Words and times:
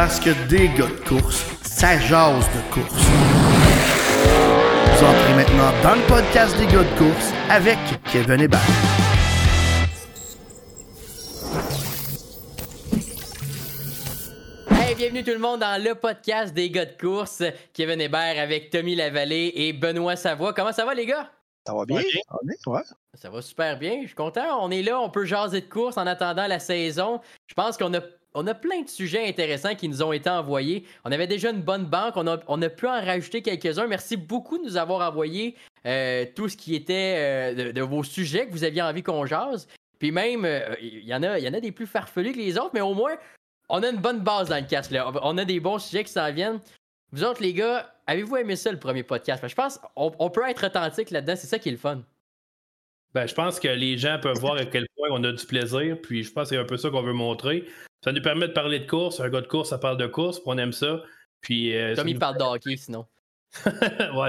Parce 0.00 0.20
que 0.20 0.30
des 0.48 0.68
gars 0.68 0.86
de 0.86 1.08
course, 1.08 1.44
ça 1.60 1.98
jase 1.98 2.46
de 2.54 2.72
course. 2.72 2.94
Vous 4.92 5.04
entrez 5.04 5.34
maintenant 5.34 5.72
dans 5.82 5.96
le 5.96 6.06
podcast 6.06 6.56
des 6.56 6.66
gars 6.66 6.84
de 6.84 6.98
course 6.98 7.32
avec 7.50 7.78
Kevin 8.04 8.40
Hébert. 8.42 8.60
Hey, 14.70 14.94
bienvenue 14.94 15.24
tout 15.24 15.32
le 15.32 15.40
monde 15.40 15.58
dans 15.58 15.82
le 15.82 15.96
podcast 15.96 16.54
des 16.54 16.70
gars 16.70 16.84
de 16.84 16.96
course. 16.96 17.42
Kevin 17.72 18.00
Hébert 18.00 18.40
avec 18.40 18.70
Tommy 18.70 18.94
Lavallée 18.94 19.50
et 19.56 19.72
Benoît 19.72 20.14
Savoie. 20.14 20.52
Comment 20.52 20.72
ça 20.72 20.84
va 20.84 20.94
les 20.94 21.06
gars? 21.06 21.28
Ça 21.66 21.74
va 21.74 21.84
bien? 21.84 21.98
est, 21.98 22.66
ouais. 22.68 22.80
Ça 23.14 23.30
va 23.30 23.42
super 23.42 23.76
bien, 23.76 23.98
je 24.02 24.06
suis 24.06 24.14
content. 24.14 24.64
On 24.64 24.70
est 24.70 24.82
là, 24.82 25.00
on 25.00 25.10
peut 25.10 25.24
jaser 25.24 25.60
de 25.60 25.68
course 25.68 25.98
en 25.98 26.06
attendant 26.06 26.46
la 26.46 26.60
saison. 26.60 27.20
Je 27.48 27.54
pense 27.54 27.76
qu'on 27.76 27.92
a, 27.94 28.00
on 28.34 28.46
a 28.46 28.54
plein 28.54 28.82
de 28.82 28.88
sujets 28.88 29.26
intéressants 29.26 29.74
qui 29.74 29.88
nous 29.88 30.02
ont 30.02 30.12
été 30.12 30.30
envoyés. 30.30 30.84
On 31.04 31.12
avait 31.12 31.26
déjà 31.26 31.50
une 31.50 31.62
bonne 31.62 31.86
banque, 31.86 32.14
on 32.16 32.26
a, 32.26 32.38
on 32.46 32.60
a 32.62 32.68
pu 32.68 32.86
en 32.86 33.00
rajouter 33.00 33.42
quelques-uns. 33.42 33.86
Merci 33.86 34.16
beaucoup 34.16 34.58
de 34.58 34.64
nous 34.64 34.76
avoir 34.76 35.08
envoyé 35.08 35.56
euh, 35.86 36.24
tout 36.34 36.48
ce 36.48 36.56
qui 36.56 36.74
était 36.74 37.14
euh, 37.56 37.72
de, 37.72 37.82
vos 37.82 38.02
sujets 38.04 38.46
que 38.46 38.52
vous 38.52 38.64
aviez 38.64 38.82
envie 38.82 39.02
qu'on 39.02 39.26
jase. 39.26 39.66
Puis 39.98 40.12
même, 40.12 40.44
euh, 40.44 40.74
il 40.80 41.04
y, 41.04 41.14
en 41.14 41.22
a, 41.22 41.38
y 41.38 41.48
en 41.48 41.54
a 41.54 41.60
des 41.60 41.72
plus 41.72 41.86
farfelus 41.86 42.32
que 42.32 42.38
les 42.38 42.58
autres, 42.58 42.70
mais 42.74 42.80
au 42.80 42.94
moins, 42.94 43.16
on 43.68 43.82
a 43.82 43.88
une 43.88 43.96
bonne 43.96 44.20
base 44.20 44.48
dans 44.48 44.56
le 44.56 44.66
cast. 44.68 44.90
Là. 44.90 45.10
On 45.22 45.36
a 45.38 45.44
des 45.44 45.60
bons 45.60 45.78
sujets 45.78 46.04
qui 46.04 46.12
s'en 46.12 46.32
viennent. 46.32 46.60
Vous 47.12 47.24
autres, 47.24 47.42
les 47.42 47.54
gars, 47.54 47.92
avez-vous 48.06 48.36
aimé 48.36 48.54
ça 48.54 48.70
le 48.70 48.78
premier 48.78 49.02
podcast? 49.02 49.40
Parce 49.40 49.50
je 49.50 49.56
pense 49.56 49.78
qu'on 49.78 50.12
on 50.18 50.30
peut 50.30 50.48
être 50.48 50.66
authentique 50.66 51.10
là-dedans, 51.10 51.34
c'est 51.36 51.46
ça 51.46 51.58
qui 51.58 51.70
est 51.70 51.72
le 51.72 51.78
fun. 51.78 52.02
Ben, 53.14 53.26
je 53.26 53.34
pense 53.34 53.58
que 53.58 53.68
les 53.68 53.96
gens 53.96 54.18
peuvent 54.20 54.38
voir 54.38 54.56
à 54.56 54.64
quel 54.66 54.86
point 54.96 55.08
on 55.10 55.22
a 55.24 55.32
du 55.32 55.46
plaisir, 55.46 55.96
puis 56.02 56.22
je 56.22 56.30
pense 56.32 56.44
que 56.50 56.56
c'est 56.56 56.60
un 56.60 56.64
peu 56.64 56.76
ça 56.76 56.90
qu'on 56.90 57.02
veut 57.02 57.12
montrer. 57.14 57.64
Ça 58.04 58.12
nous 58.12 58.22
permet 58.22 58.48
de 58.48 58.52
parler 58.52 58.78
de 58.80 58.86
course. 58.86 59.18
Un 59.20 59.28
gars 59.30 59.40
de 59.40 59.46
course, 59.46 59.70
ça 59.70 59.78
parle 59.78 59.96
de 59.96 60.06
course, 60.06 60.38
puis 60.38 60.48
on 60.48 60.58
aime 60.58 60.72
ça. 60.72 61.02
Puis, 61.40 61.74
euh, 61.76 61.94
Comme 61.96 62.08
il 62.08 62.14
nous- 62.14 62.20
parle 62.20 62.36
de 62.38 62.42
hockey, 62.42 62.76
sinon. 62.76 63.06
Ouais, 63.64 63.72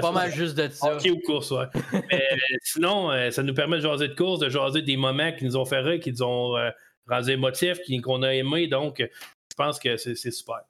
c'est 0.02 0.12
mal 0.12 0.32
juste 0.32 0.56
de 0.56 0.68
ça. 0.70 0.94
Hockey 0.96 1.10
ou 1.10 1.20
course, 1.20 1.50
ouais. 1.50 1.66
Mais 2.10 2.22
euh, 2.32 2.36
sinon, 2.62 3.10
euh, 3.12 3.30
ça 3.30 3.42
nous 3.42 3.52
permet 3.54 3.76
de 3.76 3.82
jaser 3.82 4.08
de 4.08 4.14
course, 4.14 4.40
de 4.40 4.48
jaser 4.48 4.80
des 4.82 4.96
moments 4.96 5.30
qui 5.32 5.44
nous 5.44 5.56
ont 5.56 5.66
fait 5.66 5.80
rire, 5.80 6.00
qui 6.00 6.10
nous 6.12 6.22
ont 6.22 6.56
euh, 6.56 6.70
rendu 7.06 7.30
émotifs, 7.32 7.80
qui- 7.82 8.00
qu'on 8.00 8.22
a 8.22 8.32
aimé. 8.34 8.66
Donc, 8.66 9.00
euh, 9.00 9.06
je 9.50 9.54
pense 9.56 9.78
que 9.78 9.96
c'est 9.98 10.14
c'est 10.14 10.30
super. 10.30 10.60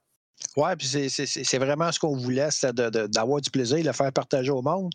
Ouais, 0.57 0.75
puis 0.75 0.87
c'est- 0.87 1.07
c'est 1.09 1.25
c'est- 1.25 1.43
c'est 1.45 1.57
vraiment 1.59 1.91
ce 1.91 1.99
qu'on 1.99 2.15
voulait, 2.15 2.51
c'était 2.51 2.73
de- 2.73 2.89
de- 2.89 3.07
d'avoir 3.07 3.39
du 3.41 3.49
plaisir, 3.51 3.83
le 3.85 3.93
faire 3.93 4.11
partager 4.11 4.51
au 4.51 4.61
monde. 4.61 4.91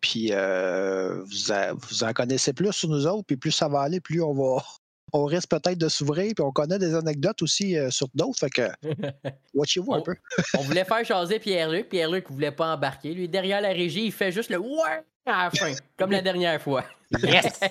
Puis 0.00 0.30
euh, 0.32 1.22
vous, 1.22 1.52
a- 1.52 1.72
vous 1.72 2.04
en 2.04 2.12
connaissez 2.12 2.52
plus 2.52 2.72
sur 2.72 2.88
nous 2.88 3.06
autres, 3.06 3.24
puis 3.26 3.36
plus 3.36 3.50
ça 3.52 3.68
va 3.68 3.80
aller, 3.80 4.00
plus 4.00 4.22
on 4.22 4.32
va. 4.34 4.62
On 5.12 5.24
risque 5.24 5.48
peut-être 5.50 5.76
de 5.76 5.88
s'ouvrir, 5.88 6.32
puis 6.36 6.44
on 6.44 6.52
connaît 6.52 6.78
des 6.78 6.94
anecdotes 6.94 7.42
aussi 7.42 7.76
euh, 7.76 7.90
sur 7.90 8.06
d'autres. 8.14 8.38
Fait 8.38 8.48
que, 8.48 8.68
watchez-vous 9.54 9.92
un 9.92 10.02
peu. 10.02 10.14
On 10.56 10.62
voulait 10.62 10.84
faire 10.84 11.02
jaser 11.04 11.40
Pierre-Luc. 11.40 11.88
Pierre-Luc 11.88 12.30
voulait 12.30 12.52
pas 12.52 12.72
embarquer. 12.74 13.12
Lui, 13.12 13.28
derrière 13.28 13.60
la 13.60 13.70
régie, 13.70 14.04
il 14.04 14.12
fait 14.12 14.30
juste 14.30 14.50
le 14.50 14.58
ouais 14.60 15.02
à 15.26 15.44
la 15.44 15.50
fin, 15.50 15.72
comme 15.96 16.10
la 16.10 16.22
dernière 16.22 16.60
fois. 16.60 16.84
Yes! 17.22 17.60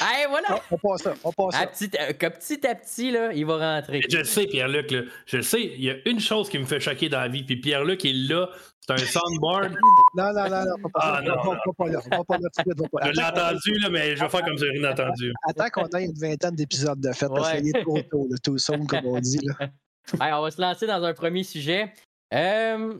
Hey, 0.00 0.26
voilà! 0.28 0.58
on 0.70 0.76
passe 0.78 1.02
ça, 1.02 1.14
on 1.22 1.32
passe 1.32 1.54
À 1.54 1.58
ça. 1.60 1.66
petit, 1.68 1.90
euh, 2.00 2.12
que 2.14 2.26
petit 2.26 2.66
à 2.66 2.74
petit, 2.74 3.10
là, 3.12 3.32
il 3.32 3.44
va 3.46 3.76
rentrer. 3.76 4.00
Je 4.08 4.18
le 4.18 4.24
sais, 4.24 4.46
Pierre-Luc, 4.46 4.90
là. 4.90 5.02
je 5.26 5.36
le 5.36 5.42
sais, 5.42 5.62
il 5.62 5.82
y 5.84 5.90
a 5.90 5.94
une 6.06 6.18
chose 6.18 6.48
qui 6.48 6.58
me 6.58 6.64
fait 6.64 6.80
choquer 6.80 7.08
dans 7.08 7.20
la 7.20 7.28
vie, 7.28 7.44
puis 7.44 7.56
Pierre-Luc 7.56 8.04
est 8.04 8.12
là, 8.12 8.48
c'est 8.80 8.92
un 8.94 8.96
soundboard. 8.98 9.76
Non, 10.16 10.32
non, 10.32 10.48
non, 10.50 10.64
non, 10.64 10.88
pas, 10.92 11.00
Ah, 11.00 11.20
non, 11.22 11.36
Va- 11.36 11.42
va- 11.42 11.50
va 11.66 11.72
pas 11.76 11.86
là. 11.86 12.00
va 12.10 12.24
pas 12.24 12.38
là 12.38 12.48
tout 12.56 12.62
de 12.62 12.72
suite, 12.72 12.80
va 12.80 12.88
pas 12.88 13.00
là. 13.06 13.12
Je 13.12 13.20
l'ai 13.20 13.24
entendu, 13.26 13.78
là, 13.78 13.88
mais 13.90 14.16
je 14.16 14.22
vais 14.24 14.28
faire 14.28 14.44
comme 14.44 14.58
si 14.58 14.64
j'ai 14.64 14.70
rien 14.80 14.90
entendu. 14.90 15.32
Attends 15.48 15.68
qu'on 15.70 15.86
ait 15.98 16.04
une 16.04 16.18
vingtaine 16.18 16.56
d'épisodes 16.56 17.00
de 17.00 17.12
fait, 17.12 17.28
parce 17.28 17.52
qu'il 17.52 17.68
est 17.68 17.82
trop 17.82 18.00
tôt, 18.02 18.26
le 18.30 18.38
tout 18.38 18.58
somme, 18.58 18.86
comme 18.86 19.06
on 19.06 19.20
dit. 19.20 19.38
Là. 19.42 19.68
Hey, 20.20 20.32
on 20.32 20.42
va 20.42 20.50
se 20.50 20.60
lancer 20.60 20.86
dans 20.88 21.02
un 21.04 21.14
premier 21.14 21.44
sujet. 21.44 21.92
Euh, 22.34 22.94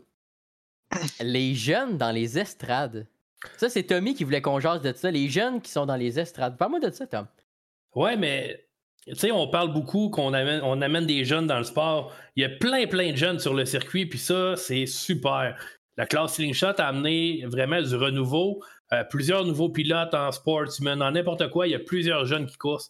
les 1.21 1.55
jeunes 1.57 1.99
dans 1.99 2.13
les 2.13 2.39
estrades. 2.39 3.07
Ça, 3.57 3.69
c'est 3.69 3.83
Tommy 3.85 4.15
qui 4.15 4.25
voulait 4.25 4.43
qu'on 4.43 4.61
jase 4.61 4.83
de 4.83 4.93
ça. 4.93 5.11
Les 5.11 5.29
jeunes 5.29 5.61
qui 5.61 5.71
sont 5.71 5.87
dans 5.87 5.97
les 5.97 6.19
estrades. 6.19 6.57
Parle-moi 6.57 6.81
de 6.81 6.91
ça, 6.91 7.07
Tom. 7.07 7.27
Ouais, 7.95 8.17
mais 8.17 8.65
tu 9.07 9.15
sais, 9.17 9.33
on 9.33 9.49
parle 9.49 9.73
beaucoup 9.73 10.11
qu'on 10.11 10.33
amène, 10.33 10.61
on 10.63 10.81
amène 10.81 11.07
des 11.07 11.25
jeunes 11.25 11.47
dans 11.47 11.59
le 11.59 11.65
sport. 11.65 12.15
Il 12.37 12.43
y 12.43 12.47
a 12.47 12.49
plein, 12.49 12.87
plein 12.87 13.11
de 13.11 13.17
jeunes 13.17 13.41
sur 13.41 13.55
le 13.55 13.65
circuit, 13.65 14.07
puis 14.07 14.19
ça, 14.19 14.57
c'est 14.57 14.87
super. 14.87 15.57
La 15.97 16.07
classe 16.07 16.35
Slingshot 16.35 16.79
a 16.79 16.87
amené 16.87 17.45
vraiment 17.47 17.83
du 17.83 17.95
renouveau. 17.97 18.63
Euh, 18.93 19.05
plusieurs 19.05 19.45
nouveaux 19.45 19.71
pilotes 19.71 20.15
en 20.15 20.31
sportsman, 20.31 21.03
en 21.03 21.11
n'importe 21.13 21.51
quoi. 21.51 21.67
Il 21.67 21.71
y 21.71 21.75
a 21.75 21.81
plusieurs 21.81 22.27
jeunes 22.27 22.47
qui 22.47 22.57
courent. 22.57 22.83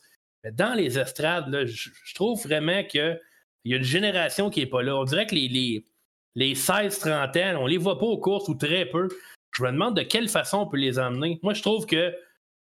Mais 0.44 0.53
dans 0.53 0.75
les 0.75 0.99
estrades, 0.99 1.65
je 1.65 2.15
trouve 2.15 2.43
vraiment 2.43 2.82
qu'il 2.84 3.21
y 3.65 3.75
a 3.75 3.76
une 3.76 3.82
génération 3.82 4.50
qui 4.50 4.60
n'est 4.60 4.66
pas 4.66 4.82
là. 4.82 4.97
On 4.97 5.05
dirait 5.05 5.26
que 5.26 5.34
les, 5.34 5.49
les, 5.49 5.87
les 6.34 6.55
16-30 6.55 7.56
ans, 7.56 7.62
on 7.62 7.66
les 7.66 7.78
voit 7.78 7.99
pas 7.99 8.06
aux 8.06 8.19
courses 8.19 8.49
ou 8.49 8.55
très 8.55 8.87
peu. 8.87 9.09
Je 9.56 9.62
me 9.62 9.70
demande 9.72 9.96
de 9.96 10.02
quelle 10.02 10.28
façon 10.28 10.58
on 10.58 10.66
peut 10.66 10.78
les 10.78 10.98
emmener. 10.98 11.38
Moi, 11.42 11.54
je 11.54 11.62
trouve 11.62 11.86
que 11.86 12.14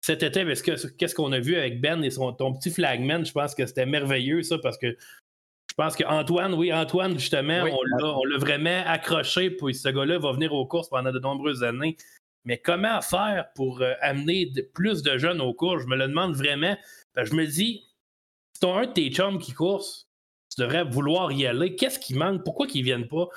cet 0.01 0.23
été, 0.23 0.45
parce 0.45 0.61
que 0.61 0.87
qu'est-ce 0.95 1.13
qu'on 1.13 1.31
a 1.31 1.39
vu 1.39 1.55
avec 1.55 1.81
Ben 1.81 2.03
et 2.03 2.09
son, 2.09 2.31
ton 2.33 2.53
petit 2.53 2.71
flagman, 2.71 3.25
je 3.25 3.31
pense 3.31 3.53
que 3.53 3.65
c'était 3.65 3.85
merveilleux, 3.85 4.41
ça, 4.43 4.57
parce 4.57 4.77
que 4.77 4.87
je 5.69 5.73
pense 5.75 5.95
qu'Antoine, 5.95 6.53
oui, 6.53 6.73
Antoine, 6.73 7.17
justement, 7.19 7.63
Oui. 7.63 7.71
on 7.73 8.25
l'a- 8.25 8.37
vraiment 8.37 8.83
accroché, 8.85 9.51
puis 9.51 9.75
ce 9.75 9.89
gars-là 9.89 10.17
va 10.17 10.31
venir 10.31 10.53
aux 10.53 10.65
courses 10.65 10.89
pendant 10.89 11.11
de 11.11 11.19
nombreuses 11.19 11.63
années. 11.63 11.95
Mais 12.45 12.57
comment 12.57 13.01
faire 13.01 13.49
pour 13.53 13.81
euh, 13.81 13.93
amener 14.01 14.45
de- 14.47 14.61
plus 14.61 15.03
de 15.03 15.17
jeunes 15.17 15.41
aux 15.41 15.53
courses? 15.53 15.83
Je 15.83 15.87
me 15.87 15.95
le 15.95 16.07
demande 16.07 16.35
vraiment. 16.35 16.75
Que 17.15 17.25
je 17.25 17.33
me 17.35 17.45
dis, 17.45 17.83
si 18.53 18.59
tu 18.61 18.67
un 18.67 18.85
de 18.87 18.91
tes 18.93 19.11
chums 19.11 19.39
qui 19.39 19.51
course, 19.53 20.07
tu 20.53 20.61
devrais 20.61 20.83
vouloir 20.85 21.31
y 21.31 21.45
aller. 21.45 21.75
Qu'est-ce 21.75 21.99
qui 21.99 22.13
manque? 22.15 22.43
Pourquoi 22.43 22.65
qu'ils 22.65 22.83
viennent 22.83 23.07
pas? 23.07 23.27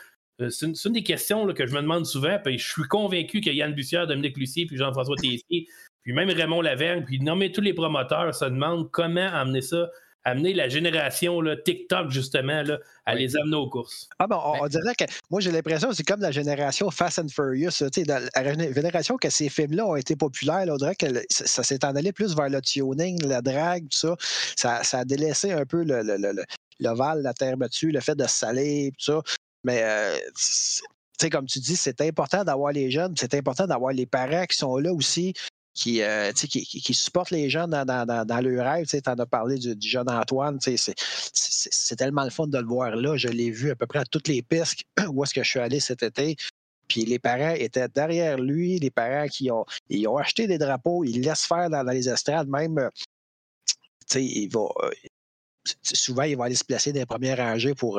Euh, 0.42 0.50
C'est 0.50 0.66
une, 0.66 0.92
des 0.92 1.02
questions 1.02 1.44
là, 1.46 1.54
que 1.54 1.66
je 1.66 1.74
me 1.74 1.80
demande 1.82 2.06
souvent. 2.06 2.38
Puis 2.44 2.58
je 2.58 2.68
suis 2.70 2.82
convaincu 2.88 3.40
que 3.40 3.50
Yann 3.50 3.72
Bussière, 3.74 4.06
Dominique 4.06 4.36
Lucier, 4.36 4.66
puis 4.66 4.76
Jean-François 4.76 5.16
Tessier, 5.16 5.66
puis 6.02 6.12
même 6.12 6.28
Raymond 6.30 6.60
Lavergne, 6.62 7.04
puis 7.04 7.20
nommer 7.20 7.52
tous 7.52 7.60
les 7.60 7.74
promoteurs 7.74 8.34
se 8.34 8.44
demandent 8.44 8.90
comment 8.90 9.28
amener 9.32 9.60
ça, 9.62 9.88
amener 10.24 10.54
la 10.54 10.68
génération 10.68 11.40
là, 11.40 11.56
TikTok, 11.56 12.10
justement, 12.10 12.62
là, 12.62 12.78
à 13.06 13.14
Oui. 13.14 13.22
les 13.22 13.36
amener 13.36 13.56
aux 13.56 13.68
courses. 13.68 14.08
Ah 14.20 14.26
bon, 14.28 14.36
on, 14.44 14.52
Ben- 14.52 14.58
on 14.62 14.66
dirait 14.68 14.94
que 14.96 15.04
moi 15.30 15.40
j'ai 15.40 15.50
l'impression 15.50 15.88
que 15.88 15.96
c'est 15.96 16.04
comme 16.04 16.20
la 16.20 16.30
génération 16.30 16.90
Fast 16.92 17.18
and 17.18 17.26
Furious. 17.28 17.70
tu 17.70 17.86
sais, 17.92 18.02
dans 18.04 18.22
la 18.36 18.42
gén- 18.54 18.72
génération 18.74 19.16
que 19.16 19.28
ces 19.30 19.48
films-là 19.48 19.84
ont 19.86 19.96
été 19.96 20.14
populaires, 20.14 20.64
là, 20.66 20.74
on 20.74 20.76
dirait 20.76 20.94
que 20.94 21.06
ça, 21.28 21.46
ça 21.46 21.62
s'est 21.64 21.84
en 21.84 21.96
allé 21.96 22.12
plus 22.12 22.36
vers 22.36 22.48
le 22.48 22.60
tuning, 22.60 23.20
la 23.26 23.42
drague, 23.42 23.82
tout 23.84 23.98
ça. 23.98 24.16
Ça, 24.56 24.84
ça 24.84 25.00
a 25.00 25.04
délaissé 25.04 25.50
un 25.52 25.64
peu 25.66 25.82
le, 25.82 26.02
le, 26.02 26.16
le- 26.16 26.32
le- 26.32 26.44
l'ovale, 26.78 27.22
la 27.22 27.32
terre 27.34 27.56
battue, 27.56 27.90
le 27.92 28.00
fait 28.00 28.14
de 28.16 28.22
se 28.24 28.36
saler, 28.38 28.92
tout 28.98 29.04
ça. 29.04 29.22
Mais 29.64 29.82
euh, 29.82 30.16
tu 30.36 30.82
sais, 31.20 31.30
comme 31.30 31.46
tu 31.46 31.60
dis, 31.60 31.76
c'est 31.76 32.00
important 32.00 32.44
d'avoir 32.44 32.72
les 32.72 32.90
jeunes, 32.90 33.14
c'est 33.16 33.34
important 33.34 33.66
d'avoir 33.66 33.92
les 33.92 34.06
parents 34.06 34.44
qui 34.46 34.56
sont 34.56 34.76
là 34.76 34.92
aussi. 34.92 35.34
Qui, 35.74 36.02
euh, 36.02 36.32
qui, 36.32 36.66
qui- 36.66 36.92
supportent 36.92 37.30
les 37.30 37.48
jeunes 37.48 37.70
dans, 37.70 37.86
dans, 37.86 38.04
dans, 38.04 38.26
dans 38.26 38.40
leur 38.42 38.70
rêve. 38.70 38.86
Tu 38.86 39.00
en 39.06 39.14
as 39.14 39.24
parlé 39.24 39.56
du, 39.56 39.74
du 39.74 39.88
jeune 39.88 40.10
Antoine. 40.10 40.58
C'est, 40.60 41.96
tellement 41.96 42.24
le 42.24 42.30
fun 42.30 42.46
de 42.46 42.58
le 42.58 42.66
voir 42.66 42.94
là. 42.94 43.16
Je 43.16 43.28
l'ai 43.28 43.50
vu 43.50 43.70
à 43.70 43.74
peu 43.74 43.86
près 43.86 44.00
à 44.00 44.04
toutes 44.04 44.28
les 44.28 44.42
pistes 44.42 44.82
où 45.08 45.24
est-ce 45.24 45.32
que 45.32 45.42
je 45.42 45.48
suis 45.48 45.60
allé 45.60 45.80
cet 45.80 46.02
été. 46.02 46.36
Puis 46.88 47.06
les 47.06 47.18
parents 47.18 47.54
étaient 47.54 47.88
derrière 47.88 48.36
lui, 48.36 48.78
les 48.80 48.90
parents 48.90 49.26
qui 49.28 49.50
ont, 49.50 49.64
ils 49.88 50.06
ont 50.06 50.18
acheté 50.18 50.46
des 50.46 50.58
drapeaux, 50.58 51.04
ils 51.04 51.22
laissent 51.22 51.46
faire 51.46 51.70
dans, 51.70 51.82
les 51.84 52.06
estrades, 52.06 52.48
même, 52.48 52.76
euh, 52.76 52.90
il 54.16 54.48
va, 54.48 54.68
euh, 54.82 54.90
souvent, 55.82 56.24
il 56.24 56.36
va 56.36 56.44
aller 56.44 56.54
se 56.54 56.64
placer 56.64 56.92
dans 56.92 57.00
les 57.00 57.06
premières 57.06 57.38
rangées 57.38 57.74
pour, 57.74 57.98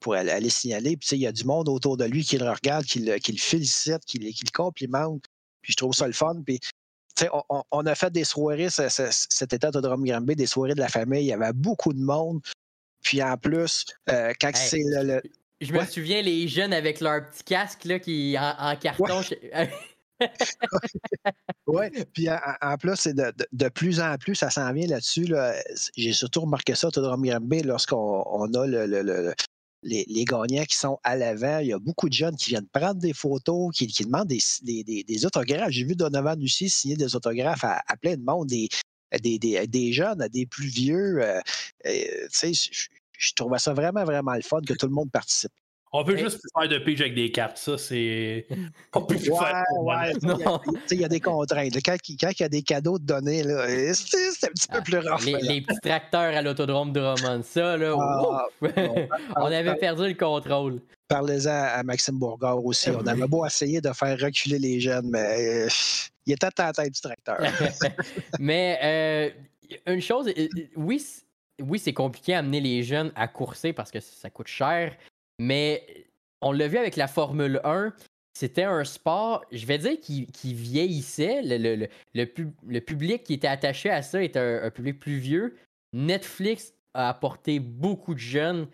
pour 0.00 0.14
aller, 0.14 0.30
aller 0.30 0.50
signaler. 0.50 0.96
Puis 0.96 1.00
tu 1.00 1.06
sais, 1.08 1.16
il 1.16 1.22
y 1.22 1.26
a 1.26 1.32
du 1.32 1.44
monde 1.44 1.68
autour 1.68 1.96
de 1.96 2.04
lui 2.04 2.24
qui 2.24 2.38
le 2.38 2.50
regarde, 2.50 2.84
qui 2.84 3.00
le, 3.00 3.16
qui 3.18 3.32
le 3.32 3.38
félicite, 3.38 4.04
qui 4.06 4.18
le, 4.18 4.30
qui 4.30 4.44
le 4.44 4.50
complimente. 4.52 5.24
Puis 5.62 5.72
je 5.72 5.76
trouve 5.76 5.92
ça 5.94 6.06
le 6.06 6.12
fun. 6.12 6.42
Puis 6.46 6.60
on, 7.50 7.62
on- 7.72 7.86
a 7.86 7.94
fait 7.96 8.12
des 8.12 8.22
soirées 8.24 8.70
ce- 8.70 8.88
ce- 8.88 9.10
cet 9.28 9.52
été 9.52 9.66
à 9.66 9.70
Autodrome 9.70 10.04
Granby, 10.04 10.36
des 10.36 10.46
soirées 10.46 10.74
de 10.74 10.80
la 10.80 10.88
famille. 10.88 11.22
Il 11.24 11.26
y 11.28 11.32
avait 11.32 11.52
beaucoup 11.52 11.92
de 11.92 11.98
monde. 12.00 12.40
Puis 13.02 13.22
en 13.22 13.36
plus, 13.36 13.84
euh, 14.10 14.32
quand 14.40 14.48
Hey, 14.48 14.54
c'est 14.56 14.82
le, 14.84 15.02
le- 15.14 15.22
Je 15.60 15.72
me 15.72 15.78
Ouais. 15.80 15.86
souviens, 15.86 16.22
les 16.22 16.46
jeunes 16.46 16.72
avec 16.72 17.00
leur 17.00 17.28
petit 17.28 17.42
casque 17.42 17.84
là, 17.86 17.98
qui, 17.98 18.36
en, 18.38 18.54
en 18.56 18.76
carton. 18.76 19.20
Ouais, 21.66 21.90
puis 22.14 22.28
en, 22.30 22.76
plus, 22.76 22.96
c'est 22.96 23.14
de, 23.14 23.32
de- 23.36 23.46
de 23.52 23.68
plus 23.68 24.00
en 24.00 24.16
plus, 24.16 24.34
ça 24.34 24.50
s'en 24.50 24.72
vient 24.72 24.86
là-dessus. 24.86 25.24
Là. 25.24 25.54
J'ai 25.96 26.12
surtout 26.12 26.42
remarqué 26.42 26.74
ça 26.74 26.86
au 26.86 26.90
Autodrome 26.90 27.26
Granby 27.26 27.62
lorsqu'on 27.62 28.22
on 28.26 28.52
a 28.54 28.66
le, 28.66 28.86
le- 28.86 29.02
le- 29.02 29.34
les, 29.82 30.24
gagnants 30.24 30.64
qui 30.64 30.76
sont 30.76 30.98
à 31.04 31.16
l'avant. 31.16 31.58
Il 31.58 31.68
y 31.68 31.72
a 31.72 31.78
beaucoup 31.78 32.08
de 32.08 32.14
jeunes 32.14 32.36
qui 32.36 32.50
viennent 32.50 32.68
prendre 32.68 33.00
des 33.00 33.12
photos, 33.12 33.70
qui, 33.74 33.86
demandent 33.86 34.28
des, 34.28 35.26
autographes. 35.26 35.70
J'ai 35.70 35.84
vu 35.84 35.94
Donovan 35.94 36.42
aussi 36.42 36.68
signer 36.68 36.96
des 36.96 37.14
autographes 37.14 37.64
à, 37.64 37.96
plein 38.00 38.16
de 38.16 38.22
monde, 38.22 38.48
des, 38.48 39.92
jeunes 39.92 40.28
des 40.32 40.46
plus 40.46 40.68
vieux. 40.68 41.22
euh, 41.22 41.40
euh, 41.86 42.28
je, 42.42 42.88
je 43.18 43.32
trouvais 43.34 43.58
ça 43.58 43.72
vraiment, 43.74 44.04
vraiment 44.04 44.34
le 44.34 44.42
fun 44.42 44.60
que 44.66 44.74
tout 44.74 44.86
le 44.86 44.92
monde 44.92 45.10
participe. 45.10 45.52
On 45.92 46.04
peut 46.04 46.16
juste 46.16 46.40
faire 46.54 46.68
de 46.68 46.78
pige 46.78 47.00
avec 47.00 47.14
des 47.14 47.32
cartes, 47.32 47.56
ça, 47.56 47.78
c'est 47.78 48.46
pas 48.92 49.00
plus 49.00 49.30
ouais, 49.30 49.38
ouais, 49.80 50.12
Il 50.90 51.00
y, 51.00 51.04
a 51.04 51.08
des 51.08 51.20
contraintes. 51.20 51.74
Quand, 51.84 51.96
il 52.08 52.40
y 52.40 52.42
a 52.42 52.48
des 52.48 52.62
cadeaux 52.62 52.98
de 52.98 53.04
donner, 53.04 53.42
c'est 53.94 54.46
un 54.46 54.50
petit 54.50 54.68
peu 54.68 54.82
plus 54.82 54.98
rare. 54.98 55.20
Les, 55.24 55.62
petits 55.62 55.80
tracteurs 55.80 56.36
à 56.36 56.42
l'autodrome 56.42 56.92
de 56.92 57.00
Roman, 57.00 57.42
ça, 57.42 57.76
là, 57.76 57.96
ah, 57.98 58.46
on 59.36 59.46
avait 59.46 59.76
perdu 59.76 60.08
le 60.08 60.14
contrôle. 60.14 60.80
Parlez-en 61.08 61.50
à 61.50 61.82
Maxime 61.82 62.18
Bourgard 62.18 62.62
aussi. 62.62 62.90
On 62.90 63.06
avait 63.06 63.26
beau 63.26 63.46
essayer 63.46 63.80
de 63.80 63.90
faire 63.92 64.18
reculer 64.18 64.58
les 64.58 64.78
jeunes, 64.78 65.08
mais 65.08 65.64
euh, 65.64 65.68
il 66.26 66.34
était 66.34 66.46
à 66.46 66.66
la 66.66 66.72
tête 66.74 66.92
du 66.92 67.00
tracteur. 67.00 67.38
mais 68.38 68.78
euh, 68.82 69.30
une 69.86 70.02
chose, 70.02 70.28
euh, 70.28 70.48
oui, 70.76 71.02
oui 71.62 71.78
c'est 71.78 71.94
compliqué 71.94 72.34
à 72.34 72.40
amener 72.40 72.60
les 72.60 72.82
jeunes 72.82 73.10
à 73.16 73.26
courser 73.26 73.72
parce 73.72 73.90
que 73.90 74.00
ça 74.00 74.28
coûte 74.28 74.48
cher, 74.48 74.94
mais 75.38 76.06
on 76.40 76.52
l'a 76.52 76.68
vu 76.68 76.78
avec 76.78 76.96
la 76.96 77.08
Formule 77.08 77.60
1. 77.64 77.92
C'était 78.32 78.64
un 78.64 78.84
sport, 78.84 79.44
je 79.50 79.66
vais 79.66 79.78
dire, 79.78 79.98
qui, 80.00 80.54
vieillissait. 80.54 81.40
Le, 81.42 81.88
le, 82.14 82.80
public 82.80 83.24
qui 83.24 83.34
était 83.34 83.48
attaché 83.48 83.90
à 83.90 84.02
ça 84.02 84.22
était 84.22 84.38
un 84.38 84.70
public 84.70 85.00
plus 85.00 85.18
vieux. 85.18 85.56
Netflix 85.92 86.72
a 86.94 87.08
apporté 87.08 87.58
beaucoup 87.58 88.14
de 88.14 88.20
jeunes 88.20 88.68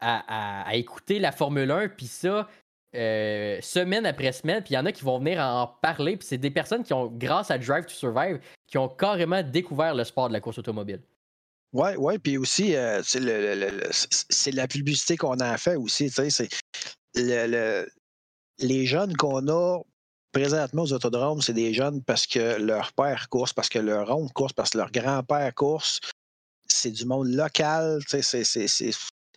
à, 0.00 0.70
écouter 0.74 1.18
la 1.18 1.32
Formule 1.32 1.70
1, 1.70 1.88
puis 1.88 2.06
ça, 2.06 2.48
euh, 2.94 3.58
semaine 3.60 4.06
après 4.06 4.32
semaine, 4.32 4.62
puis 4.62 4.74
il 4.74 4.76
y 4.76 4.78
en 4.78 4.86
a 4.86 4.92
qui 4.92 5.04
vont 5.04 5.18
venir 5.18 5.40
en 5.40 5.66
parler, 5.66 6.16
puis 6.16 6.26
c'est 6.26 6.38
des 6.38 6.50
personnes 6.50 6.82
qui 6.82 6.92
ont, 6.92 7.06
grâce 7.06 7.50
à 7.50 7.58
Drive 7.58 7.86
to 7.86 7.92
Survive, 7.92 8.40
qui 8.66 8.78
ont 8.78 8.88
carrément 8.88 9.42
découvert 9.42 9.94
le 9.94 10.04
sport 10.04 10.28
de 10.28 10.34
la 10.34 10.40
course 10.40 10.58
automobile. 10.58 11.00
Oui, 11.76 11.90
oui, 11.98 12.18
puis 12.18 12.38
aussi, 12.38 12.74
euh, 12.74 13.02
c'est 13.02 14.50
la 14.52 14.66
publicité 14.66 15.18
qu'on 15.18 15.38
a 15.40 15.58
fait 15.58 15.76
aussi, 15.76 16.08
c'est 16.08 16.48
les 18.58 18.86
jeunes 18.86 19.14
qu'on 19.18 19.46
a 19.48 19.82
présentement 20.32 20.84
aux 20.84 20.92
autodromes, 20.94 21.42
c'est 21.42 21.52
des 21.52 21.74
jeunes 21.74 22.02
parce 22.02 22.26
que 22.26 22.56
leur 22.58 22.94
père 22.94 23.28
course, 23.28 23.52
parce 23.52 23.68
que 23.68 23.78
leur 23.78 24.10
oncle 24.10 24.32
course, 24.32 24.54
parce 24.54 24.70
que 24.70 24.78
leur 24.78 24.90
grand-père 24.90 25.54
course. 25.54 26.00
C'est 26.66 26.90
du 26.90 27.04
monde 27.04 27.28
local, 27.28 28.00
c'est 28.08 28.22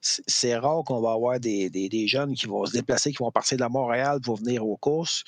c'est 0.01 0.57
rare 0.57 0.83
qu'on 0.85 1.01
va 1.01 1.12
avoir 1.12 1.42
des, 1.42 2.07
jeunes 2.07 2.35
qui 2.35 2.45
vont 2.45 2.65
se 2.65 2.71
déplacer, 2.71 3.12
qui 3.12 3.18
vont 3.18 3.31
partir 3.31 3.57
de 3.57 3.65
Montréal 3.65 4.21
pour 4.21 4.38
venir 4.38 4.65
aux 4.65 4.77
courses. 4.77 5.25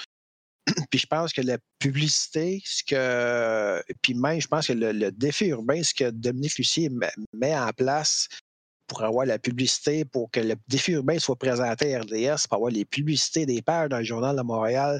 puis 0.89 0.99
je 0.99 1.07
pense 1.07 1.33
que 1.33 1.41
la 1.41 1.57
publicité, 1.79 2.61
ce 2.65 2.83
que. 2.83 3.83
Puis 4.01 4.13
même, 4.13 4.39
je 4.39 4.47
pense 4.47 4.67
que 4.67 4.73
le, 4.73 5.11
défi 5.11 5.47
urbain, 5.47 5.81
ce 5.83 5.93
que 5.93 6.09
Dominique 6.09 6.57
Lucier 6.57 6.89
met 7.33 7.55
en 7.55 7.71
place 7.73 8.27
pour 8.87 9.03
avoir 9.03 9.25
la 9.25 9.39
publicité, 9.39 10.03
pour 10.03 10.29
que 10.31 10.41
le 10.41 10.55
défi 10.67 10.91
urbain 10.91 11.17
soit 11.17 11.37
présenté 11.37 11.95
à 11.95 12.01
RDS, 12.01 12.47
pour 12.47 12.57
avoir 12.57 12.71
les 12.71 12.83
publicités 12.83 13.45
des 13.45 13.61
pères 13.61 13.87
dans 13.87 13.99
le 13.99 14.03
journal 14.03 14.35
de 14.35 14.41
Montréal, 14.41 14.99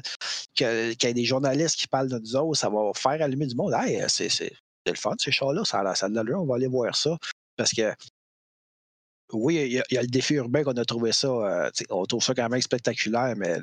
qu'il 0.54 0.66
y 0.66 1.06
ait 1.06 1.14
des 1.14 1.24
journalistes 1.26 1.76
qui 1.76 1.86
parlent 1.86 2.08
de 2.08 2.18
nous 2.18 2.36
autres, 2.36 2.58
ça 2.58 2.70
va 2.70 2.90
faire 2.96 3.22
allumer 3.22 3.46
du 3.46 3.54
monde. 3.54 3.74
Hey, 3.74 4.02
c'est 4.08 4.50
le 4.86 4.94
fun, 4.94 5.14
ces 5.18 5.30
chars-là, 5.30 5.64
ça, 5.64 5.94
ça 5.94 6.06
a 6.06 6.08
l'allure, 6.08 6.40
on 6.40 6.46
va 6.46 6.56
aller 6.56 6.68
voir 6.68 6.96
ça. 6.96 7.16
Parce 7.56 7.72
que 7.72 7.92
oui, 9.32 9.56
il 9.56 9.94
y, 9.94 9.98
a 9.98 10.02
le 10.02 10.08
défi 10.08 10.34
urbain 10.34 10.62
qu'on 10.62 10.72
a 10.72 10.84
trouvé 10.84 11.12
ça. 11.12 11.28
Euh, 11.28 11.70
on 11.90 12.04
trouve 12.04 12.22
ça 12.22 12.34
quand 12.34 12.48
même 12.48 12.60
spectaculaire, 12.60 13.34
mais 13.36 13.58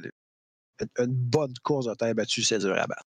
une, 1.00 1.08
bonne 1.08 1.54
course 1.64 1.88
de 1.88 1.94
terre 1.96 2.16
battue, 2.16 2.44
c'est 2.44 2.60
dur 2.60 2.74
à 2.74 2.88
battre. 2.88 3.06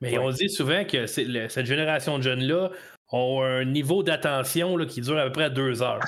Mais 0.00 0.18
on 0.18 0.30
dit 0.30 0.50
souvent 0.50 0.84
que 0.84 1.06
cette 1.06 1.66
génération 1.66 2.18
de 2.18 2.22
jeunes-là 2.22 2.70
ont 3.10 3.42
un 3.42 3.64
niveau 3.64 4.02
d'attention 4.02 4.76
qui 4.86 5.00
dure 5.00 5.18
à 5.18 5.24
peu 5.26 5.32
près 5.32 5.50
deux 5.50 5.82
heures. 5.82 6.00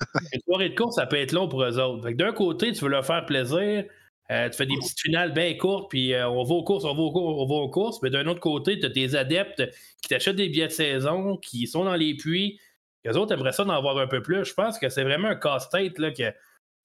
Une 0.32 0.40
soirée 0.40 0.70
de 0.70 0.74
course, 0.74 0.96
ça 0.96 1.06
peut 1.06 1.16
être 1.16 1.32
long 1.32 1.48
pour 1.48 1.62
eux 1.62 1.78
autres. 1.78 2.10
D'un 2.10 2.32
côté, 2.32 2.72
tu 2.72 2.84
veux 2.84 2.90
leur 2.90 3.06
faire 3.06 3.24
plaisir, 3.24 3.84
euh, 4.30 4.48
tu 4.48 4.56
fais 4.56 4.66
des 4.66 4.74
petites 4.76 5.00
finales 5.00 5.32
bien 5.32 5.54
courtes, 5.56 5.90
puis 5.90 6.14
euh, 6.14 6.28
on 6.28 6.42
va 6.42 6.54
aux 6.54 6.64
courses, 6.64 6.84
on 6.84 6.94
va 6.94 7.02
aux 7.02 7.12
courses, 7.12 7.36
on 7.38 7.46
va 7.46 7.54
aux 7.54 7.68
courses. 7.68 8.02
Mais 8.02 8.10
d'un 8.10 8.26
autre 8.26 8.40
côté, 8.40 8.78
tu 8.78 8.86
as 8.86 8.90
tes 8.90 9.14
adeptes 9.14 9.62
qui 10.00 10.08
t'achètent 10.08 10.36
des 10.36 10.48
billets 10.48 10.68
de 10.68 10.72
saison, 10.72 11.36
qui 11.36 11.66
sont 11.66 11.84
dans 11.84 11.94
les 11.94 12.14
puits, 12.14 12.58
les 13.04 13.16
autres 13.16 13.32
aimeraient 13.32 13.52
ça 13.52 13.64
d'en 13.64 13.74
avoir 13.74 13.98
un 13.98 14.06
peu 14.06 14.22
plus. 14.22 14.44
Je 14.44 14.54
pense 14.54 14.78
que 14.78 14.88
c'est 14.88 15.02
vraiment 15.02 15.28
un 15.28 15.36
casse-tête 15.36 15.94
que 15.94 16.32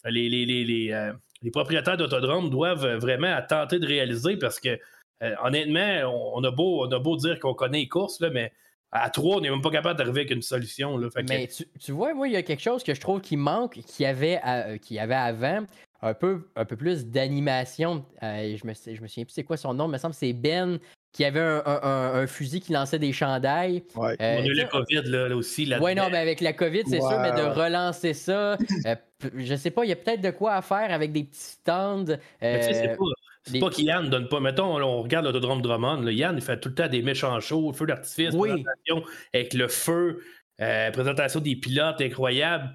les, 0.06 0.30
les, 0.30 0.92
euh, 0.92 1.14
les, 1.42 1.52
propriétaires 1.52 1.98
d'autodromes 1.98 2.50
doivent 2.50 2.98
vraiment 2.98 3.40
tenter 3.48 3.80
de 3.80 3.88
réaliser 3.88 4.38
parce 4.38 4.60
que, 4.60 4.80
euh, 5.24 5.36
honnêtement, 5.44 6.34
on, 6.36 6.44
a 6.44 6.52
beau, 6.52 7.18
dire 7.18 7.40
qu'on 7.40 7.54
connaît 7.54 7.80
les 7.80 7.88
courses, 7.88 8.20
là, 8.20 8.30
mais 8.30 8.52
à 8.92 9.10
trois, 9.10 9.38
on 9.38 9.42
n'est 9.42 9.50
même 9.50 9.62
pas 9.62 9.72
capable 9.72 9.98
d'arriver 9.98 10.22
avec 10.22 10.32
une 10.32 10.42
solution. 10.42 10.98
Là. 10.98 11.10
mais 11.30 11.50
tu, 11.80 11.92
vois, 11.92 12.14
moi, 12.14 12.28
il 12.28 12.34
y 12.34 12.38
a 12.38 12.44
quelque 12.44 12.62
chose 12.62 12.84
que 12.84 12.94
je 12.94 13.02
trouve 13.02 13.22
qui 13.22 13.36
manque, 13.36 13.80
qui 13.86 14.06
avait, 14.06 14.40
euh, 14.46 14.78
avait 15.00 15.16
avant. 15.16 15.66
Un 16.04 16.14
peu, 16.14 16.48
un 16.56 16.64
peu 16.64 16.76
plus 16.76 17.08
d'animation. 17.08 18.06
je, 18.22 18.68
me, 18.68 19.02
me 19.02 19.08
souviens 19.08 19.24
plus 19.24 19.34
c'est 19.34 19.44
quoi 19.44 19.58
son 19.58 19.74
nom, 19.74 19.88
il 19.88 19.92
me 19.94 19.98
semble 19.98 20.14
que 20.14 20.20
c'est 20.20 20.34
Ben 20.34 20.80
qui 21.14 21.26
avait 21.26 21.40
un, 21.66 22.28
fusil 22.28 22.62
qui 22.62 22.74
lançait 22.74 23.00
des 23.00 23.12
chandails. 23.12 23.84
Ouais. 23.96 24.16
Euh, 24.22 24.38
on 24.40 24.44
a 24.44 24.46
eu 24.46 24.54
la 24.54 24.66
COVID 24.66 25.02
là, 25.06 25.36
aussi. 25.36 25.72
Oui, 25.82 25.96
non, 25.96 26.10
mais 26.12 26.18
avec 26.18 26.42
la 26.42 26.54
COVID, 26.54 26.84
c'est 26.88 27.00
sûr, 27.00 27.20
mais 27.20 27.32
de 27.32 27.48
relancer 27.48 28.14
ça, 28.14 28.58
euh, 28.86 28.96
je 29.36 29.56
sais 29.56 29.72
pas, 29.72 29.84
il 29.84 29.90
y 29.90 29.94
a 29.94 29.96
peut-être 29.96 30.22
de 30.22 30.30
quoi 30.30 30.54
à 30.54 30.62
faire 30.62 30.92
avec 30.92 31.12
des 31.12 31.24
petits 31.24 31.40
stands. 31.40 32.06
c'est 32.40 32.90
euh, 32.90 33.60
pas. 33.60 33.70
qu'Yann 33.70 34.06
ne 34.06 34.10
donne 34.10 34.28
pas. 34.28 34.40
Mettons, 34.40 34.76
on 34.78 35.02
regarde 35.02 35.26
l'autodrome 35.26 35.62
Drummond. 35.62 36.02
Là, 36.02 36.12
Yann, 36.12 36.36
il 36.36 36.44
fait 36.44 36.60
tout 36.60 36.70
le 36.70 36.76
temps 36.76 36.88
des 36.88 37.02
méchants 37.02 37.40
shows, 37.40 37.74
feu 37.74 37.88
d'artifice, 37.88 38.36
présentation 38.36 39.04
avec 39.34 39.54
le 39.54 39.68
feu, 39.68 40.22
présentation 40.58 41.40
des 41.40 41.56
pilotes 41.56 42.02
incroyables. 42.02 42.74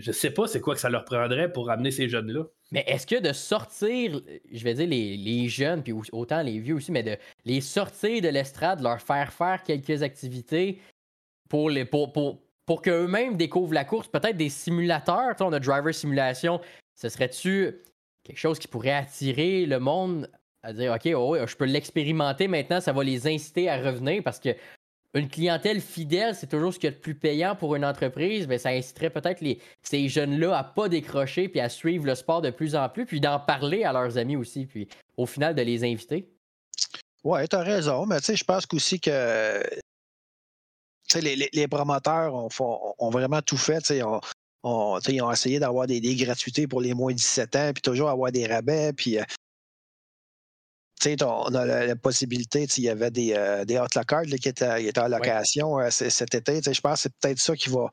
Je 0.00 0.12
sais 0.12 0.30
pas 0.30 0.46
c'est 0.46 0.60
quoi 0.60 0.74
que 0.74 0.80
ça 0.80 0.90
leur 0.90 1.04
prendrait 1.04 1.52
pour 1.52 1.70
amener 1.70 1.90
ces 1.90 2.08
jeunes-là. 2.08 2.44
Mais 2.72 2.84
est-ce 2.86 3.06
que 3.06 3.20
de 3.20 3.32
sortir, 3.32 4.20
je 4.52 4.64
vais 4.64 4.74
dire 4.74 4.88
les, 4.88 5.48
jeunes, 5.48 5.82
puis 5.82 5.92
autant 6.12 6.42
les 6.42 6.58
vieux 6.58 6.74
aussi, 6.74 6.92
mais 6.92 7.02
de 7.02 7.16
les 7.44 7.60
sortir 7.60 8.20
de 8.20 8.28
l'estrade, 8.28 8.80
leur 8.80 9.00
faire 9.00 9.32
faire 9.32 9.62
quelques 9.62 10.02
activités 10.02 10.80
pour, 11.48 11.70
les, 11.70 11.84
pour, 11.84 12.12
pour, 12.12 12.40
pour 12.64 12.82
qu'eux-mêmes 12.82 13.36
découvrent 13.36 13.74
la 13.74 13.84
course, 13.84 14.08
peut-être 14.08 14.36
des 14.36 14.48
simulateurs, 14.48 15.34
on 15.40 15.52
a 15.52 15.60
Driver 15.60 15.94
Simulation, 15.94 16.60
ce 16.96 17.08
serait-tu 17.08 17.82
quelque 18.24 18.38
chose 18.38 18.58
qui 18.58 18.66
pourrait 18.66 18.90
attirer 18.90 19.66
le 19.66 19.78
monde 19.78 20.28
à 20.62 20.72
dire, 20.72 20.92
OK, 20.92 21.06
oh, 21.14 21.36
je 21.46 21.54
peux 21.54 21.64
l'expérimenter 21.64 22.48
maintenant, 22.48 22.80
ça 22.80 22.92
va 22.92 23.04
les 23.04 23.28
inciter 23.28 23.68
à 23.70 23.76
revenir 23.76 24.22
parce 24.24 24.40
que 24.40 24.50
une 25.16 25.28
clientèle 25.28 25.80
fidèle, 25.80 26.34
c'est 26.34 26.46
toujours 26.46 26.74
ce 26.74 26.78
qui 26.78 26.86
est 26.86 26.90
le 26.90 26.98
plus 26.98 27.14
payant 27.14 27.56
pour 27.56 27.74
une 27.74 27.84
entreprise, 27.84 28.46
mais 28.46 28.58
ça 28.58 28.68
inciterait 28.68 29.10
peut-être 29.10 29.42
ces 29.82 30.08
jeunes-là 30.08 30.56
à 30.56 30.62
pas 30.62 30.88
décrocher 30.90 31.48
puis 31.48 31.58
à 31.58 31.70
suivre 31.70 32.04
le 32.04 32.14
sport 32.14 32.42
de 32.42 32.50
plus 32.50 32.76
en 32.76 32.88
plus, 32.90 33.06
puis 33.06 33.18
d'en 33.18 33.40
parler 33.40 33.84
à 33.84 33.92
leurs 33.92 34.18
amis 34.18 34.36
aussi, 34.36 34.66
puis 34.66 34.88
au 35.16 35.24
final 35.24 35.54
de 35.54 35.62
les 35.62 35.84
inviter. 35.84 36.28
Oui, 37.24 37.48
tu 37.48 37.56
as 37.56 37.62
raison, 37.62 38.04
mais 38.04 38.18
tu 38.18 38.26
sais, 38.26 38.36
je 38.36 38.44
pense 38.44 38.66
qu'aussi 38.66 39.00
que 39.00 39.62
les, 41.14 41.48
les, 41.50 41.68
promoteurs 41.68 42.34
ont, 42.34 43.10
vraiment 43.10 43.40
tout 43.40 43.56
fait. 43.56 43.90
On, 44.62 44.98
ils 45.08 45.22
ont 45.22 45.32
essayé 45.32 45.58
d'avoir 45.58 45.86
des, 45.86 46.00
des, 46.00 46.14
gratuités 46.14 46.66
pour 46.66 46.80
les 46.80 46.92
moins 46.92 47.12
de 47.12 47.16
17 47.16 47.56
ans, 47.56 47.70
puis 47.72 47.80
toujours 47.80 48.10
avoir 48.10 48.32
des 48.32 48.46
rabais, 48.46 48.92
puis 48.92 49.18
euh, 49.18 49.24
on 51.22 51.54
a 51.54 51.86
la, 51.86 51.96
possibilité, 51.96 52.66
il 52.76 52.84
y 52.84 52.88
avait 52.88 53.10
des, 53.10 53.34
euh, 53.34 53.64
des 53.64 53.78
hot 53.78 53.86
qui 54.40 54.48
étaient, 54.48 54.98
en 54.98 55.08
location 55.08 55.78
euh, 55.78 55.90
cet 55.90 56.34
été. 56.34 56.60
Je 56.62 56.80
pense 56.80 56.94
que 56.94 57.00
c'est 57.02 57.14
peut-être 57.20 57.38
ça 57.38 57.54
qui 57.54 57.68
va, 57.68 57.90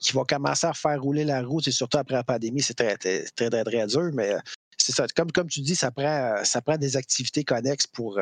qui 0.00 0.12
va 0.12 0.24
commencer 0.24 0.66
à 0.66 0.74
faire 0.74 1.00
rouler 1.00 1.24
la 1.24 1.42
route, 1.42 1.66
et 1.66 1.72
surtout 1.72 1.98
après 1.98 2.14
la 2.14 2.24
pandémie, 2.24 2.62
c'est 2.62 2.74
très, 2.74 2.96
très, 2.96 3.24
très, 3.34 3.50
très, 3.50 3.86
dur, 3.86 4.10
mais 4.12 4.34
euh, 4.34 4.38
c'est 4.76 4.92
ça. 4.92 5.06
Comme, 5.14 5.32
comme 5.32 5.48
tu 5.48 5.60
dis, 5.60 5.76
ça 5.76 5.90
prend, 5.90 6.44
ça 6.44 6.60
prend 6.60 6.76
des 6.76 6.96
activités 6.96 7.44
connexes 7.44 7.86
pour, 7.86 8.20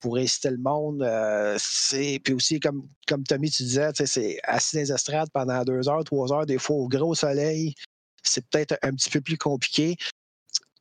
pour 0.00 0.16
inciter 0.18 0.50
le 0.50 0.58
monde. 0.58 1.06
puis 2.22 2.34
aussi, 2.34 2.60
comme, 2.60 2.86
comme 3.08 3.24
Tommy, 3.24 3.50
tu 3.50 3.62
disais, 3.62 3.90
c'est 3.94 4.38
assis 4.44 4.76
dans 4.76 4.82
les 4.82 4.92
estrades 4.92 5.30
pendant 5.32 5.62
deux 5.64 5.88
heures, 5.88 6.04
trois 6.04 6.32
heures, 6.32 6.46
des 6.46 6.58
fois 6.58 6.76
au 6.76 6.88
gros 6.88 7.14
soleil. 7.14 7.74
C'est 8.24 8.46
peut-être 8.48 8.78
un 8.82 8.92
petit 8.92 9.10
peu 9.10 9.20
plus 9.20 9.38
compliqué 9.38 9.96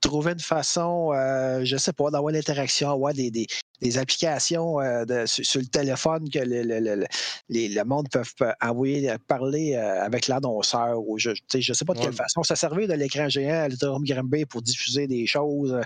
trouver 0.01 0.33
une 0.33 0.39
façon, 0.39 1.11
euh, 1.13 1.63
je 1.63 1.75
ne 1.75 1.79
sais 1.79 1.93
pas, 1.93 2.09
d'avoir 2.09 2.33
l'interaction, 2.33 2.89
avoir 2.89 3.13
des, 3.13 3.31
des, 3.31 3.97
applications 3.97 4.81
euh, 4.81 5.25
sur, 5.25 5.61
le 5.61 5.67
téléphone 5.67 6.29
que 6.29 6.39
le, 6.39 7.83
monde 7.83 8.07
peut 8.11 8.51
envoyer, 8.61 9.13
parler 9.27 9.75
euh, 9.75 10.03
avec 10.03 10.27
l'annonceur. 10.27 10.97
je 11.17 11.29
ne 11.29 11.73
sais 11.73 11.85
pas 11.85 11.93
de 11.93 11.99
quelle 11.99 12.13
façon. 12.13 12.43
Ça 12.43 12.55
servait 12.55 12.87
de 12.87 12.93
l'écran 12.93 13.29
géant 13.29 13.63
à 13.63 13.67
l'Ethereum 13.67 14.03
Granby 14.03 14.45
pour 14.45 14.61
diffuser 14.61 15.07
des 15.07 15.25
choses. 15.25 15.79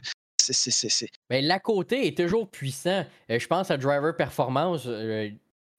Mais 1.30 1.42
l'à 1.42 1.60
côté 1.60 2.08
est 2.08 2.18
toujours 2.18 2.50
puissant. 2.50 3.04
je 3.30 3.48
pense 3.48 3.72
à 3.72 3.78
Driver 3.78 4.16
Performance. 4.16 4.88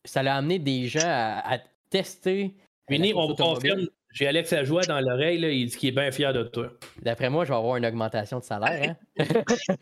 ça 0.05 0.23
l'a 0.23 0.37
amené 0.37 0.59
des 0.59 0.89
gens 0.89 1.01
à, 1.05 1.59
tester. 1.89 2.55
Vini, 2.89 3.13
on 3.15 3.35
confirme, 3.35 3.87
J'ai 4.13 4.27
Alex 4.27 4.53
Ajoie 4.55 4.83
dans 4.83 4.99
l'oreille, 5.01 5.39
il 5.41 5.67
dit 5.67 5.77
qu'il 5.77 5.91
est 5.91 5.93
bien 5.93 6.11
fier 6.11 6.33
de 6.33 6.43
toi. 6.43 6.71
D'après 7.03 7.29
moi, 7.29 7.45
je 7.45 7.51
vais 7.51 7.57
avoir 7.57 7.77
une 7.77 7.85
augmentation 7.85 8.39
de 8.39 8.45
salaire. 8.45 8.97
Hein? 9.19 9.25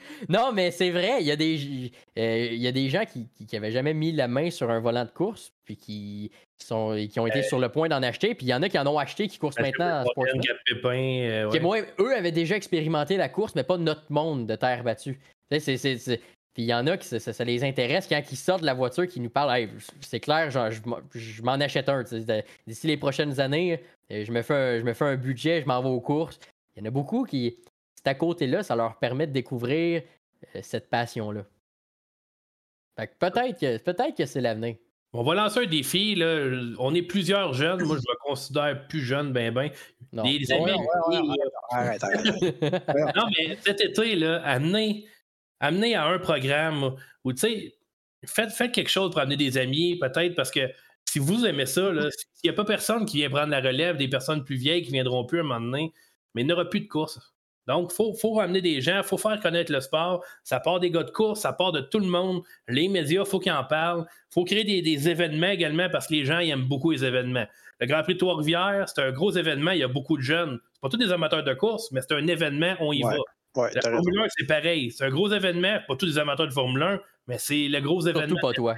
non, 0.28 0.50
mais 0.52 0.72
c'est 0.72 0.90
vrai, 0.90 1.18
il 1.20 1.26
y 1.26 1.30
a 1.30 1.36
des, 1.36 1.92
euh, 2.18 2.48
il 2.50 2.60
y 2.60 2.66
a 2.66 2.72
des 2.72 2.88
gens 2.88 3.04
qui 3.04 3.28
n'avaient 3.52 3.70
jamais 3.70 3.94
mis 3.94 4.10
la 4.10 4.26
main 4.26 4.50
sur 4.50 4.70
un 4.70 4.80
volant 4.80 5.04
de 5.04 5.10
course, 5.10 5.52
puis 5.64 5.76
qui, 5.76 6.32
sont, 6.58 6.96
qui 7.10 7.20
ont 7.20 7.28
été 7.28 7.42
sur 7.42 7.60
le 7.60 7.68
point 7.68 7.88
d'en 7.88 8.02
acheter, 8.02 8.34
puis 8.34 8.46
il 8.46 8.48
y 8.48 8.54
en 8.54 8.62
a 8.62 8.68
qui 8.68 8.78
en 8.78 8.86
ont 8.86 8.98
acheté 8.98 9.28
qui 9.28 9.38
courent 9.38 9.52
maintenant 9.58 10.00
à 10.00 10.04
Sportsman. 10.04 10.42
Euh, 10.84 11.48
ouais. 11.50 11.60
moi, 11.60 11.78
eux 12.00 12.16
avaient 12.16 12.32
déjà 12.32 12.56
expérimenté 12.56 13.16
la 13.16 13.28
course, 13.28 13.54
mais 13.54 13.62
pas 13.62 13.78
notre 13.78 14.10
monde 14.10 14.46
de 14.48 14.56
terre 14.56 14.82
battue. 14.82 15.20
c'est 15.58 16.20
puis 16.54 16.62
il 16.62 16.66
y 16.66 16.74
en 16.74 16.86
a 16.86 16.96
qui 16.96 17.08
ça, 17.18 17.44
les 17.44 17.64
intéresse 17.64 18.06
quand 18.06 18.22
ils 18.30 18.36
sortent 18.36 18.60
de 18.60 18.66
la 18.66 18.74
voiture, 18.74 19.08
qui 19.08 19.18
nous 19.18 19.28
parlent 19.28 19.68
c'est 20.00 20.20
clair, 20.20 20.52
genre, 20.52 20.70
je, 20.70 21.42
m'en 21.42 21.52
achète 21.54 21.88
un. 21.88 22.04
D'ici 22.66 22.86
les 22.86 22.96
prochaines 22.96 23.40
années, 23.40 23.80
euh, 24.12 24.24
je 24.24 24.30
me 24.30 24.40
fais 24.42 24.54
un, 24.54 24.78
je 24.78 24.84
me 24.84 24.92
fais 24.92 25.04
un 25.04 25.16
budget, 25.16 25.62
je 25.62 25.66
m'en 25.66 25.82
vais 25.82 25.88
aux 25.88 26.00
courses. 26.00 26.38
Il 26.76 26.80
y 26.80 26.82
en 26.84 26.88
a 26.88 26.90
beaucoup 26.90 27.24
qui, 27.24 27.56
c'est 27.96 28.06
à 28.06 28.14
côté-là, 28.14 28.62
ça 28.62 28.76
leur 28.76 28.98
permet 28.98 29.26
de 29.26 29.32
découvrir 29.32 30.02
euh, 30.54 30.60
cette 30.62 30.88
passion-là. 30.88 31.44
peut-être 32.96 33.58
que, 33.58 33.78
peut-être 33.78 34.16
que 34.16 34.24
c'est 34.24 34.40
l'avenir. 34.40 34.76
On 35.12 35.22
va 35.22 35.34
lancer 35.34 35.60
un 35.60 35.66
défi. 35.66 36.14
Là. 36.16 36.50
On 36.78 36.92
est 36.94 37.02
plusieurs 37.02 37.52
jeunes. 37.52 37.82
Moi, 37.84 37.96
je 37.96 38.00
me 38.00 38.28
considère 38.28 38.86
plus 38.88 39.00
jeune, 39.00 39.32
ben 39.32 39.52
ben. 39.52 39.70
Des, 40.12 40.52
amis. 40.52 40.72
arrête, 41.70 42.02
arrête. 42.02 42.62
non, 43.16 43.26
mais 43.38 43.56
cet 43.64 43.80
été, 43.80 44.16
là, 44.16 44.42
amener 44.44 45.06
amener 45.60 45.94
à 45.94 46.06
un 46.06 46.18
programme 46.18 46.94
ou, 47.24 47.32
tu 47.32 47.38
sais, 47.38 47.74
faites, 48.24 48.50
faites, 48.50 48.72
quelque 48.72 48.90
chose 48.90 49.10
pour 49.10 49.20
amener 49.20 49.36
des 49.36 49.58
amis, 49.58 49.98
peut-être, 49.98 50.34
parce 50.34 50.50
que 50.50 50.70
si 51.04 51.18
vous 51.18 51.46
aimez 51.46 51.66
ça, 51.66 51.90
s'il 52.10 52.28
n'y 52.44 52.50
a 52.50 52.54
pas 52.54 52.64
personne 52.64 53.06
qui 53.06 53.18
vient 53.18 53.30
prendre 53.30 53.50
la 53.50 53.60
relève, 53.60 53.96
des 53.96 54.08
personnes 54.08 54.44
plus 54.44 54.56
vieilles 54.56 54.82
qui 54.82 54.92
viendront 54.92 55.24
plus 55.24 55.38
à 55.38 55.40
un 55.42 55.44
moment 55.44 55.60
donné, 55.60 55.92
mais 56.34 56.42
il 56.42 56.46
n'y 56.46 56.52
aura 56.52 56.68
plus 56.68 56.80
de 56.80 56.88
course. 56.88 57.34
Donc, 57.66 57.90
il 57.92 57.94
faut, 57.94 58.12
faut 58.14 58.32
ramener 58.34 58.60
des 58.60 58.80
gens, 58.80 58.98
il 58.98 59.04
faut 59.04 59.16
faire 59.16 59.40
connaître 59.40 59.72
le 59.72 59.80
sport. 59.80 60.22
Ça 60.42 60.60
part 60.60 60.80
des 60.80 60.90
gars 60.90 61.02
de 61.02 61.10
course, 61.10 61.40
ça 61.40 61.52
part 61.52 61.72
de 61.72 61.80
tout 61.80 61.98
le 61.98 62.06
monde. 62.06 62.42
Les 62.68 62.88
médias, 62.88 63.22
il 63.24 63.26
faut 63.26 63.38
qu'ils 63.38 63.52
en 63.52 63.64
parlent. 63.64 64.04
Il 64.08 64.34
faut 64.34 64.44
créer 64.44 64.64
des, 64.64 65.08
événements 65.08 65.48
également 65.48 65.88
parce 65.88 66.08
que 66.08 66.14
les 66.14 66.24
gens 66.24 66.40
aiment 66.40 66.68
beaucoup 66.68 66.90
les 66.90 67.04
événements. 67.04 67.46
Le 67.80 67.86
Grand 67.86 68.02
Prix 68.02 68.14
de 68.14 68.18
Trois-Rivières, 68.18 68.88
c'est 68.88 69.00
un 69.00 69.12
gros 69.12 69.32
événement, 69.32 69.70
il 69.70 69.78
y 69.78 69.82
a 69.82 69.88
beaucoup 69.88 70.16
de 70.16 70.22
jeunes. 70.22 70.60
Ce 70.74 70.80
pas 70.80 70.88
tous 70.90 70.98
des 70.98 71.10
amateurs 71.10 71.42
de 71.42 71.54
course, 71.54 71.90
mais 71.90 72.00
c'est 72.02 72.14
un 72.14 72.26
événement, 72.26 72.74
on 72.80 72.92
y 72.92 73.02
va 73.02 73.16
la 73.56 73.82
Formule 73.82 74.18
1, 74.20 74.26
c'est 74.36 74.46
pareil. 74.46 74.90
C'est 74.90 75.04
un 75.04 75.10
gros 75.10 75.30
événement, 75.32 75.78
pas 75.86 75.96
tous 75.96 76.06
les 76.06 76.18
amateurs 76.18 76.48
de 76.48 76.52
Formule 76.52 76.82
1, 76.82 77.00
mais 77.26 77.38
c'est 77.38 77.68
le 77.68 77.80
gros 77.80 78.00
événement. 78.00 78.38
Surtout 78.40 78.46
pas 78.46 78.52
toi. 78.52 78.76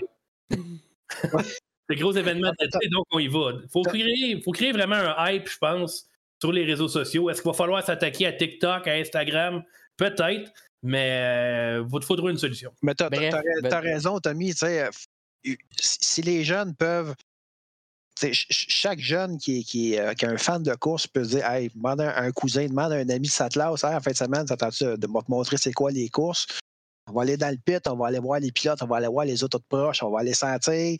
c'est 0.50 0.58
le 1.88 1.96
gros 1.96 2.12
événement 2.12 2.52
d'été, 2.58 2.88
donc 2.90 3.06
on 3.10 3.18
y 3.18 3.28
va. 3.28 3.52
Il 3.62 3.68
faut 3.70 3.82
créer, 3.82 4.40
faut 4.42 4.52
créer 4.52 4.72
vraiment 4.72 4.96
un 4.96 5.30
hype, 5.30 5.48
je 5.48 5.58
pense, 5.58 6.08
sur 6.40 6.52
les 6.52 6.64
réseaux 6.64 6.88
sociaux. 6.88 7.30
Est-ce 7.30 7.42
qu'il 7.42 7.50
va 7.50 7.56
falloir 7.56 7.84
s'attaquer 7.84 8.26
à 8.26 8.32
TikTok, 8.32 8.86
à 8.86 8.92
Instagram? 8.92 9.62
Peut-être, 9.96 10.52
mais 10.82 11.08
il 11.08 11.82
euh, 11.82 11.88
faut 11.88 12.16
trouver 12.16 12.32
une 12.32 12.38
solution. 12.38 12.72
Mais 12.82 12.94
tu 12.94 13.02
as, 13.02 13.10
ben 13.10 13.32
raison, 13.80 14.18
Tommy. 14.20 14.52
Euh, 14.62 14.90
si 15.78 16.22
les 16.22 16.44
jeunes 16.44 16.74
peuvent 16.74 17.14
chaque 18.18 19.00
jeune 19.00 19.38
qui, 19.38 19.64
qui, 19.64 19.98
euh, 19.98 20.14
qui, 20.14 20.24
est 20.24 20.28
un 20.28 20.38
fan 20.38 20.62
de 20.62 20.74
course 20.74 21.06
peut 21.06 21.22
dire 21.22 21.44
Hey, 21.44 21.70
demande 21.74 22.00
à 22.00 22.20
un 22.20 22.32
cousin, 22.32 22.66
demande 22.66 22.92
à 22.92 22.96
un 22.96 23.08
ami 23.08 23.26
de 23.26 23.32
sa 23.32 23.48
classe, 23.48 23.84
en 23.84 24.00
fin 24.00 24.10
de 24.10 24.16
semaine, 24.16 24.46
ça 24.46 24.56
de 24.56 24.96
te 24.96 25.30
montrer 25.30 25.56
c'est 25.56 25.72
quoi 25.72 25.90
les 25.90 26.08
courses? 26.08 26.46
On 27.08 27.12
va 27.12 27.22
aller 27.22 27.36
dans 27.36 27.50
le 27.50 27.58
pit, 27.58 27.86
on 27.86 27.96
va 27.96 28.08
aller 28.08 28.18
voir 28.18 28.40
les 28.40 28.50
pilotes, 28.50 28.82
on 28.82 28.86
va 28.86 28.96
aller 28.96 29.06
voir 29.06 29.24
les 29.24 29.44
autres 29.44 29.60
proches, 29.68 30.02
on 30.02 30.10
va 30.10 30.20
aller 30.20 30.34
sentir. 30.34 30.98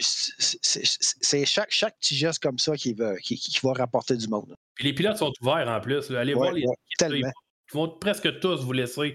C'est 0.00 1.44
chaque, 1.44 1.70
chaque 1.70 1.98
petit 1.98 2.16
geste 2.16 2.42
comme 2.42 2.58
ça 2.58 2.76
qui 2.76 2.94
va, 2.94 3.16
qui, 3.18 3.58
va 3.62 3.72
rapporter 3.72 4.16
du 4.16 4.28
monde. 4.28 4.54
Puis 4.74 4.86
les 4.86 4.94
pilotes 4.94 5.18
sont 5.18 5.32
ouverts 5.40 5.68
en 5.68 5.80
plus. 5.80 6.10
Allez 6.10 6.34
voir 6.34 6.52
les. 6.52 6.64
Ils 7.00 7.74
vont 7.74 7.88
presque 7.88 8.40
tous 8.40 8.62
vous 8.62 8.72
laisser 8.72 9.14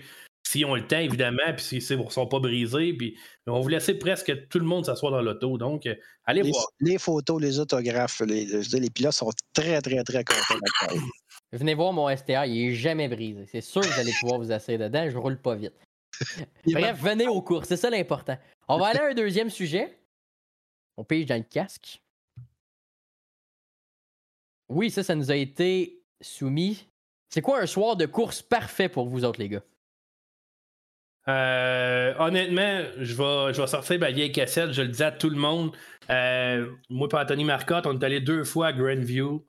s'ils 0.53 0.65
ont 0.65 0.75
le 0.75 0.85
temps, 0.85 0.99
évidemment, 0.99 1.51
puis 1.55 1.81
s'ils 1.81 1.97
ne 1.97 2.09
sont 2.09 2.27
pas 2.27 2.39
brisés. 2.39 2.93
Puis 2.93 3.17
on 3.47 3.53
va 3.53 3.59
vous 3.59 3.67
laisser 3.67 3.95
presque 3.95 4.47
tout 4.49 4.59
le 4.59 4.65
monde 4.65 4.85
s'asseoir 4.85 5.11
dans 5.11 5.21
l'auto. 5.21 5.57
Donc, 5.57 5.87
euh, 5.87 5.95
allez 6.25 6.43
voir. 6.43 6.67
Les 6.79 6.99
photos, 6.99 7.41
les 7.41 7.59
autographes, 7.59 8.21
les, 8.21 8.45
les 8.45 8.89
pilotes 8.91 9.13
sont 9.13 9.31
très, 9.53 9.81
très, 9.81 10.03
très 10.03 10.23
contents. 10.23 10.59
Venez 11.51 11.73
voir 11.73 11.91
mon 11.91 12.15
STA, 12.15 12.45
il 12.45 12.67
n'est 12.67 12.75
jamais 12.75 13.07
brisé. 13.07 13.45
C'est 13.47 13.61
sûr 13.61 13.81
que 13.81 13.87
vous 13.87 13.99
allez 13.99 14.13
pouvoir 14.19 14.39
vous 14.39 14.51
asseoir 14.51 14.77
dedans, 14.77 15.09
je 15.09 15.17
roule 15.17 15.41
pas 15.41 15.55
vite. 15.55 15.73
Bref, 16.67 16.99
venez 17.01 17.27
au 17.27 17.41
cours, 17.41 17.65
c'est 17.65 17.77
ça 17.77 17.89
l'important. 17.89 18.37
On 18.67 18.77
va 18.77 18.87
aller 18.87 18.99
à 18.99 19.07
un 19.07 19.13
deuxième 19.15 19.49
sujet. 19.49 19.97
On 20.97 21.03
pige 21.03 21.25
dans 21.25 21.37
le 21.37 21.43
casque. 21.43 22.01
Oui, 24.69 24.91
ça, 24.91 25.01
ça 25.01 25.15
nous 25.15 25.31
a 25.31 25.35
été 25.35 26.03
soumis. 26.21 26.87
C'est 27.29 27.41
quoi 27.41 27.59
un 27.59 27.65
soir 27.65 27.95
de 27.95 28.05
course 28.05 28.43
parfait 28.43 28.89
pour 28.89 29.07
vous 29.07 29.25
autres, 29.25 29.39
les 29.39 29.49
gars? 29.49 29.63
Euh, 31.29 32.13
honnêtement, 32.19 32.81
je 32.99 33.13
vais, 33.15 33.67
sortir 33.67 33.99
ma 33.99 34.11
vieille 34.11 34.31
cassette, 34.31 34.73
je 34.73 34.81
le 34.81 34.89
dis 34.89 35.03
à 35.03 35.11
tout 35.11 35.29
le 35.29 35.37
monde. 35.37 35.71
Euh, 36.09 36.69
moi 36.89 37.07
et 37.11 37.15
Anthony 37.15 37.45
Marcotte, 37.45 37.87
on 37.87 37.97
est 37.97 38.03
allé 38.03 38.19
deux 38.19 38.43
fois 38.43 38.67
à 38.67 38.73
Grandview. 38.73 39.45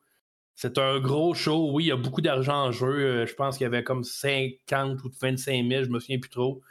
C'est 0.54 0.78
un 0.78 1.00
gros 1.00 1.35
show. 1.35 1.71
Oui, 1.73 1.85
il 1.85 1.87
y 1.88 1.93
a 1.93 1.97
beaucoup 1.97 2.21
d'argent 2.21 2.66
en 2.66 2.73
jeu. 2.73 2.87
Euh, 2.87 3.26
je 3.26 3.35
pense 3.35 3.59
qu'il 3.59 3.64
y 3.64 3.66
avait 3.66 3.83
comme 3.83 4.04
50 4.04 5.02
ou 5.02 5.11
25 5.21 5.69
000, 5.69 5.85
je 5.85 5.90
me 5.90 5.99
souviens 5.99 6.21
plus 6.21 6.31
trop. 6.31 6.62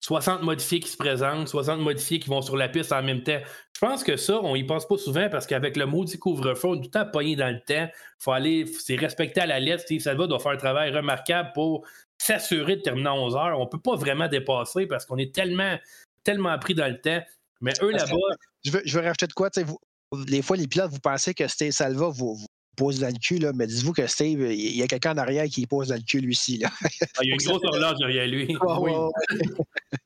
60 0.00 0.42
modifiés 0.42 0.80
qui 0.80 0.90
se 0.90 0.98
présentent, 0.98 1.48
60 1.48 1.80
modifiés 1.80 2.18
qui 2.18 2.28
vont 2.28 2.42
sur 2.42 2.56
la 2.58 2.68
piste 2.68 2.92
en 2.92 3.02
même 3.02 3.22
temps. 3.22 3.40
Je 3.74 3.80
pense 3.80 4.04
que 4.04 4.16
ça, 4.16 4.38
on 4.42 4.54
y 4.54 4.62
pense 4.62 4.86
pas 4.86 4.98
souvent 4.98 5.30
parce 5.30 5.46
qu'avec 5.46 5.78
le 5.78 5.86
maudit 5.86 6.18
couvre-feu, 6.18 6.68
on 6.68 6.74
est 6.74 6.76
tout 6.76 6.82
le 6.84 6.90
temps 6.90 7.10
pogné 7.10 7.36
dans 7.36 7.48
le 7.48 7.60
temps. 7.60 7.90
Faut 8.18 8.32
aller, 8.32 8.66
c'est 8.66 8.96
respecter 8.96 9.40
à 9.40 9.46
la 9.46 9.60
lettre. 9.60 9.82
Steve 9.82 10.02
Salva 10.02 10.26
doit 10.26 10.38
faire 10.40 10.52
un 10.52 10.58
travail 10.58 10.90
remarquable 10.90 11.52
pour 11.54 11.86
s'assurer 12.24 12.76
de 12.76 12.82
terminer 12.82 13.08
à 13.08 13.14
11 13.14 13.36
heures. 13.36 13.58
On 13.60 13.64
ne 13.64 13.68
peut 13.68 13.80
pas 13.80 13.96
vraiment 13.96 14.28
dépasser 14.28 14.86
parce 14.86 15.04
qu'on 15.04 15.18
est 15.18 15.34
tellement, 15.34 15.78
tellement 16.22 16.58
pris 16.58 16.74
dans 16.74 16.88
le 16.88 17.00
temps. 17.00 17.22
Mais 17.60 17.72
eux 17.82 17.90
là-bas. 17.90 18.16
Je 18.64 18.70
veux, 18.70 18.82
je 18.84 18.98
veux 18.98 19.04
rajouter 19.04 19.26
de 19.26 19.32
quoi? 19.32 19.50
Vous, 19.64 20.24
des 20.24 20.42
fois, 20.42 20.56
les 20.56 20.66
pilotes, 20.66 20.90
vous 20.90 21.00
pensez 21.00 21.34
que 21.34 21.46
Steve 21.48 21.72
Salva 21.72 22.08
vous, 22.08 22.34
vous 22.34 22.46
pose 22.76 22.98
dans 22.98 23.08
le 23.08 23.18
cul, 23.18 23.38
là, 23.38 23.52
mais 23.54 23.66
dites-vous 23.66 23.92
que 23.92 24.06
Steve, 24.06 24.40
il 24.50 24.76
y 24.76 24.82
a 24.82 24.86
quelqu'un 24.86 25.12
en 25.12 25.18
arrière 25.18 25.44
qui 25.46 25.66
pose 25.66 25.88
dans 25.88 25.94
le 25.96 26.02
cul, 26.02 26.20
lui-ci. 26.20 26.58
Là. 26.58 26.70
Ah, 26.82 26.88
il 27.22 27.28
y 27.28 27.32
a 27.32 27.34
une 27.34 27.46
grosse 27.46 27.62
horloge 27.64 27.98
derrière 27.98 28.26
lui. 28.26 28.56
oui. 28.78 28.92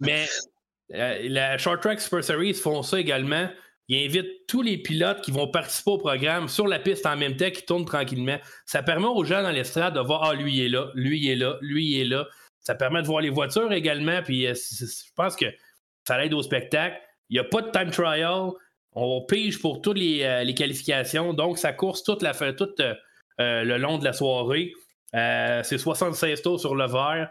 mais 0.01 0.27
euh, 0.95 1.19
la 1.29 1.57
Short 1.57 1.81
Track 1.81 2.01
Super 2.01 2.25
Series 2.25 2.55
font 2.55 2.83
ça 2.83 2.99
également. 2.99 3.49
Ils 3.89 4.05
invitent 4.05 4.47
tous 4.47 4.61
les 4.61 4.77
pilotes 4.77 5.23
qui 5.23 5.31
vont 5.31 5.49
participer 5.49 5.93
au 5.93 5.99
programme 5.99 6.49
sur 6.49 6.67
la 6.67 6.79
piste 6.79 7.07
en 7.07 7.17
même 7.17 7.37
temps, 7.37 7.51
qui 7.51 7.65
tournent 7.65 7.87
tranquillement. 7.87 8.37
Ça 8.67 8.83
permet 8.83 9.07
aux 9.07 9.25
gens 9.25 9.43
dans 9.43 9.51
l'estrade 9.51 9.95
de 9.95 10.01
voir 10.01 10.25
Ah, 10.25 10.35
lui 10.35 10.57
il 10.57 10.67
est 10.67 10.69
là, 10.69 10.91
lui 10.95 11.19
il 11.19 11.31
est 11.31 11.37
là, 11.37 11.57
lui 11.63 11.87
il 11.87 12.01
est 12.03 12.05
là. 12.05 12.27
Ça 12.61 12.75
permet 12.75 13.01
de 13.01 13.07
voir 13.07 13.23
les 13.23 13.31
voitures 13.31 13.73
également. 13.73 14.23
Puis 14.23 14.47
euh, 14.47 14.55
je 14.55 15.13
pense 15.17 15.37
que 15.37 15.47
ça 16.07 16.23
aide 16.23 16.35
au 16.35 16.43
spectacle. 16.43 17.01
Il 17.31 17.35
n'y 17.35 17.39
a 17.39 17.45
pas 17.45 17.63
de 17.63 17.71
time 17.71 17.91
trial. 17.91 18.51
On 18.93 19.25
pige 19.25 19.61
pour 19.61 19.81
toutes 19.81 19.97
les, 19.97 20.23
euh, 20.23 20.53
qualifications. 20.53 21.33
Donc, 21.33 21.57
ça 21.57 21.73
course 21.73 22.03
toute 22.03 22.23
la, 22.23 22.35
tout 22.35 22.69
euh, 22.81 22.95
le 23.39 23.79
long 23.79 23.97
de 23.97 24.05
la 24.05 24.13
soirée. 24.13 24.73
c'est 25.13 25.79
76 25.79 26.43
tours 26.43 26.61
sur 26.61 26.75
le 26.75 26.87
verre. 26.87 27.31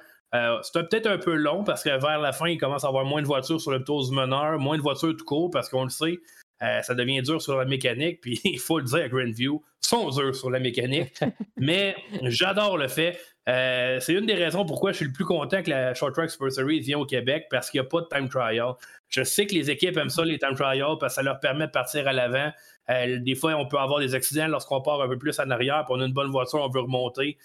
c'est 0.63 0.89
peut-être 0.89 1.07
un 1.07 1.17
peu 1.19 1.35
long 1.35 1.63
parce 1.63 1.83
que 1.83 1.89
vers 1.89 2.19
la 2.19 2.31
fin, 2.31 2.47
il 2.47 2.57
commence 2.57 2.83
à 2.83 2.87
avoir 2.87 3.05
moins 3.05 3.21
de 3.21 3.27
voitures 3.27 3.61
sur 3.61 3.71
le 3.71 3.83
tour 3.83 4.07
du 4.07 4.15
meneur, 4.15 4.57
moins 4.57 4.77
de 4.77 4.81
voitures 4.81 5.15
tout 5.15 5.25
court 5.25 5.51
parce 5.51 5.69
qu'on 5.69 5.83
le 5.83 5.89
sait, 5.89 6.19
euh, 6.63 6.81
ça 6.81 6.95
devient 6.95 7.21
dur 7.21 7.41
sur 7.41 7.57
la 7.57 7.65
mécanique, 7.65 8.21
puis 8.21 8.39
il 8.43 8.59
faut 8.59 8.79
le 8.79 8.85
dire 8.85 9.03
à 9.03 9.07
Grandview, 9.07 9.63
sont 9.79 10.09
durs 10.09 10.35
sur 10.35 10.49
la 10.49 10.59
mécanique. 10.59 11.13
mais 11.57 11.95
j'adore 12.23 12.77
le 12.77 12.87
fait. 12.87 13.19
Euh, 13.47 13.99
c'est 14.01 14.13
une 14.13 14.25
des 14.25 14.33
raisons 14.33 14.65
pourquoi 14.65 14.91
je 14.91 14.97
suis 14.97 15.05
le 15.05 15.13
plus 15.13 15.23
content 15.23 15.63
que 15.63 15.69
la 15.69 15.93
Short 15.93 16.13
Track 16.13 16.29
Super 16.29 16.51
Series 16.51 16.79
vienne 16.79 16.99
au 16.99 17.05
Québec, 17.05 17.47
parce 17.49 17.69
qu'il 17.69 17.79
n'y 17.79 17.87
a 17.87 17.89
pas 17.89 18.01
de 18.01 18.07
time 18.07 18.27
trial. 18.27 18.73
Je 19.07 19.23
sais 19.23 19.45
que 19.45 19.53
les 19.53 19.69
équipes 19.69 19.95
aiment 19.97 20.09
ça, 20.09 20.25
les 20.25 20.39
time 20.39 20.55
trials, 20.55 20.97
parce 20.99 21.13
que 21.13 21.15
ça 21.15 21.23
leur 21.23 21.39
permet 21.39 21.67
de 21.67 21.71
partir 21.71 22.07
à 22.07 22.13
l'avant. 22.13 22.51
Euh, 22.89 23.19
des 23.19 23.35
fois, 23.35 23.53
on 23.55 23.67
peut 23.67 23.77
avoir 23.77 23.99
des 23.99 24.15
accidents 24.15 24.47
lorsqu'on 24.47 24.81
part 24.81 25.01
un 25.01 25.07
peu 25.07 25.17
plus 25.17 25.39
en 25.39 25.49
arrière, 25.49 25.85
puis 25.85 25.95
on 25.97 26.01
a 26.01 26.05
une 26.05 26.13
bonne 26.13 26.31
voiture, 26.31 26.59
on 26.61 26.69
veut 26.69 26.81
remonter. 26.81 27.37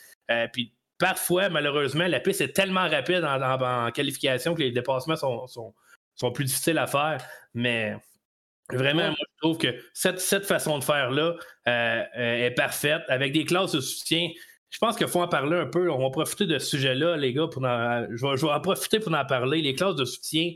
puis 0.52 0.72
parfois, 0.98 1.48
malheureusement, 1.48 2.06
la 2.06 2.20
piste 2.20 2.40
est 2.40 2.52
tellement 2.52 2.88
rapide 2.88 3.24
en, 3.24 3.90
qualification 3.90 4.54
que 4.54 4.62
les 4.62 4.70
dépassements 4.70 5.16
sont, 5.16 5.46
sont, 5.48 5.74
sont 6.14 6.30
plus 6.30 6.44
difficiles 6.44 6.78
à 6.78 6.86
faire. 6.86 7.18
Mais 7.54 7.96
Vraiment, 8.70 9.08
moi, 9.08 9.16
je 9.18 9.38
trouve 9.40 9.58
que 9.58 9.68
cette, 9.92 10.20
cette 10.20 10.46
façon 10.46 10.78
de 10.78 10.84
faire-là 10.84 11.34
euh, 11.68 12.02
euh, 12.16 12.46
est 12.46 12.52
parfaite. 12.52 13.02
Avec 13.08 13.32
des 13.32 13.44
classes 13.44 13.72
de 13.72 13.80
soutien, 13.80 14.28
je 14.70 14.78
pense 14.78 14.96
qu'il 14.96 15.08
faut 15.08 15.20
en 15.20 15.28
parler 15.28 15.56
un 15.56 15.66
peu. 15.66 15.90
On 15.90 15.98
va 15.98 16.10
profiter 16.10 16.46
de 16.46 16.58
ce 16.58 16.70
sujet-là, 16.70 17.16
les 17.16 17.32
gars. 17.32 17.48
Pour 17.48 17.62
je, 17.62 18.46
vais, 18.46 18.52
en 18.52 18.60
profiter 18.60 19.00
pour 19.00 19.14
en 19.14 19.24
parler. 19.26 19.60
Les 19.60 19.74
classes 19.74 19.96
de 19.96 20.04
soutien, 20.04 20.54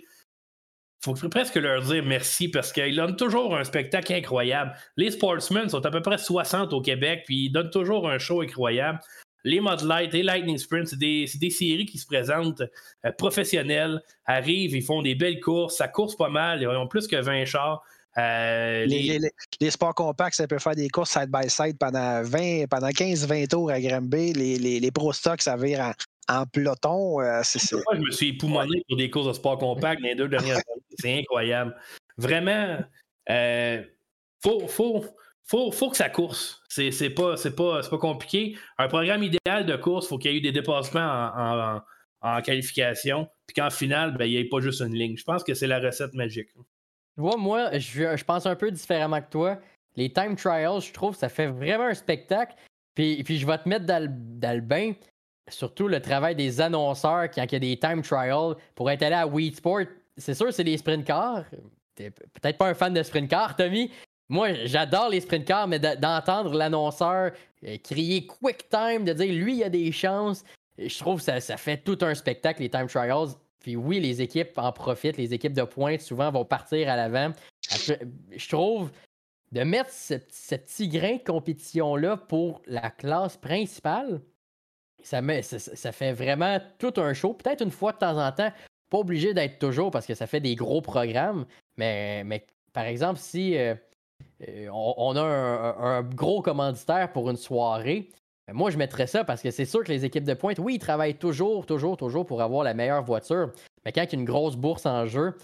il 1.06 1.18
faut 1.18 1.28
presque 1.28 1.56
leur 1.56 1.82
dire 1.82 2.02
merci 2.04 2.48
parce 2.48 2.72
qu'ils 2.72 2.96
donnent 2.96 3.16
toujours 3.16 3.56
un 3.56 3.64
spectacle 3.64 4.12
incroyable. 4.14 4.72
Les 4.96 5.10
sportsmen 5.10 5.68
sont 5.68 5.84
à 5.84 5.90
peu 5.90 6.00
près 6.00 6.18
60 6.18 6.72
au 6.72 6.80
Québec, 6.80 7.24
puis 7.26 7.46
ils 7.46 7.50
donnent 7.50 7.70
toujours 7.70 8.08
un 8.08 8.18
show 8.18 8.40
incroyable. 8.40 9.00
Les 9.46 9.60
Mod 9.60 9.80
Light, 9.82 10.12
les 10.12 10.24
Lightning 10.24 10.58
Sprint, 10.58 10.88
c'est 10.88 10.98
des, 10.98 11.50
séries 11.50 11.86
qui 11.86 11.98
se 11.98 12.06
présentent 12.06 12.62
euh, 13.04 13.12
professionnelles, 13.12 14.02
arrivent, 14.24 14.74
ils 14.74 14.82
font 14.82 15.02
des 15.02 15.14
belles 15.14 15.38
courses, 15.38 15.76
ça 15.76 15.86
course 15.86 16.16
pas 16.16 16.28
mal, 16.28 16.60
ils 16.60 16.66
ont 16.66 16.88
plus 16.88 17.06
que 17.06 17.14
20 17.14 17.44
chars. 17.44 17.80
Euh, 18.18 18.86
les, 18.86 19.18
les, 19.18 19.30
les, 19.60 19.70
sports 19.70 19.94
compacts, 19.94 20.34
ça 20.34 20.48
peut 20.48 20.58
faire 20.58 20.74
des 20.74 20.88
courses 20.88 21.12
side 21.12 21.30
by 21.30 21.48
side 21.48 21.78
pendant 21.78 22.22
20, 22.22 22.66
pendant 22.68 22.88
15-20 22.88 23.46
tours 23.46 23.70
à 23.70 23.80
Granby. 23.80 24.32
Les, 24.32 24.58
les, 24.58 24.80
les 24.80 24.90
Pro 24.90 25.12
Stock, 25.12 25.40
ça 25.40 25.56
vire 25.56 25.80
en, 25.80 25.92
en 26.40 26.46
peloton. 26.46 27.20
Euh, 27.20 27.40
c'est, 27.44 27.72
Moi, 27.72 27.82
je 27.94 28.00
me 28.00 28.10
suis 28.10 28.28
époumoné 28.30 28.82
pour 28.88 28.96
des 28.96 29.10
courses 29.10 29.28
de 29.28 29.32
sport 29.34 29.58
compact 29.58 30.00
les 30.00 30.16
deux 30.16 30.28
dernières 30.28 30.56
années. 30.56 30.82
C'est 30.98 31.18
incroyable. 31.20 31.76
Vraiment, 32.16 32.78
euh, 33.30 33.82
faut, 34.42 34.66
faut, 34.66 35.04
faut, 35.46 35.70
faut 35.70 35.90
que 35.90 35.96
ça 35.96 36.10
course. 36.10 36.62
C'est, 36.68 37.10
pas, 37.10 37.36
compliqué. 38.00 38.58
Un 38.78 38.88
programme 38.88 39.22
idéal 39.22 39.64
de 39.64 39.76
course, 39.76 40.08
faut 40.08 40.18
qu'il 40.18 40.32
y 40.32 40.34
ait 40.34 40.38
eu 40.38 40.40
des 40.40 40.52
dépassements 40.52 41.80
en, 42.20 42.42
qualification, 42.42 43.28
puis 43.46 43.54
qu'en 43.54 43.70
finale, 43.70 44.16
ben, 44.16 44.24
il 44.24 44.32
n'y 44.32 44.36
ait 44.38 44.48
pas 44.48 44.60
juste 44.60 44.80
une 44.80 44.94
ligne. 44.94 45.16
Je 45.16 45.22
pense 45.22 45.44
que 45.44 45.54
c'est 45.54 45.68
la 45.68 45.78
recette 45.78 46.12
magique. 46.14 46.48
Tu 46.52 47.20
vois, 47.20 47.36
moi, 47.36 47.78
je, 47.78 48.24
pense 48.24 48.46
un 48.46 48.56
peu 48.56 48.70
différemment 48.72 49.20
que 49.22 49.30
toi. 49.30 49.58
Les 49.94 50.12
time 50.12 50.34
trials, 50.34 50.80
je 50.80 50.92
trouve, 50.92 51.14
ça 51.14 51.28
fait 51.28 51.46
vraiment 51.46 51.84
un 51.84 51.94
spectacle. 51.94 52.56
Puis, 52.96 53.22
puis 53.22 53.38
je 53.38 53.46
vais 53.46 53.58
te 53.58 53.68
mettre 53.68 53.86
dans 53.86 54.02
le, 54.02 54.60
bain. 54.60 54.92
Surtout 55.48 55.86
le 55.86 56.00
travail 56.00 56.34
des 56.34 56.60
annonceurs 56.60 57.30
quand 57.30 57.44
il 57.44 57.52
y 57.52 57.56
a 57.56 57.60
des 57.60 57.78
time 57.78 58.02
trials 58.02 58.56
pour 58.74 58.90
être 58.90 59.02
allé 59.02 59.14
à 59.14 59.26
Wii 59.28 59.54
Sport. 59.54 59.84
C'est 60.16 60.34
sûr, 60.34 60.52
c'est 60.52 60.64
des 60.64 60.76
sprint 60.76 61.06
cars. 61.06 61.44
T'es 61.94 62.10
peut-être 62.10 62.58
pas 62.58 62.68
un 62.68 62.74
fan 62.74 62.92
de 62.92 63.02
sprint 63.02 63.30
cars, 63.30 63.54
Tommy. 63.54 63.92
Moi, 64.28 64.54
j'adore 64.64 65.08
les 65.08 65.20
sprint 65.20 65.44
cars, 65.44 65.68
mais 65.68 65.78
d'entendre 65.78 66.54
l'annonceur 66.54 67.32
euh, 67.64 67.76
crier 67.82 68.26
quick 68.26 68.68
time, 68.68 69.04
de 69.04 69.12
dire 69.12 69.32
lui, 69.32 69.58
il 69.58 69.64
a 69.64 69.68
des 69.68 69.92
chances, 69.92 70.44
je 70.78 70.98
trouve 70.98 71.24
que 71.24 71.40
ça, 71.40 71.56
fait 71.56 71.78
tout 71.78 71.98
un 72.02 72.14
spectacle, 72.14 72.62
les 72.62 72.70
time 72.70 72.86
trials. 72.86 73.30
Puis 73.60 73.76
oui, 73.76 73.98
les 73.98 74.22
équipes 74.22 74.56
en 74.58 74.72
profitent. 74.72 75.16
Les 75.16 75.34
équipes 75.34 75.54
de 75.54 75.62
pointe, 75.62 76.00
souvent, 76.00 76.30
vont 76.30 76.44
partir 76.44 76.88
à 76.88 76.96
l'avant. 76.96 77.32
Je 77.68 78.48
trouve 78.48 78.90
de 79.52 79.62
mettre 79.62 79.90
ce, 79.90 80.14
petit 80.14 80.88
grain 80.88 81.16
de 81.16 81.22
compétition-là 81.22 82.16
pour 82.16 82.62
la 82.66 82.90
classe 82.90 83.36
principale, 83.36 84.20
ça, 85.02 85.22
fait 85.92 86.12
vraiment 86.12 86.58
tout 86.78 86.94
un 86.96 87.14
show. 87.14 87.32
Peut-être 87.32 87.62
une 87.62 87.70
fois 87.70 87.92
de 87.92 87.98
temps 87.98 88.18
en 88.24 88.32
temps, 88.32 88.52
pas 88.90 88.98
obligé 88.98 89.34
d'être 89.34 89.58
toujours 89.58 89.90
parce 89.90 90.06
que 90.06 90.14
ça 90.14 90.26
fait 90.26 90.40
des 90.40 90.56
gros 90.56 90.80
programmes. 90.80 91.46
Mais, 91.76 92.24
mais 92.24 92.44
par 92.72 92.84
exemple, 92.84 93.20
si 93.20 93.56
euh, 93.56 93.74
on, 94.40 94.94
on, 94.96 95.16
a 95.16 95.22
un, 95.22 96.02
gros 96.02 96.42
commanditaire 96.42 97.12
pour 97.12 97.30
une 97.30 97.36
soirée, 97.36 98.10
ben, 98.46 98.54
moi, 98.54 98.70
je 98.70 98.78
mettrais 98.78 99.06
ça 99.06 99.24
parce 99.24 99.42
que 99.42 99.50
c'est 99.50 99.64
sûr 99.64 99.82
que 99.82 99.90
les 99.90 100.04
équipes 100.04 100.24
de 100.24 100.34
pointe, 100.34 100.58
oui, 100.58 100.74
ils 100.74 100.78
travaillent 100.78 101.18
toujours, 101.18 101.66
toujours, 101.66 101.96
toujours 101.96 102.26
pour 102.26 102.42
avoir 102.42 102.64
la 102.64 102.74
meilleure 102.74 103.02
voiture. 103.02 103.52
Mais 103.84 103.92
quand 103.92 104.02
il 104.02 104.12
y 104.12 104.16
a 104.16 104.18
une 104.18 104.24
grosse 104.24 104.56
bourse 104.56 104.86
en 104.86 105.06
jeu, 105.06 105.36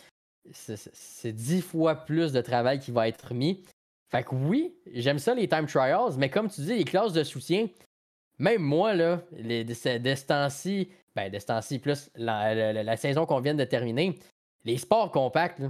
c'est 0.52 1.33
dix 1.33 1.62
fois 1.62 1.95
plus 1.95 2.33
de 2.33 2.41
travail 2.41 2.79
qui 2.79 2.91
va 2.91 3.09
être 3.09 3.35
mis. 3.35 3.62
Fait 4.11 4.25
que 4.25 4.35
oui, 4.35 4.75
j'aime 4.93 5.19
ça 5.19 5.35
les 5.35 5.49
time 5.49 5.67
trials, 5.67 6.17
mais 6.19 6.29
comme 6.29 6.49
tu 6.49 6.61
dis, 6.61 6.76
les 6.76 6.85
classes 6.85 7.12
de 7.12 7.25
soutien, 7.25 7.69
même 8.38 8.62
moi, 8.62 8.95
là, 8.95 9.23
les, 9.33 9.64
de, 9.64 9.75
ce 9.75 10.26
temps-ci, 10.26 10.91
ben, 11.14 11.31
de 11.31 11.38
ce 11.38 11.47
temps-ci, 11.47 11.79
plus 11.79 12.11
la 12.17 12.97
saison 12.97 13.25
qu'on 13.25 13.41
vient 13.41 13.55
de 13.55 13.64
terminer, 13.64 14.19
les 14.64 14.76
sports 14.76 15.11
compacts, 15.11 15.62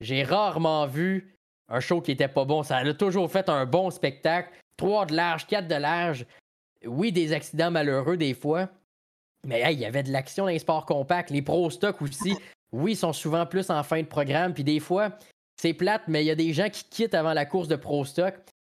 j'ai 0.00 0.22
rarement 0.22 0.86
vu 0.86 1.36
un 1.70 1.80
show 1.80 2.00
qui 2.00 2.12
était 2.12 2.28
pas 2.28 2.44
bon. 2.44 2.62
Ça 2.62 2.76
a 2.78 2.94
toujours 2.94 3.30
fait 3.30 3.48
un 3.48 3.64
bon 3.64 3.90
spectacle. 3.90 4.50
Trois 4.76 5.06
de 5.06 5.14
large, 5.14 5.46
quatre 5.46 5.68
de 5.68 5.74
large 5.74 6.26
oui, 6.86 7.12
des 7.12 7.32
accidents 7.32 7.70
malheureux 7.70 8.16
des 8.16 8.34
fois, 8.34 8.68
mais 9.46 9.72
il 9.72 9.78
y 9.78 9.84
avait 9.84 10.02
de 10.02 10.10
l'action 10.10 10.44
dans 10.44 10.50
les 10.50 10.58
sports 10.58 10.86
compacts. 10.86 11.30
Les 11.30 11.42
pro 11.42 11.70
stock 11.70 12.00
aussi, 12.02 12.36
oui, 12.72 12.96
sont 12.96 13.12
souvent 13.12 13.46
plus 13.46 13.70
en 13.70 13.82
fin 13.82 14.00
de 14.00 14.06
programme. 14.06 14.54
Puis 14.54 14.64
des 14.64 14.80
fois, 14.80 15.10
c'est 15.60 15.74
plate, 15.74 16.02
mais 16.08 16.22
il 16.22 16.26
y 16.26 16.30
a 16.30 16.36
des 16.36 16.52
gens 16.52 16.68
qui 16.68 16.84
quittent 16.84 17.14
avant 17.14 17.32
la 17.32 17.46
course 17.46 17.68
de 17.68 17.76
pro 17.76 18.04
stock. 18.04 18.34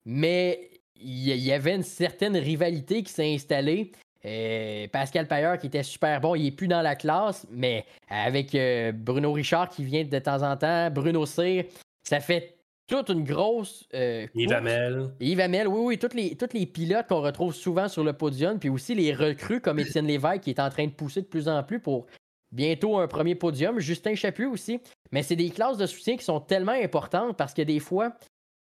Mais 0.06 0.70
il 0.96 1.28
y, 1.28 1.52
avait 1.52 1.76
une 1.76 1.84
certaine 1.84 2.38
rivalité 2.38 3.02
qui 3.04 3.12
s'est 3.12 3.34
installée. 3.34 3.92
Euh, 4.24 4.88
Pascal 4.88 5.28
Payeur 5.28 5.58
qui 5.58 5.66
était 5.66 5.82
super 5.82 6.22
bon, 6.22 6.36
il 6.36 6.46
est 6.46 6.52
plus 6.52 6.68
dans 6.68 6.84
la 6.84 6.96
classe, 6.96 7.48
mais 7.50 7.86
avec 8.08 8.54
euh, 8.54 8.92
Bruno 8.92 9.32
Richard 9.34 9.70
qui 9.70 9.84
vient 9.84 10.04
de 10.04 10.20
temps 10.20 10.44
en 10.44 10.56
temps, 10.58 10.92
Bruno 10.92 11.26
Cyr, 11.26 11.66
ça 12.04 12.20
fait 12.20 12.56
toute 12.92 13.10
une 13.10 13.24
grosse. 13.24 13.88
Euh, 13.94 14.28
Yves 14.36 14.52
Hamel. 14.52 15.12
Yves 15.22 15.40
Hamel, 15.40 15.68
oui, 15.68 15.80
oui, 15.86 15.98
tous 15.98 16.14
les, 16.14 16.36
toutes 16.36 16.54
les 16.54 16.66
pilotes 16.66 17.08
qu'on 17.08 17.22
retrouve 17.22 17.56
souvent 17.56 17.88
sur 17.88 18.04
le 18.04 18.12
podium, 18.12 18.60
puis 18.60 18.70
aussi 18.70 18.94
les 18.94 19.14
recrues 19.14 19.62
comme 19.62 19.80
Étienne 19.80 20.08
Lévesque 20.08 20.42
qui 20.42 20.50
est 20.50 20.60
en 20.60 20.70
train 20.70 20.86
de 20.86 20.92
pousser 20.92 21.22
de 21.22 21.28
plus 21.28 21.48
en 21.48 21.64
plus 21.64 21.80
pour 21.80 22.06
bientôt 22.52 22.98
un 22.98 23.08
premier 23.08 23.36
podium. 23.36 23.80
Justin 23.80 24.16
Chaput 24.16 24.46
aussi. 24.46 24.82
Mais 25.12 25.24
c'est 25.24 25.38
des 25.38 25.50
classes 25.50 25.78
de 25.78 25.86
soutien 25.86 26.18
qui 26.18 26.26
sont 26.26 26.42
tellement 26.42 26.74
importantes 26.74 27.38
parce 27.38 27.54
que 27.54 27.62
des 27.62 27.80
fois, 27.80 28.14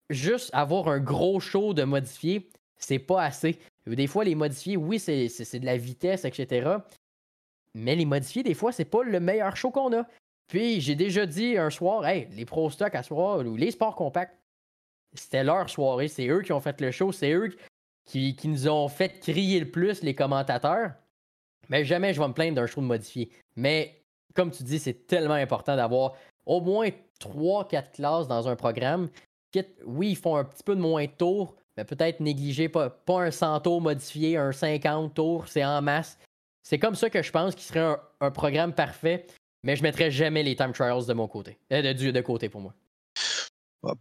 juste 0.10 0.50
avoir 0.52 0.90
un 0.90 1.00
gros 1.00 1.40
show 1.40 1.74
de 1.74 1.84
modifier, 1.84 2.50
c'est 2.78 3.00
pas 3.00 3.24
assez. 3.24 3.60
Des 3.88 4.08
fois, 4.08 4.26
les 4.26 4.36
modifiés, 4.36 4.76
oui, 4.76 5.00
c'est 5.00 5.60
de 5.60 5.66
la 5.66 5.78
vitesse, 5.78 6.26
etc. 6.26 6.70
Mais 7.74 7.96
les 7.96 8.06
modifiés, 8.06 8.44
des 8.44 8.54
fois, 8.54 8.74
c'est 8.74 8.86
pas 8.86 9.04
le 9.04 9.20
meilleur 9.22 9.56
show 9.56 9.72
qu'on 9.72 9.94
a. 9.98 10.06
Puis 10.52 10.82
j'ai 10.82 10.96
déjà 10.96 11.26
dit 11.26 11.58
un 11.58 11.70
soir, 11.70 12.04
les 12.04 12.44
Pro 12.44 12.70
Stock 12.70 12.94
à 12.94 13.04
soir, 13.04 13.40
ou 13.40 13.56
les 13.56 13.72
sports 13.72 13.96
compacts, 13.96 14.38
c'était 15.14 15.46
leur 15.46 15.70
soirée. 15.70 16.10
C'est 16.10 16.28
eux 16.28 16.42
qui 16.42 16.52
ont 16.52 16.60
fait 16.60 16.82
le 16.82 16.92
show. 16.92 17.14
C'est 17.14 17.32
eux 17.32 17.56
qui, 18.04 18.36
nous 18.44 18.68
ont 18.68 18.90
fait 18.90 19.18
crier 19.22 19.62
le 19.62 19.72
plus, 19.72 20.04
les 20.04 20.14
commentateurs. 20.14 20.92
Mais 21.70 21.86
jamais 21.86 22.14
je 22.14 22.20
vais 22.20 22.28
me 22.28 22.34
plaindre 22.34 22.56
d'un 22.56 22.66
show 22.66 22.82
modifié. 22.82 23.32
Mais 23.56 24.04
comme 24.34 24.52
tu 24.52 24.64
dis, 24.64 24.78
c'est 24.78 25.08
tellement 25.08 25.36
important 25.36 25.78
d'avoir 25.78 26.16
au 26.46 26.60
moins 26.60 26.90
3-4 27.22 27.92
classes 27.94 28.28
dans 28.28 28.50
un 28.50 28.58
programme. 28.58 29.08
Oui, 29.86 30.10
ils 30.10 30.18
font 30.18 30.36
un 30.36 30.44
petit 30.44 30.64
peu 30.64 30.76
de 30.76 30.82
moins 30.82 31.06
de 31.06 31.12
tours, 31.12 31.56
mais 31.78 31.86
peut-être 31.86 32.20
négliger 32.20 32.68
pas, 32.68 32.94
un 33.08 33.32
100 33.32 33.62
tours 33.62 33.80
modifié, 33.80 34.36
un 34.36 34.52
50 34.52 35.14
tours, 35.14 35.48
c'est 35.48 35.64
en 35.64 35.82
masse. 35.82 36.18
C'est 36.62 36.78
comme 36.78 36.96
ça 36.96 37.10
que 37.10 37.24
je 37.24 37.32
pense 37.32 37.56
qu'il 37.56 37.64
serait 37.64 37.96
un 38.20 38.32
programme 38.32 38.74
parfait 38.74 39.28
mais 39.64 39.76
je 39.76 39.84
mettrais 39.84 40.12
jamais 40.12 40.44
les 40.44 40.56
time 40.56 40.74
trials 40.74 41.06
de 41.06 41.14
mon 41.14 41.28
côté. 41.28 41.58
Euh, 41.72 41.94
de, 41.94 42.22
côté 42.22 42.50
pour 42.50 42.62
moi. 42.62 42.74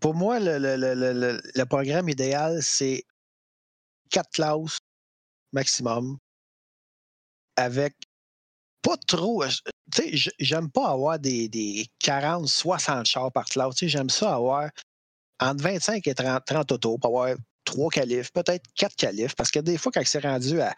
Pour 0.00 0.14
moi, 0.14 0.38
le, 0.40 0.58
le, 0.58 0.76
le, 0.76 1.40
le 1.54 1.64
programme 1.64 2.08
idéal, 2.08 2.62
c'est 2.62 3.02
quatre 4.10 4.30
classes 4.30 4.78
maximum 5.52 6.18
avec 7.56 7.94
pas 8.82 8.96
trop. 9.06 9.44
Tu 9.92 10.18
sais, 10.18 10.32
j'aime 10.38 10.70
pas 10.70 10.88
avoir 10.90 11.18
des, 11.18 11.48
des 11.48 11.86
40, 12.00 12.46
60 12.46 13.06
chars 13.06 13.32
par 13.32 13.44
classe. 13.44 13.74
Tu 13.74 13.86
sais, 13.86 13.88
j'aime 13.88 14.10
ça 14.10 14.34
avoir 14.34 14.70
entre 15.40 15.62
25 15.62 16.06
et 16.06 16.14
30, 16.14 16.44
30 16.44 16.72
autos 16.72 16.98
pour 16.98 17.22
avoir 17.22 17.36
trois 17.64 17.90
qualifs, 17.90 18.32
peut-être 18.32 18.64
quatre 18.74 18.96
qualifs, 18.96 19.34
parce 19.34 19.50
que 19.50 19.60
des 19.60 19.78
fois, 19.78 19.92
quand 19.92 20.02
c'est 20.04 20.24
rendu 20.24 20.60
à 20.60 20.74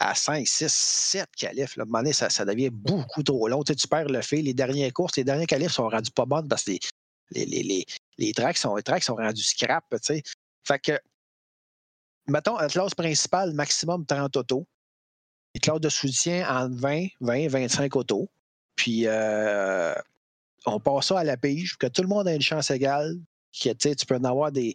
à 0.00 0.14
5, 0.14 0.46
6, 0.46 0.72
7 0.72 1.28
qualifs. 1.36 1.76
Là, 1.76 1.82
à 1.82 1.84
un 1.84 1.86
moment 1.86 1.98
donné, 1.98 2.12
ça, 2.12 2.44
devient 2.44 2.70
beaucoup 2.70 3.22
trop 3.22 3.46
long. 3.48 3.62
Tu, 3.62 3.74
perds 3.86 4.08
le 4.08 4.22
fait. 4.22 4.42
Les 4.42 4.54
dernières 4.54 4.92
courses, 4.92 5.16
les 5.16 5.24
derniers 5.24 5.46
qualifs 5.46 5.72
sont 5.72 5.88
rendus 5.88 6.10
pas 6.10 6.24
bonnes 6.24 6.48
parce 6.48 6.64
que 6.64 6.72
les, 7.32 7.86
les, 8.18 8.32
tracks, 8.32 8.56
sont, 8.56 8.74
les 8.74 8.82
tracks 8.82 9.04
sont 9.04 9.14
rendus 9.14 9.42
scrap. 9.42 9.84
Fait 10.64 10.78
que, 10.78 10.98
mettons, 12.26 12.56
la 12.56 12.68
classe 12.68 12.94
principale, 12.94 13.52
maximum 13.52 14.06
30 14.06 14.36
autos. 14.38 14.66
Les 15.54 15.60
classes 15.60 15.80
de 15.80 15.88
soutien 15.88 16.48
entre 16.48 16.76
20, 16.76 17.06
20, 17.20 17.48
25 17.48 17.94
autos. 17.94 18.30
Puis, 18.76 19.02
euh, 19.06 19.94
on 20.64 20.80
passe 20.80 21.08
ça 21.08 21.20
à 21.20 21.24
la 21.24 21.36
pige, 21.36 21.76
que 21.76 21.86
tout 21.86 22.02
le 22.02 22.08
monde 22.08 22.26
ait 22.26 22.36
une 22.36 22.42
chance 22.42 22.70
égale. 22.70 23.16
Tu 23.52 23.74
peux 24.06 24.16
en 24.16 24.24
avoir 24.24 24.50
des, 24.52 24.74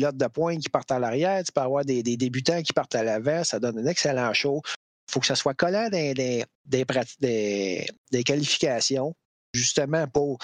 pilotes 0.00 0.16
de 0.16 0.26
pointe 0.26 0.60
qui 0.60 0.70
partent 0.70 0.92
à 0.92 0.98
l'arrière, 0.98 1.42
tu 1.44 1.52
peux 1.52 1.60
avoir 1.60 1.84
des, 1.84 2.02
des, 2.02 2.16
débutants 2.16 2.62
qui 2.62 2.72
partent 2.72 2.94
à 2.94 3.04
l'avant, 3.04 3.44
ça 3.44 3.60
donne 3.60 3.78
un 3.78 3.86
excellent 3.86 4.32
show. 4.32 4.62
Il 4.64 5.12
faut 5.12 5.20
que 5.20 5.26
ça 5.26 5.34
soit 5.34 5.52
collant 5.52 5.90
des, 5.90 6.14
des, 6.14 6.44
des, 6.64 7.86
des 8.10 8.24
qualifications, 8.24 9.14
justement 9.52 10.06
pour 10.06 10.38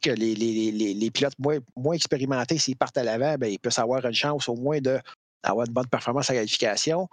que 0.00 0.10
les, 0.10 0.34
les, 0.34 0.72
les, 0.72 0.94
les 0.94 1.10
pilotes 1.10 1.38
moins, 1.38 1.58
moins 1.76 1.94
expérimentés, 1.94 2.56
s'ils 2.56 2.76
partent 2.76 2.96
à 2.96 3.04
l'avant, 3.04 3.36
ben, 3.36 3.48
ils 3.48 3.58
peuvent 3.58 3.78
avoir 3.78 4.04
une 4.06 4.14
chance 4.14 4.48
au 4.48 4.56
moins 4.56 4.80
d'avoir 4.80 5.66
une 5.66 5.74
bonne 5.74 5.88
performance 5.88 6.30
à 6.30 6.34
qualification. 6.34 7.06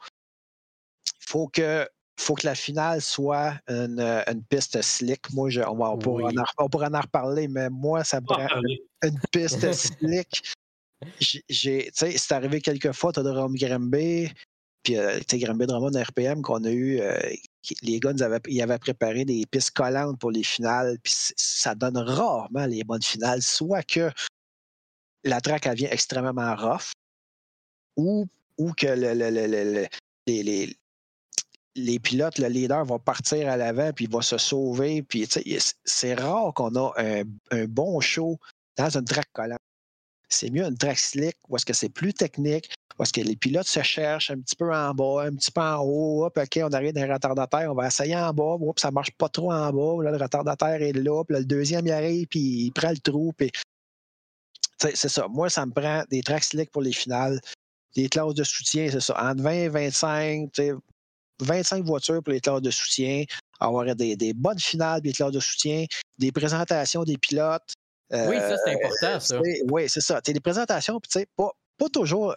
Il 1.06 1.28
faut 1.28 1.48
que 1.48 1.88
faut 2.18 2.36
que 2.36 2.46
la 2.46 2.56
finale 2.56 3.02
soit 3.02 3.54
une, 3.70 4.00
une 4.00 4.44
piste 4.44 4.82
slick. 4.82 5.32
Moi, 5.34 5.50
je, 5.50 5.62
on, 5.62 5.76
va, 5.76 5.92
on, 5.92 5.94
oui. 5.96 6.00
pourra 6.04 6.30
en, 6.30 6.44
on, 6.66 6.70
pourra 6.70 6.90
en, 6.90 7.02
reparler, 7.02 7.48
mais 7.48 7.70
moi, 7.70 8.04
ça 8.04 8.20
me 8.20 8.26
prend 8.26 8.48
une 9.04 9.20
piste 9.32 9.72
slick 9.74 10.44
c'est 11.20 12.32
arrivé 12.32 12.62
quelques 12.62 12.92
fois, 12.92 13.12
tu 13.14 13.20
as 13.20 13.24
de 13.24 13.30
Rome 13.30 13.56
Grimby, 13.56 14.32
puis 14.84 14.98
euh, 14.98 15.20
Grimby 15.32 15.66
Drummond 15.66 16.02
RPM 16.02 16.42
qu'on 16.42 16.64
a 16.64 16.72
eu, 16.72 17.00
euh, 17.00 17.18
les 17.82 18.00
gars, 18.00 18.14
avaient, 18.22 18.40
ils 18.48 18.62
avaient, 18.62 18.80
préparé 18.80 19.26
des 19.26 19.46
pistes 19.50 19.72
collantes 19.72 20.20
pour 20.20 20.32
les 20.32 20.44
finales, 20.44 20.98
puis 21.04 21.14
ça 21.36 21.76
donne 21.76 21.98
rarement 21.98 22.66
les 22.66 22.84
bonnes 22.84 23.04
finales, 23.04 23.42
soit 23.42 23.84
que 23.84 24.12
la 25.24 25.42
track, 25.42 25.66
elle 25.66 25.76
vient 25.76 25.90
extrêmement 25.90 26.56
rough, 26.56 26.92
ou, 27.98 28.28
que 28.78 28.88
le, 28.88 29.14
le, 29.14 29.30
le, 29.30 29.88
les, 30.28 30.44
les, 30.44 30.78
les 31.76 32.00
pilotes, 32.00 32.38
le 32.38 32.48
leader 32.48 32.86
va 32.86 33.00
partir 33.00 33.50
à 33.50 33.58
l'avant 33.58 33.92
puis 33.94 34.06
il 34.06 34.12
va 34.12 34.22
se 34.22 34.38
sauver. 34.38 35.02
Puis 35.04 35.28
c'est 35.84 36.14
rare 36.14 36.54
qu'on 36.54 36.76
a 36.76 36.94
un, 36.98 37.24
un, 37.52 37.66
bon 37.66 38.00
show 38.00 38.38
dans 38.78 38.90
une 38.90 39.06
track 39.06 39.28
collante. 39.34 39.59
C'est 40.30 40.52
mieux 40.52 40.64
une 40.64 40.78
track 40.78 40.98
slick 40.98 41.36
où 41.48 41.56
est-ce 41.56 41.66
que 41.66 41.74
c'est 41.74 41.90
plus 41.90 42.14
technique, 42.14 42.70
où 42.98 43.04
est-ce 43.04 43.14
que 43.14 43.22
les 43.22 43.36
pilotes 43.36 43.68
se 43.68 43.82
cherchent 43.82 44.30
un 44.30 44.40
petit 44.40 44.56
peu 44.56 44.74
en 44.74 44.94
bas, 44.94 45.24
un 45.24 45.36
petit 45.36 45.52
peu 45.52 45.62
en 45.62 45.82
haut. 45.82 46.26
Hop, 46.26 46.38
OK, 46.38 46.60
on 46.64 46.72
arrive 46.72 46.94
dans 46.94 47.02
un 47.02 47.14
retardataire, 47.14 47.72
on 47.72 47.76
va 47.76 47.88
essayer 47.88 48.16
en 48.16 48.32
bas. 48.34 48.58
Hop, 48.60 48.80
ça 48.80 48.92
marche 48.92 49.12
pas 49.12 49.30
trop 49.30 49.52
en 49.52 49.72
bas. 49.72 50.04
Là, 50.04 50.12
le 50.12 50.18
retardataire 50.18 50.82
est 50.82 50.94
là. 50.94 51.24
Puis 51.24 51.34
là, 51.34 51.40
le 51.40 51.46
deuxième, 51.46 51.88
il 51.88 51.92
arrive, 51.92 52.28
puis 52.28 52.40
il 52.40 52.72
prend 52.72 52.92
le 52.92 52.98
trou. 52.98 53.34
Puis... 53.36 53.52
C'est 54.78 54.96
ça. 54.96 55.28
Moi, 55.28 55.50
ça 55.50 55.66
me 55.66 55.74
prend 55.74 56.04
des 56.10 56.22
tracks 56.22 56.44
slick 56.44 56.72
pour 56.72 56.82
les 56.82 56.94
finales, 56.94 57.40
des 57.96 58.08
classes 58.08 58.34
de 58.34 58.44
soutien, 58.44 58.90
c'est 58.90 59.02
ça. 59.02 59.16
Entre 59.22 59.42
20 59.42 59.52
et 59.52 59.68
25, 59.68 60.50
25 61.42 61.84
voitures 61.84 62.24
pour 62.24 62.34
les 62.34 62.40
classes 62.40 62.62
de 62.62 62.72
soutien, 62.72 63.26
avoir 63.60 63.94
des, 63.96 64.16
des 64.16 64.34
bonnes 64.34 64.60
finales, 64.60 65.02
des 65.02 65.12
classes 65.12 65.32
de 65.32 65.40
soutien, 65.40 65.86
des 66.18 66.32
présentations 66.32 67.04
des 67.04 67.18
pilotes. 67.18 67.74
Oui, 68.12 68.38
ça, 68.38 68.56
c'est 68.66 68.74
important, 68.74 69.20
ça. 69.20 69.40
Oui, 69.70 69.90
c'est 69.90 70.02
ça. 70.02 70.22
T'sais, 70.22 70.34
les 70.34 70.40
présentations, 70.40 71.00
puis 71.00 71.26
pas, 71.36 71.52
pas 71.78 71.90
toujours. 71.90 72.36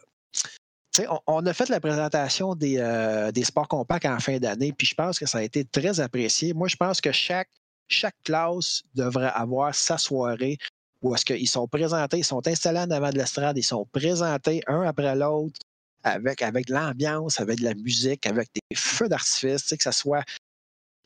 On, 1.09 1.21
on, 1.27 1.47
a 1.47 1.55
fait 1.55 1.71
la 1.71 1.81
présentation 1.81 2.55
des, 2.55 2.77
euh, 2.79 3.33
des 3.33 3.45
sports 3.45 3.69
compacts 3.69 4.05
en 4.05 4.19
fin 4.19 4.39
d'année, 4.39 4.73
puis 4.73 4.87
je 4.87 4.95
pense 4.95 5.19
que 5.19 5.25
ça 5.25 5.39
a 5.39 5.43
été 5.43 5.65
très 5.65 6.01
apprécié. 6.01 6.53
Moi, 6.53 6.69
je 6.69 6.77
pense 6.77 7.01
que 7.01 7.13
chaque, 7.13 7.49
chaque 7.89 8.17
classe 8.25 8.83
devrait 8.95 9.33
avoir 9.35 9.75
sa 9.75 9.97
soirée 9.97 10.59
où 11.01 11.15
est-ce 11.15 11.25
qu'ils 11.25 11.49
sont 11.49 11.67
présentés, 11.67 12.19
ils 12.19 12.25
sont 12.25 12.47
installés 12.47 12.81
en 12.81 12.91
avant 12.91 13.11
de 13.11 13.19
l'estrade, 13.19 13.59
ils 13.59 13.65
sont 13.65 13.87
présentés 13.87 14.63
un 14.67 14.83
après 14.83 15.15
l'autre 15.17 15.59
avec, 16.05 16.43
avec 16.43 16.67
de 16.67 16.75
l'ambiance, 16.75 17.41
avec 17.41 17.59
de 17.59 17.65
la 17.65 17.75
musique, 17.75 18.27
avec 18.27 18.49
des 18.55 18.77
feux 18.77 19.09
d'artifice, 19.09 19.65
que 19.65 19.83
ce 19.83 19.91
soit 19.91 20.25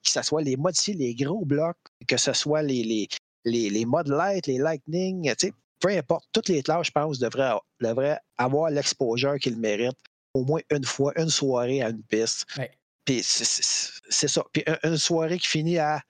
que 0.03 0.13
ce 0.13 0.23
soit 0.23 0.43
les 0.43 0.57
modifiés, 0.57 0.95
les 0.95 1.15
gros 1.15 1.45
blocs, 1.45 1.77
que 2.07 2.17
ce 2.17 2.33
soit 2.33 2.63
les, 2.63 2.85
les, 2.85 3.09
les, 3.47 3.71
les 3.71 3.87
modes 3.87 4.09
light, 4.09 4.47
les 4.47 4.59
lightning, 4.59 5.33
peu 5.81 5.89
importe, 5.89 6.27
toutes 6.33 6.49
les 6.49 6.63
classes, 6.63 6.89
je 6.89 6.91
pense, 6.91 7.19
devraient, 7.19 7.55
devraient 7.81 8.19
avoir 8.37 8.71
l'exposure 8.71 9.39
qu'ils 9.39 9.57
méritent 9.57 9.99
au 10.35 10.45
moins 10.45 10.61
une 10.71 10.85
fois, 10.85 11.13
une 11.17 11.31
soirée 11.31 11.83
à 11.83 11.89
une 11.89 12.03
piste. 12.03 12.45
Ouais. 12.59 12.71
Puis 13.05 13.23
c'est 13.23 14.29
ça. 14.29 14.43
Puis 14.53 14.65
une 14.83 14.99
soirée 14.99 15.39
qui 15.39 15.47
finit 15.47 15.79
à 15.79 16.03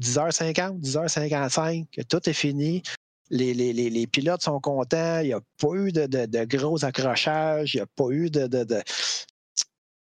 10h50, 0.00 0.80
10h55, 0.80 1.86
que 1.90 2.02
tout 2.02 2.28
est 2.28 2.34
fini. 2.34 2.82
Les, 3.28 3.54
les, 3.54 3.72
les, 3.72 3.90
les 3.90 4.06
pilotes 4.06 4.42
sont 4.42 4.60
contents, 4.60 5.18
il 5.18 5.28
n'y 5.28 5.32
a 5.32 5.40
pas 5.58 5.74
eu 5.74 5.90
de, 5.90 6.06
de, 6.06 6.26
de, 6.26 6.44
gros 6.44 6.84
accrochages, 6.84 7.74
il 7.74 7.78
n'y 7.78 7.82
a 7.82 7.86
pas 7.86 8.10
eu 8.10 8.30
de, 8.30 8.46
de 8.46 8.82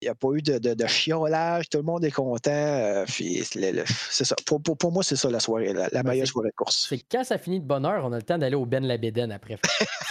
il 0.03 0.07
n'y 0.07 0.09
a 0.09 0.17
pas 0.17 0.29
eu 0.33 0.43
de, 0.43 0.59
de, 0.59 0.75
de, 0.75 0.87
chiolage, 0.87 1.69
tout 1.69 1.79
le 1.79 1.85
monde 1.85 2.05
est 2.05 2.11
content. 2.11 2.51
Euh, 2.51 3.05
c'est 3.07 4.25
ça. 4.25 4.35
Pour, 4.45 4.61
pour, 4.61 4.77
pour 4.77 4.91
moi, 4.91 5.05
c'est 5.05 5.15
ça 5.15 5.31
la 5.31 5.39
soirée, 5.39 5.73
la, 5.73 5.89
la 5.93 6.03
meilleure 6.03 6.27
soirée 6.27 6.49
de 6.49 6.55
course. 6.57 6.87
C'est 6.89 6.99
quand 7.11 7.23
ça 7.23 7.39
finit 7.39 7.61
de 7.61 7.65
bonne 7.65 7.87
heure, 7.87 8.05
on 8.05 8.13
a 8.13 8.17
le 8.17 8.23
temps 8.23 8.37
d'aller 8.37 8.57
au 8.57 8.67
Ben 8.67 8.85
Labéden 8.85 9.31
après. 9.31 9.59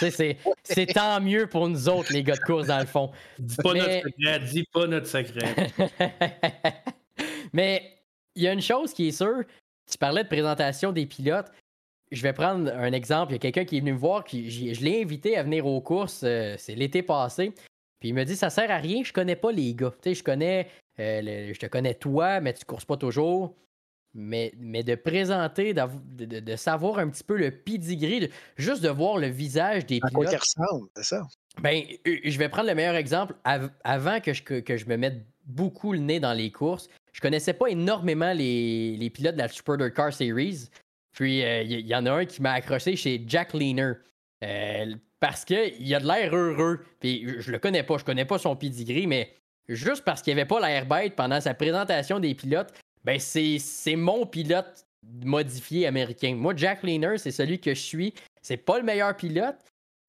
c'est 0.00 0.86
tant 0.94 1.20
mieux 1.20 1.46
pour 1.46 1.68
nous 1.68 1.90
autres, 1.90 2.10
les 2.10 2.22
gars 2.22 2.36
de 2.36 2.40
course, 2.40 2.68
dans 2.68 2.78
le 2.78 2.86
fond. 2.86 3.10
Dis 3.38 3.56
pas 3.56 3.74
Mais... 3.74 3.80
notre 3.80 4.06
secret, 4.06 4.40
dis 4.40 4.64
pas 4.72 4.86
notre 4.86 5.06
secret. 5.06 5.54
Mais 7.52 7.92
il 8.34 8.42
y 8.42 8.48
a 8.48 8.52
une 8.54 8.62
chose 8.62 8.94
qui 8.94 9.08
est 9.08 9.12
sûre, 9.12 9.42
tu 9.90 9.98
parlais 9.98 10.22
de 10.22 10.28
présentation 10.28 10.90
des 10.92 11.04
pilotes. 11.04 11.52
Je 12.10 12.22
vais 12.22 12.32
prendre 12.32 12.72
un 12.72 12.92
exemple. 12.92 13.32
Il 13.32 13.34
y 13.34 13.36
a 13.36 13.40
quelqu'un 13.40 13.66
qui 13.66 13.76
est 13.76 13.80
venu 13.80 13.92
me 13.92 13.98
voir, 13.98 14.24
qui, 14.24 14.50
je 14.74 14.82
l'ai 14.82 15.02
invité 15.02 15.36
à 15.36 15.42
venir 15.42 15.66
aux 15.66 15.80
courses, 15.82 16.22
euh, 16.24 16.54
c'est 16.58 16.74
l'été 16.74 17.02
passé. 17.02 17.52
Puis 18.02 18.08
il 18.08 18.14
me 18.14 18.24
dit 18.24 18.34
ça 18.34 18.50
sert 18.50 18.68
à 18.68 18.78
rien, 18.78 19.04
je 19.04 19.12
connais 19.12 19.36
pas 19.36 19.52
les 19.52 19.76
gars. 19.76 19.92
Tu 20.02 20.08
sais, 20.08 20.14
je 20.16 20.24
connais 20.24 20.66
euh, 20.98 21.20
le, 21.22 21.52
je 21.52 21.60
te 21.60 21.66
connais 21.66 21.94
toi, 21.94 22.40
mais 22.40 22.52
tu 22.52 22.64
courses 22.64 22.84
pas 22.84 22.96
toujours. 22.96 23.54
Mais, 24.12 24.52
mais 24.58 24.82
de 24.82 24.96
présenter, 24.96 25.72
de, 25.72 25.82
de, 26.24 26.40
de, 26.40 26.56
savoir 26.56 26.98
un 26.98 27.08
petit 27.10 27.22
peu 27.22 27.36
le 27.36 27.52
pedigree, 27.52 28.18
de, 28.18 28.28
juste 28.56 28.82
de 28.82 28.88
voir 28.88 29.18
le 29.18 29.28
visage 29.28 29.86
des 29.86 30.00
à 30.02 30.08
pilotes. 30.08 30.30
quoi 30.30 30.36
ressemble, 30.36 30.88
c'est 30.96 31.04
ça. 31.04 31.28
Ben, 31.60 31.84
je 32.04 32.38
vais 32.38 32.48
prendre 32.48 32.68
le 32.68 32.74
meilleur 32.74 32.96
exemple. 32.96 33.36
Av 33.44 33.70
avant 33.84 34.18
que 34.18 34.32
je, 34.32 34.42
que, 34.42 34.58
que, 34.58 34.76
je 34.76 34.86
me 34.86 34.96
mette 34.96 35.24
beaucoup 35.46 35.92
le 35.92 36.00
nez 36.00 36.18
dans 36.18 36.32
les 36.32 36.50
courses, 36.50 36.88
je 37.12 37.20
connaissais 37.20 37.52
pas 37.52 37.68
énormément 37.68 38.32
les, 38.32 38.96
les 38.96 39.10
pilotes 39.10 39.36
de 39.36 39.42
la 39.42 39.48
Super 39.48 39.76
Car 39.94 40.12
Series. 40.12 40.70
Puis 41.12 41.38
il 41.38 41.44
euh, 41.44 41.62
y, 41.62 41.82
y, 41.82 41.94
en 41.94 42.04
a 42.06 42.10
un 42.10 42.24
qui 42.24 42.42
m'a 42.42 42.54
accroché 42.54 42.96
chez 42.96 43.22
Jack 43.28 43.54
Leaner. 43.54 43.92
Euh, 44.42 44.92
parce 45.22 45.44
qu'il 45.44 45.94
a 45.94 46.00
de 46.00 46.06
l'air 46.06 46.34
heureux. 46.34 46.80
Puis 46.98 47.24
je 47.38 47.52
le 47.52 47.60
connais 47.60 47.84
pas, 47.84 47.96
je 47.96 48.04
connais 48.04 48.24
pas 48.24 48.38
son 48.38 48.56
pedigree, 48.56 49.06
mais 49.06 49.32
juste 49.68 50.02
parce 50.04 50.20
qu'il 50.20 50.32
avait 50.32 50.46
pas 50.46 50.58
l'air 50.58 50.84
bête 50.84 51.14
pendant 51.14 51.40
sa 51.40 51.54
présentation 51.54 52.18
des 52.18 52.34
pilotes, 52.34 52.74
ben 53.04 53.20
c'est 53.20 53.60
mon 53.94 54.26
pilote 54.26 54.84
modifié 55.24 55.86
américain. 55.86 56.34
Moi, 56.34 56.54
Jack 56.56 56.82
Leaner, 56.82 57.18
c'est 57.18 57.30
celui 57.30 57.60
que 57.60 57.72
je 57.72 57.80
suis. 57.80 58.14
C'est 58.42 58.56
pas 58.56 58.78
le 58.78 58.84
meilleur 58.84 59.16
pilote, 59.16 59.54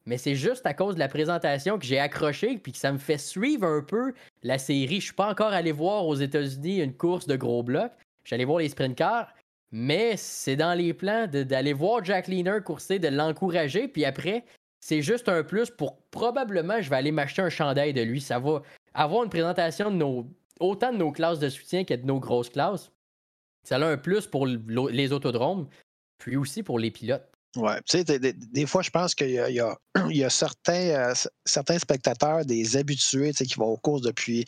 mais 0.07 0.17
c'est 0.17 0.33
juste 0.33 0.65
à 0.65 0.73
cause 0.73 0.95
de 0.95 0.99
la 0.99 1.09
présentation 1.09 1.77
que 1.77 1.85
j'ai 1.85 1.99
accroché 1.99 2.57
puis 2.57 2.71
que 2.71 2.79
ça 2.79 2.91
me 2.91 2.97
fait 2.97 3.19
suivre 3.19 3.67
un 3.67 3.83
peu 3.83 4.13
la 4.41 4.57
série. 4.57 4.99
Je 4.99 5.05
suis 5.05 5.13
pas 5.13 5.29
encore 5.29 5.53
allé 5.53 5.71
voir 5.71 6.07
aux 6.07 6.15
États-Unis 6.15 6.81
une 6.81 6.95
course 6.95 7.27
de 7.27 7.35
gros 7.35 7.61
blocs. 7.61 7.91
J'allais 8.25 8.45
voir 8.45 8.57
les 8.57 8.69
sprint 8.69 8.95
cars, 8.95 9.31
mais 9.71 10.17
c'est 10.17 10.55
dans 10.55 10.73
les 10.73 10.95
plans 10.95 11.27
d'aller 11.27 11.73
voir 11.73 12.03
Jack 12.03 12.27
Leaner 12.27 12.63
courser, 12.65 12.97
de 12.97 13.09
l'encourager, 13.09 13.87
puis 13.87 14.05
après, 14.05 14.43
c'est 14.85 15.01
juste 15.01 15.29
un 15.29 15.43
plus 15.43 15.69
pour 15.69 16.01
probablement 16.11 16.81
je 16.81 16.89
vais 16.89 16.97
aller 16.97 17.13
m'acheter 17.13 17.41
un 17.41 17.49
chandail 17.49 17.93
de 17.93 18.01
lui. 18.01 18.19
Ça 18.19 18.37
va 18.37 18.61
avoir 18.93 19.23
une 19.23 19.29
présentation 19.29 19.89
nos 19.89 20.27
autant 20.59 20.91
de 20.91 20.97
nos 20.97 21.13
classes 21.13 21.39
de 21.39 21.47
soutien 21.47 21.85
que 21.85 21.93
de 21.93 22.05
nos 22.05 22.19
grosses 22.19 22.49
classes. 22.49 22.91
Ça 23.63 23.77
a 23.77 23.85
un 23.85 23.95
plus 23.95 24.27
pour 24.27 24.45
les 24.45 25.13
autodromes, 25.13 25.69
puis 26.17 26.35
aussi 26.35 26.63
pour 26.63 26.79
les 26.79 26.91
pilotes. 26.91 27.25
Ouais, 27.55 27.79
tu 27.87 28.03
sais, 28.03 28.19
des, 28.19 28.65
fois, 28.65 28.81
je 28.81 28.89
pense 28.89 29.15
qu'il 29.15 29.29
y 29.29 29.39
a, 29.61 30.29
certains, 30.29 31.79
spectateurs, 31.79 32.43
des 32.43 32.75
habitués, 32.75 33.31
qui 33.31 33.55
vont 33.55 33.67
aux 33.67 33.77
courses 33.77 34.01
depuis 34.01 34.43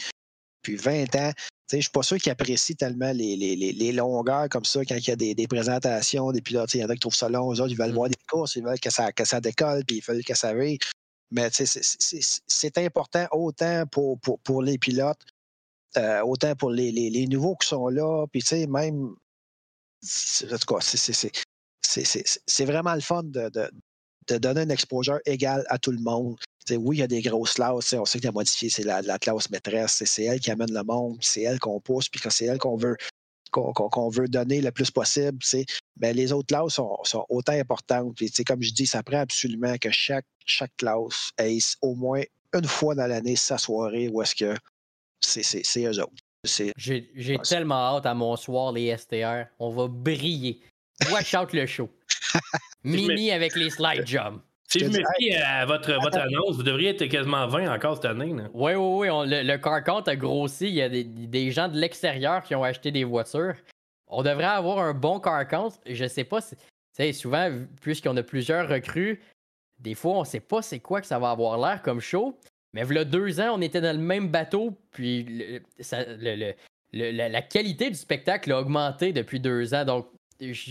20 0.68 1.16
ans. 1.16 1.32
Je 1.72 1.78
ne 1.78 1.82
suis 1.82 1.92
pas 1.92 2.04
sûr 2.04 2.18
qu'ils 2.18 2.32
apprécient 2.32 2.76
tellement 2.76 3.12
les, 3.12 3.36
les, 3.36 3.56
les, 3.56 3.92
longueurs 3.92 4.50
comme 4.50 4.66
ça 4.66 4.86
quand 4.86 4.96
il 4.96 5.08
y 5.08 5.12
a 5.12 5.16
des, 5.16 5.34
des 5.34 5.48
présentations, 5.48 6.32
des 6.32 6.42
pilotes. 6.42 6.74
Il 6.76 6.82
y 6.82 6.84
en 6.84 6.90
a 6.90 6.94
qui 6.94 7.00
trouvent 7.00 7.16
ça 7.16 7.28
long, 7.28 7.52
eux 7.52 7.60
autres, 7.60 7.72
ils 7.72 7.78
veulent 7.78 7.92
mmh. 7.92 7.96
voir 7.96 8.10
des 8.10 8.18
courses, 8.30 8.56
ils 8.56 8.64
veulent 8.64 8.80
que 8.80 8.92
ça, 8.92 9.12
que 9.12 9.26
ça 9.26 9.42
décolle, 9.42 9.84
puis 9.84 9.98
ils 9.98 10.04
veulent 10.04 10.24
que 10.24 10.36
ça 10.36 10.50
aille. 10.50 10.78
Mais 11.32 11.50
c'est 11.52 12.78
important 12.78 13.28
autant 13.32 13.86
pour, 13.88 14.20
pour, 14.20 14.40
pour 14.40 14.62
les 14.62 14.78
pilotes, 14.78 15.26
euh, 15.98 16.22
autant 16.22 16.56
pour 16.56 16.70
les, 16.70 16.92
les, 16.92 17.10
les, 17.10 17.26
nouveaux 17.26 17.56
qui 17.56 17.68
sont 17.68 17.88
là. 17.88 18.26
Puis, 18.32 18.42
tu 18.42 18.48
sais, 18.48 18.68
même. 18.68 19.16
En 20.52 20.58
tout 20.58 20.76
cas, 20.76 20.80
c'est 21.82 22.66
vraiment 22.66 22.94
le 22.94 23.02
fun 23.02 23.24
de, 23.24 23.50
de, 23.50 23.72
de 24.28 24.38
donner 24.38 24.62
une 24.62 24.72
exposure 24.72 25.20
égale 25.26 25.66
à 25.70 25.80
tout 25.80 25.92
le 25.92 26.00
monde. 26.00 26.38
T'sais, 26.66 26.78
oui, 26.78 26.98
il 26.98 27.00
y 27.00 27.04
a 27.04 27.08
des 27.08 27.22
grosses 27.22 27.54
classes. 27.54 27.94
On 27.94 28.06
sait 28.06 28.20
que 28.20 28.26
la 28.26 28.32
modifiée, 28.32 28.70
c'est 28.70 28.84
la, 28.84 29.02
la, 29.02 29.20
classe 29.20 29.50
maîtresse. 29.50 30.04
C'est 30.04 30.24
elle 30.24 30.40
qui 30.40 30.52
amène 30.52 30.74
le 30.74 30.84
monde. 30.84 31.18
C'est 31.22 31.42
elle 31.42 31.60
qu'on 31.60 31.80
pousse. 31.80 32.10
Puis 32.10 32.20
c'est 32.30 32.46
elle 32.46 32.58
qu'on 32.58 32.76
veut, 32.76 32.98
qu'on 33.52 33.72
qu 33.74 34.18
veut 34.20 34.28
donner 34.28 34.62
le 34.62 34.72
plus 34.72 34.90
possible. 34.90 35.38
Mais 35.98 36.14
les 36.14 36.32
autres 36.32 36.48
classes 36.48 36.74
sont, 36.74 36.98
sont 37.04 37.26
autant 37.30 37.54
importantes. 37.54 38.16
Puis, 38.16 38.32
comme 38.46 38.64
je 38.64 38.74
dis, 38.74 38.88
ça 38.88 39.04
prend 39.04 39.20
absolument 39.20 39.78
que 39.78 39.92
chaque, 39.92 40.26
chaque 40.46 40.76
classe 40.78 41.32
ait 41.38 41.60
au 41.82 41.94
moins 41.94 42.24
une 42.54 42.66
fois 42.66 42.96
dans 42.96 43.08
l'année 43.08 43.36
sa 43.36 43.58
soirée 43.58 44.08
où 44.08 44.22
est-ce 44.22 44.36
que 44.36 44.56
c'est 45.22 45.86
eux 45.86 46.00
autres. 46.00 46.24
J'ai 46.78 47.38
tellement 47.44 47.96
hâte 47.96 48.06
à 48.06 48.14
mon 48.14 48.36
soir, 48.36 48.72
les 48.72 48.96
STR. 48.96 49.46
On 49.60 49.70
va 49.72 49.88
briller. 49.88 50.62
Watch 51.12 51.34
out 51.34 51.54
le 51.54 51.66
show. 51.66 51.90
Mini 52.84 53.32
avec 53.32 53.56
les 53.56 53.70
slide 53.70 54.06
jumps. 54.08 54.42
Si 54.76 54.86
je 54.86 54.90
me 54.90 55.04
fie 55.18 55.34
à 55.34 55.66
votre, 55.66 55.94
votre 56.02 56.18
annonce, 56.18 56.58
vous 56.58 56.64
devriez 56.64 56.90
être 56.90 57.06
quasiment 57.06 57.48
20 57.48 57.74
encore 57.74 57.96
cette 57.96 58.06
année. 58.06 58.34
Oui, 58.54 58.74
oui, 58.74 58.76
oui. 58.76 59.10
On, 59.10 59.24
le, 59.24 59.42
le, 59.42 59.58
car 59.58 59.84
count 59.84 60.02
a 60.02 60.16
grossi. 60.16 60.68
Il 60.68 60.74
y 60.74 60.82
a 60.82 60.90
des, 60.90 61.04
des 61.06 61.52
gens 61.52 61.70
de 61.70 61.78
l'extérieur 61.78 62.44
qui 62.44 62.56
ont 62.56 62.64
acheté 62.64 62.92
des 62.92 63.06
voitures. 63.06 63.56
On 64.08 64.22
devrait 64.22 64.44
avoir 64.44 64.80
un 64.80 64.94
bon 64.94 65.20
car 65.20 65.48
count. 65.48 65.70
Je 65.86 66.06
sais 66.08 66.26
pas 66.26 66.40
si. 66.42 67.14
souvent, 67.14 67.50
puisqu'on 67.82 68.18
a 68.18 68.24
plusieurs 68.24 68.68
recrues, 68.68 69.22
des 69.80 69.96
fois, 69.96 70.20
on 70.20 70.24
sait 70.26 70.40
pas 70.40 70.62
c'est 70.62 70.80
quoi 70.80 71.00
que 71.00 71.08
ça 71.08 71.20
va 71.20 71.32
avoir 71.32 71.58
l'air 71.58 71.82
comme 71.82 72.02
show. 72.02 72.38
Mais 72.74 72.84
il 72.90 72.96
y 72.96 73.00
a 73.00 73.06
deux 73.06 73.40
ans, 73.40 73.56
on 73.56 73.62
était 73.62 73.80
dans 73.80 73.96
le 73.96 74.04
même 74.04 74.28
bateau, 74.28 74.78
puis 74.92 75.24
le, 75.24 75.62
ça, 75.80 76.04
le, 76.06 76.54
la, 76.92 77.30
la, 77.30 77.42
qualité 77.42 77.90
du 77.90 77.96
spectacle 77.96 78.52
a 78.52 78.60
augmenté 78.60 79.14
depuis 79.14 79.40
deux 79.40 79.74
ans. 79.74 79.86
Donc, 79.86 80.08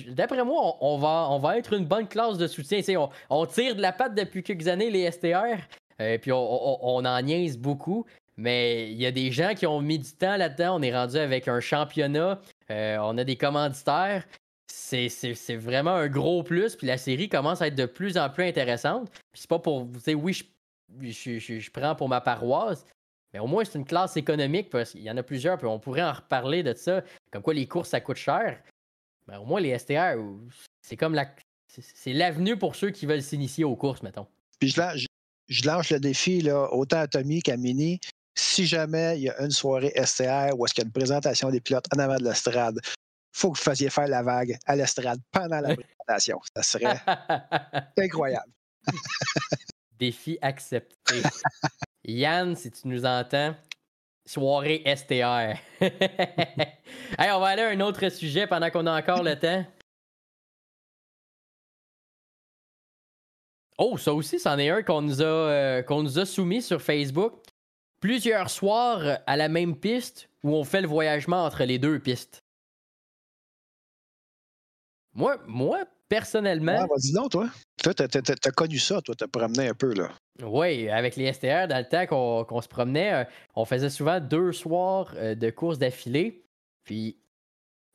D'après 0.09 0.45
moi, 0.45 0.77
on, 0.81 0.99
va, 0.99 1.29
on 1.31 1.39
va 1.39 1.59
être 1.59 1.73
une 1.73 1.87
bonne 1.87 2.07
classe 2.07 2.37
de 2.37 2.47
soutien. 2.47 2.81
On, 2.99 3.09
on, 3.31 3.47
tire 3.47 3.75
de 3.75 3.81
la 3.81 3.93
patte 3.93 4.15
depuis 4.15 4.43
quelques 4.43 4.69
années, 4.69 4.91
les 4.91 5.11
STR, 5.11 5.59
euh, 6.01 6.19
puis 6.19 6.33
on, 6.33 7.05
en 7.05 7.23
niaise 7.23 7.59
beaucoup. 7.59 8.05
Mais 8.37 8.91
il 8.91 9.01
y 9.01 9.07
a 9.07 9.13
des 9.13 9.31
gens 9.31 9.55
qui 9.55 9.67
ont 9.67 9.81
mis 9.81 9.99
du 9.99 10.13
temps 10.13 10.37
là-dedans. 10.37 10.79
On 10.79 10.83
est 10.83 10.95
rendu 10.95 11.17
avec 11.17 11.49
un 11.49 11.61
championnat. 11.61 12.41
Euh, 12.71 12.99
on 13.01 13.17
a 13.17 13.25
des 13.25 13.37
commanditaires. 13.37 14.27
C'est 14.67 15.57
vraiment 15.57 15.95
un 15.95 16.09
gros 16.09 16.43
plus. 16.43 16.77
Puis 16.77 16.87
la 16.87 16.99
série 16.99 17.29
commence 17.29 17.63
à 17.63 17.69
être 17.69 17.77
de 17.77 17.87
plus 17.87 18.19
en 18.19 18.29
plus 18.29 18.45
intéressante. 18.45 19.09
Puis 19.33 19.43
c'est 19.43 19.51
pas 19.51 19.61
pour. 19.61 19.85
vous 19.85 20.01
dire 20.01 20.21
oui, 20.21 20.33
je, 20.33 20.45
je, 21.01 21.39
je, 21.39 21.59
je, 21.61 21.71
prends 21.71 21.95
pour 21.95 22.09
ma 22.09 22.21
paroisse. 22.21 22.85
Mais 23.33 23.39
au 23.39 23.47
moins, 23.47 23.65
c'est 23.65 23.79
une 23.79 23.85
classe 23.85 24.17
économique 24.17 24.69
parce 24.69 24.91
qu'il 24.91 25.03
y 25.03 25.11
en 25.11 25.17
a 25.17 25.23
plusieurs. 25.23 25.57
Puis 25.57 25.67
on 25.69 25.79
pourrait 25.79 26.03
en 26.03 26.13
reparler 26.13 26.63
de 26.63 26.75
ça. 26.75 27.03
Comme 27.31 27.43
quoi, 27.43 27.55
les 27.55 27.67
courses, 27.67 27.91
ça 27.91 28.01
coûte 28.01 28.17
cher. 28.17 28.59
Ben, 29.27 29.39
au 29.39 29.45
moins, 29.45 29.61
les 29.61 29.79
STR, 29.79 30.17
c'est 30.83 30.97
comme 30.97 31.15
la, 31.15 31.35
c'est 31.69 32.13
l'avenue 32.13 32.57
pour 32.59 32.77
ceux 32.77 32.91
qui 32.91 33.07
veulent 33.07 33.23
s'initier 33.23 33.65
aux 33.65 33.77
courses, 33.77 34.03
mettons. 34.03 34.27
Puis 34.59 34.71
je 34.71 34.81
lance, 34.81 35.07
je, 35.49 35.67
lance 35.67 35.91
le 35.91 36.01
défi 36.01 36.41
là, 36.43 36.69
autant 36.73 37.01
à 37.01 37.09
Tommy 37.09 37.43
qu'à 37.43 37.57
Mini. 37.57 38.01
Si 38.37 38.67
jamais 38.67 39.17
il 39.19 39.23
y 39.25 39.31
a 39.31 39.41
une 39.43 39.51
soirée 39.51 39.93
STR 39.97 40.59
où 40.59 40.67
est-ce 40.67 40.75
qu'il 40.75 40.83
y 40.83 40.85
a 40.85 40.87
une 40.87 40.93
présentation 40.93 41.51
des 41.51 41.61
pilotes 41.61 41.87
en 41.95 41.99
avant 42.01 42.17
de 42.17 42.25
l'estrade, 42.25 42.81
faut 43.33 43.53
que 43.53 43.59
vous 43.59 43.65
fassiez 43.65 43.91
faire 43.91 44.09
la 44.09 44.23
vague 44.23 44.57
à 44.67 44.77
l'estrade 44.77 45.21
pendant 45.31 45.61
la 45.61 45.75
présentation. 45.77 46.41
Ça 46.57 46.63
serait 46.63 47.01
incroyable. 47.99 48.53
Défi 49.99 50.39
accepté. 50.43 51.23
Yann, 52.05 52.55
si 52.57 52.71
tu 52.71 52.89
nous 52.89 53.07
entends, 53.07 53.57
soirée 54.27 54.83
STR. 54.87 55.59
hey, 55.81 57.31
on 57.33 57.41
va 57.41 57.47
aller 57.47 57.63
à 57.63 57.69
un 57.69 57.81
autre 57.81 58.09
sujet 58.09 58.47
pendant 58.47 58.71
qu'on 58.71 58.87
a 58.87 58.99
encore 58.99 59.23
le 59.23 59.39
temps. 59.39 59.65
Oh, 63.77 63.99
ça 63.99 64.15
aussi, 64.15 64.39
c'en 64.39 64.59
est 64.59 64.71
un 64.71 64.83
qu'on 64.83 65.03
nous, 65.03 65.21
a, 65.21 65.25
euh, 65.25 65.83
qu'on 65.83 66.03
nous 66.03 66.19
a 66.19 66.27
soumis 66.27 66.63
sur 66.63 66.81
Facebook. 66.81 67.35
Plusieurs 68.01 68.51
soirs 68.51 69.19
à 69.27 69.37
la 69.37 69.49
même 69.49 69.77
piste 69.77 70.29
où 70.43 70.55
on 70.55 70.65
fait 70.65 70.83
le 70.83 70.89
voyagement 70.89 71.45
entre 71.45 71.65
les 71.65 71.79
deux 71.79 71.99
pistes. 71.99 72.45
Moi, 75.15 75.39
moi 75.47 75.85
personnellement. 76.09 76.79
Ah, 76.79 76.87
vas-y 76.87 77.13
donc, 77.13 77.31
toi. 77.31 77.49
Toi, 77.83 77.95
t'as 77.95 78.51
connu 78.51 78.79
ça, 78.79 79.03
toi, 79.03 79.15
t'as 79.17 79.27
promené 79.27 79.69
un 79.69 79.75
peu, 79.75 79.93
là. 79.95 80.11
Oui, 80.43 80.89
avec 80.89 81.17
les 81.17 81.33
STR, 81.33 81.69
dans 81.69 81.79
le 81.79 81.89
temps 81.89 82.45
qu'on 82.45 82.61
se 82.61 82.69
promenait, 82.69 83.13
euh, 83.13 83.25
on 83.55 83.65
faisait 83.65 83.91
souvent 83.91 84.21
deux 84.21 84.53
soirs 84.53 85.13
euh, 85.17 85.35
de 85.35 85.51
courses 85.51 85.79
d'affilée. 85.79 86.45
Puis, 86.85 87.17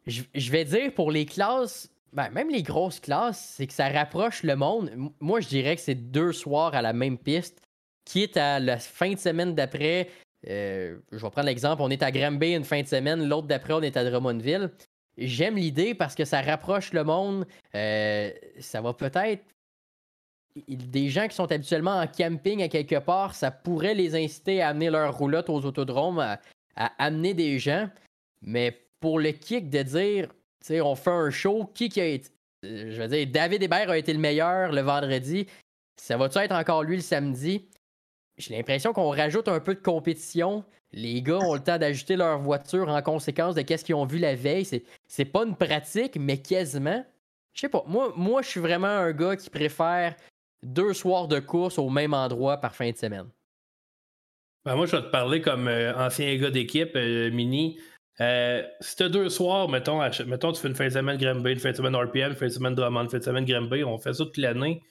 je 0.07 0.51
vais 0.51 0.65
dire, 0.65 0.93
pour 0.93 1.11
les 1.11 1.25
classes, 1.25 1.89
ben, 2.13 2.29
même 2.29 2.49
les 2.49 2.63
grosses 2.63 2.99
classes, 2.99 3.53
c'est 3.55 3.67
que 3.67 3.73
ça 3.73 3.89
rapproche 3.89 4.43
le 4.43 4.55
monde. 4.55 4.91
Moi, 5.19 5.41
je 5.41 5.47
dirais 5.47 5.75
que 5.75 5.81
c'est 5.81 5.95
deux 5.95 6.33
soirs 6.33 6.73
à 6.73 6.81
la 6.81 6.93
même 6.93 7.17
piste, 7.17 7.61
qui 8.05 8.23
est 8.23 8.37
à 8.37 8.59
la 8.59 8.77
fin 8.77 9.13
de 9.13 9.19
semaine 9.19 9.53
d'après. 9.53 10.09
Euh, 10.47 10.97
je 11.11 11.17
vais 11.17 11.29
prendre 11.29 11.47
l'exemple, 11.47 11.81
on 11.81 11.89
est 11.89 12.01
à 12.01 12.11
Granby 12.11 12.53
une 12.53 12.63
fin 12.63 12.81
de 12.81 12.87
semaine, 12.87 13.27
l'autre 13.27 13.47
d'après, 13.47 13.73
on 13.73 13.81
est 13.81 13.97
à 13.97 14.09
Drummondville. 14.09 14.71
J'aime 15.19 15.57
l'idée 15.57 15.93
parce 15.93 16.15
que 16.15 16.23
ça 16.23 16.41
rapproche 16.41 16.93
le 16.93 17.03
monde. 17.03 17.45
Euh, 17.75 18.31
ça 18.59 18.81
va 18.81 18.93
peut-être. 18.93 19.43
Des 20.67 21.09
gens 21.09 21.27
qui 21.27 21.35
sont 21.35 21.51
habituellement 21.51 21.99
en 21.99 22.07
camping 22.07 22.63
à 22.63 22.69
quelque 22.69 22.99
part, 22.99 23.35
ça 23.35 23.51
pourrait 23.51 23.93
les 23.93 24.15
inciter 24.15 24.61
à 24.61 24.69
amener 24.69 24.89
leur 24.89 25.17
roulotte 25.17 25.49
aux 25.49 25.63
autodromes, 25.65 26.19
à, 26.19 26.39
amener 26.97 27.33
des 27.33 27.59
gens. 27.59 27.89
Mais 28.41 28.81
pour 28.99 29.19
le 29.19 29.31
kick 29.31 29.69
de 29.69 29.83
dire, 29.83 30.27
tu 30.27 30.67
sais, 30.67 30.81
on 30.81 30.95
fait 30.95 31.11
un 31.11 31.29
show, 31.29 31.69
qui, 31.73 31.89
qui 31.89 32.01
a 32.01 32.05
été. 32.05 32.29
Euh, 32.65 32.91
je 32.91 33.01
veux 33.01 33.07
dire, 33.07 33.27
David 33.27 33.63
Hébert 33.63 33.89
a 33.89 33.97
été 33.97 34.13
le 34.13 34.19
meilleur 34.19 34.71
le 34.71 34.81
vendredi. 34.81 35.47
Ça 36.01 36.17
va-tu 36.17 36.37
être 36.39 36.53
encore 36.53 36.83
lui 36.83 36.95
le 36.95 37.01
samedi? 37.01 37.67
J'ai 38.39 38.55
l'impression 38.55 38.93
qu'on 38.93 39.09
rajoute 39.09 39.49
un 39.49 39.59
peu 39.59 39.75
de 39.75 39.81
compétition. 39.81 40.63
Les 40.93 41.21
gars 41.21 41.39
ont 41.39 41.53
le 41.53 41.59
temps 41.59 41.77
d'ajuster 41.77 42.15
leur 42.15 42.39
voiture 42.39 42.87
en 42.87 43.01
conséquence 43.01 43.53
de 43.53 43.61
ce 43.61 43.83
qu'ils 43.83 43.95
ont 43.95 44.05
vu 44.05 44.17
la 44.17 44.33
veille. 44.33 44.65
C'est, 45.07 45.25
pas 45.25 45.43
une 45.43 45.55
pratique, 45.55 46.15
mais 46.17 46.41
quasiment. 46.41 47.05
Je 47.53 47.61
sais 47.61 47.69
pas. 47.69 47.83
Moi, 47.85 48.13
moi, 48.15 48.41
je 48.41 48.47
suis 48.47 48.61
vraiment 48.61 48.87
un 48.87 49.11
gars 49.11 49.35
qui 49.35 49.49
préfère 49.49 50.15
deux 50.63 50.93
soirs 50.93 51.27
de 51.27 51.39
course 51.39 51.77
au 51.77 51.89
même 51.89 52.13
endroit 52.13 52.57
par 52.57 52.73
fin 52.73 52.89
de 52.89 52.95
semaine. 52.95 53.27
Ben 54.63 54.75
moi, 54.75 54.85
je 54.85 54.95
vais 54.95 55.03
te 55.03 55.11
parler 55.11 55.41
comme 55.41 55.67
euh, 55.67 55.93
ancien 55.95 56.35
gars 56.37 56.49
d'équipe, 56.49 56.95
euh, 56.95 57.29
Mini. 57.31 57.77
Euh, 58.21 58.63
si 58.79 58.95
tu 58.95 59.09
deux 59.09 59.29
soirs, 59.29 59.67
mettons, 59.69 60.01
mettons, 60.27 60.51
tu 60.53 60.61
fais 60.61 60.67
une 60.69 60.75
fin 60.75 60.85
de 60.85 60.91
semaine 60.91 61.17
Granby, 61.17 61.53
une 61.53 61.59
fin 61.59 61.71
de 61.71 61.75
semaine 61.75 61.95
RPM, 61.95 62.31
une 62.31 62.37
fin 62.37 62.47
de 62.47 62.51
semaine 62.51 62.75
Drummond, 62.75 63.03
une 63.03 63.09
fin 63.09 63.19
de 63.19 63.23
semaine 63.23 63.45
Granby, 63.45 63.83
on 63.83 63.97
fait 63.97 64.13
ça 64.13 64.25
toute 64.25 64.37
l'année. 64.37 64.81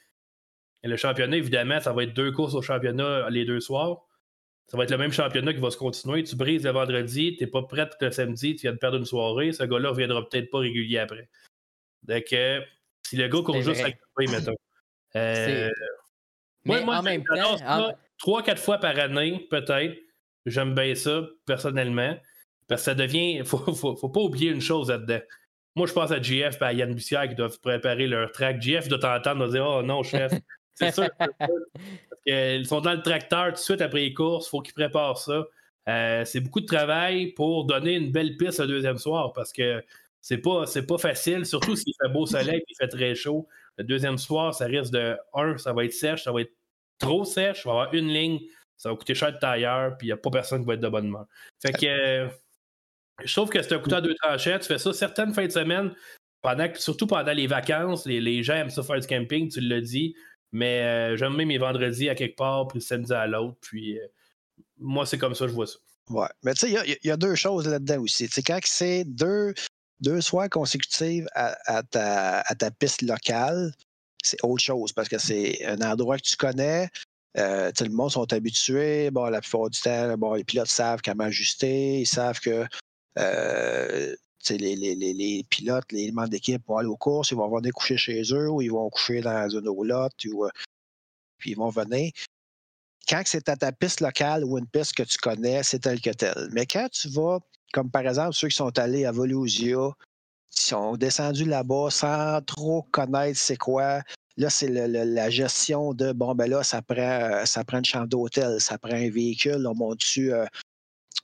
Et 0.83 0.89
le 0.89 0.97
championnat, 0.97 1.37
évidemment, 1.37 1.81
ça 1.81 1.93
va 1.93 2.05
être 2.05 2.15
deux 2.15 2.33
courses 2.33 2.55
au 2.55 2.63
championnat 2.63 3.29
les 3.31 3.45
deux 3.45 3.61
soirs 3.61 4.09
ça 4.69 4.77
va 4.77 4.85
être 4.85 4.91
le 4.91 4.99
même 4.99 5.13
championnat 5.13 5.55
qui 5.55 5.61
va 5.61 5.71
se 5.71 5.79
continuer. 5.79 6.23
Tu 6.25 6.37
brises 6.37 6.65
le 6.65 6.71
vendredi, 6.71 7.37
tu 7.37 7.45
n'es 7.45 7.51
pas 7.51 7.63
prêt 7.63 7.89
le 8.01 8.11
samedi, 8.11 8.55
tu 8.55 8.63
viens 8.63 8.73
de 8.73 8.79
perdre 8.79 8.99
une 8.99 9.07
soirée, 9.07 9.53
ce 9.53 9.65
gars-là 9.65 9.85
ne 9.85 9.89
reviendra 9.89 10.29
peut-être 10.29 10.51
pas 10.51 10.59
régulier 10.59 10.99
après. 10.99 11.29
Donc, 12.03 12.25
euh, 12.33 12.61
si 13.03 13.17
le 13.17 13.29
gars 13.29 13.43
court 13.43 13.61
juste 13.63 13.81
avec 13.81 13.99
mettons. 14.19 14.55
Euh, 15.17 15.71
moi, 16.67 16.83
moi, 16.83 16.99
en 16.99 17.03
même 17.03 17.25
temps, 17.25 17.95
trois, 18.19 18.43
quatre 18.43 18.61
fois 18.61 18.79
par 18.79 18.99
année, 18.99 19.47
peut-être. 19.51 19.99
J'aime 20.45 20.75
bien 20.75 20.95
ça, 20.95 21.27
personnellement. 21.47 22.17
Parce 22.69 22.83
que 22.83 22.85
ça 22.87 22.95
devient. 22.95 23.43
Faut, 23.47 23.73
faut, 23.75 23.97
faut 23.97 24.09
pas 24.11 24.21
oublier 24.21 24.51
une 24.51 24.61
chose 24.61 24.91
là-dedans. 24.91 25.21
Moi, 25.77 25.87
je 25.87 25.93
pense 25.93 26.11
à 26.11 26.21
GF 26.21 26.61
et 26.61 26.65
à 26.65 26.73
Yann 26.75 26.93
Bussière 26.93 27.27
qui 27.29 27.35
doivent 27.35 27.59
préparer 27.61 28.07
leur 28.07 28.33
track. 28.33 28.61
GF 28.61 28.89
doit 28.89 28.99
t'entendre 28.99 29.49
dire 29.49 29.67
Oh 29.67 29.83
non, 29.83 30.03
chef, 30.03 30.33
c'est 30.79 30.93
sûr. 30.93 31.09
Ils 32.27 32.67
sont 32.67 32.81
dans 32.81 32.93
le 32.93 33.03
tracteur 33.03 33.47
tout 33.47 33.53
de 33.53 33.59
suite 33.59 33.81
après 33.81 34.01
les 34.01 34.15
courses, 34.15 34.47
il 34.47 34.51
faut 34.51 34.61
qu'ils 34.61 34.75
préparent 34.75 35.19
ça. 35.19 35.45
Euh, 35.89 36.25
c'est 36.25 36.41
beaucoup 36.41 36.61
de 36.61 36.67
travail 36.67 37.29
pour 37.33 37.65
donner 37.65 37.95
une 37.95 38.13
belle 38.13 38.37
piste 38.37 38.61
le 38.61 38.67
deuxième 38.67 38.99
soir 38.99 39.33
parce 39.33 39.53
que 39.53 39.83
c'est 40.21 40.39
pas, 40.39 40.65
pas 40.87 40.99
facile, 40.99 41.47
surtout 41.47 41.77
s'il 41.77 41.95
fait 42.01 42.11
beau 42.11 42.27
soleil 42.27 42.59
et 42.59 42.65
il 42.69 42.77
fait 42.77 42.89
très 42.89 43.15
chaud. 43.15 43.49
Le 43.79 43.85
deuxième 43.85 44.19
soir, 44.19 44.55
ça 44.55 44.67
risque 44.67 44.93
de 44.93 45.17
un, 45.33 45.57
ça 45.57 45.73
va 45.73 45.85
être 45.85 45.93
sèche, 45.93 46.25
ça 46.25 46.33
va 46.33 46.43
être 46.43 46.53
trop 46.99 47.25
sèche, 47.25 47.63
il 47.65 47.69
va 47.69 47.71
avoir 47.71 47.95
une 47.95 48.09
ligne, 48.09 48.41
ça 48.77 48.91
va 48.91 48.97
coûter 48.97 49.15
cher 49.15 49.33
de 49.33 49.39
tailleur, 49.39 49.97
puis 49.97 50.09
il 50.09 50.11
n'y 50.11 50.13
a 50.13 50.17
pas 50.19 50.31
personne 50.31 50.61
qui 50.61 50.67
va 50.67 50.75
être 50.75 50.81
de 50.81 50.89
bonne 50.89 51.07
humeur. 51.07 51.27
Fait 51.63 51.73
que 51.73 51.87
euh, 51.87 52.29
je 53.25 53.33
trouve 53.33 53.49
que 53.49 53.63
c'est 53.63 53.75
un 53.75 53.79
couteau 53.79 53.97
à 53.97 54.01
deux 54.01 54.15
tranchettes. 54.15 54.63
Tu 54.63 54.69
fais 54.69 54.79
ça 54.79 54.93
certaines 54.93 55.33
fins 55.33 55.47
de 55.47 55.53
semaine, 55.53 55.95
surtout 56.75 57.07
pendant 57.07 57.33
les 57.33 57.47
vacances, 57.47 58.05
les, 58.05 58.21
les 58.21 58.43
gens 58.43 58.55
aiment 58.55 58.71
ça 58.71 58.83
faire 58.83 59.01
du 59.01 59.07
camping, 59.07 59.49
tu 59.49 59.61
l'as 59.61 59.81
dit. 59.81 60.15
Mais 60.53 60.83
euh, 60.83 61.17
j'aime 61.17 61.37
même 61.37 61.49
mes 61.49 61.59
vendredis 61.59 62.09
à 62.09 62.15
quelque 62.15 62.37
part, 62.37 62.69
puis 62.69 62.79
le 62.79 62.85
samedi 62.85 63.13
à 63.13 63.27
l'autre. 63.27 63.59
Puis 63.61 63.99
euh, 63.99 64.07
moi, 64.79 65.07
c'est 65.07 65.19
comme 65.19 65.35
ça 65.35 65.45
que 65.45 65.51
je 65.51 65.55
vois 65.55 65.67
ça. 65.67 65.79
Ouais. 66.11 66.29
Mais 66.43 66.55
tu 66.55 66.69
sais, 66.69 66.99
il 67.03 67.07
y, 67.07 67.11
a 67.11 67.17
deux 67.17 67.35
choses 67.35 67.69
là-dedans 67.69 68.01
aussi. 68.01 68.29
sais, 68.29 68.43
quand 68.43 68.59
c'est 68.65 69.05
deux, 69.05 69.53
deux 70.01 70.23
soirs 70.23 70.49
consécutifs 70.49 71.27
à, 71.35 71.83
ta, 71.83 72.41
à 72.41 72.55
ta 72.55 72.71
piste 72.71 73.03
locale, 73.03 73.73
c'est 74.23 74.43
autre 74.43 74.63
chose 74.63 74.93
parce 74.93 75.09
que 75.09 75.19
c'est 75.19 75.65
un 75.67 75.81
endroit 75.83 76.17
que 76.17 76.23
tu 76.23 76.37
connais. 76.37 76.89
Euh, 77.37 77.71
le 77.81 77.91
monde 77.91 78.11
sont 78.11 78.33
habitués. 78.33 79.11
Bon, 79.11 79.27
la 79.27 79.41
plupart 79.41 79.71
du 79.71 79.79
temps, 79.81 80.17
bon, 80.17 80.35
les 80.35 80.45
pilotes 80.45 80.69
savent 80.69 81.01
comment 81.05 81.25
ajuster. 81.25 82.01
Ils 82.01 82.07
savent 82.07 82.41
que 82.41 82.67
euh, 83.19 84.17
les, 84.51 84.77
les, 84.77 84.95
les, 84.95 85.45
pilotes, 85.49 85.91
les 85.93 86.03
éléments 86.03 86.27
d'équipe 86.27 86.63
vont 86.67 86.79
aller 86.79 86.89
aux 86.89 86.97
courses, 86.97 87.31
ils 87.31 87.37
vont 87.37 87.55
venir 87.55 87.73
coucher 87.73 87.97
chez 87.97 88.23
eux 88.33 88.51
ou 88.51 88.63
ils 88.63 88.71
vont 88.71 88.89
coucher 88.91 89.21
dans 89.21 89.49
une 89.49 89.69
roulotte, 89.69 90.25
ou, 90.27 90.45
euh, 90.45 90.51
puis 91.39 91.51
ils 91.53 91.57
vont 91.57 91.71
venir. 91.71 92.13
Quand 93.09 93.23
c'est 93.25 93.49
à 93.49 93.57
ta 93.57 93.73
piste 93.73 94.01
locale 94.01 94.45
ou 94.45 94.59
une 94.59 94.67
piste 94.67 94.95
que 94.95 95.03
tu 95.03 95.19
connais, 95.19 95.63
c'est 95.63 95.81
tel 95.81 96.01
que 96.01 96.11
tel. 96.11 96.49
Mais 96.53 96.67
quand 96.67 96.89
tu 96.91 97.09
vas, 97.09 97.39
comme 97.73 97.91
par 97.91 98.07
exemple 98.07 98.35
ceux 98.35 98.49
qui 98.49 98.57
sont 98.57 98.79
allés 98.79 99.07
à 99.07 99.13
Volusia, 99.13 99.91
qui 100.51 100.65
sont 100.65 100.97
descendus 100.97 101.45
là-bas 101.45 101.91
sans 101.91 102.43
trop 102.43 102.83
connaître 102.91 103.39
c'est 103.39 103.57
quoi, 103.57 104.03
là, 104.37 104.51
c'est 104.51 104.69
la 104.69 105.31
gestion 105.31 105.93
de 105.95 106.13
bon, 106.13 106.35
ben 106.35 106.49
là, 106.49 106.63
ça 106.63 106.81
prend, 106.81 107.45
ça 107.45 107.65
prend 107.65 107.79
une 107.79 107.85
chambre 107.85 108.07
d'hôtel, 108.07 108.61
ça 108.61 108.79
prend 108.79 108.95
un 108.95 109.11
véhicule, 109.11 109.67
on 109.67 109.75
monte 109.75 109.99
dessus 109.99 110.33
euh, 110.33 110.47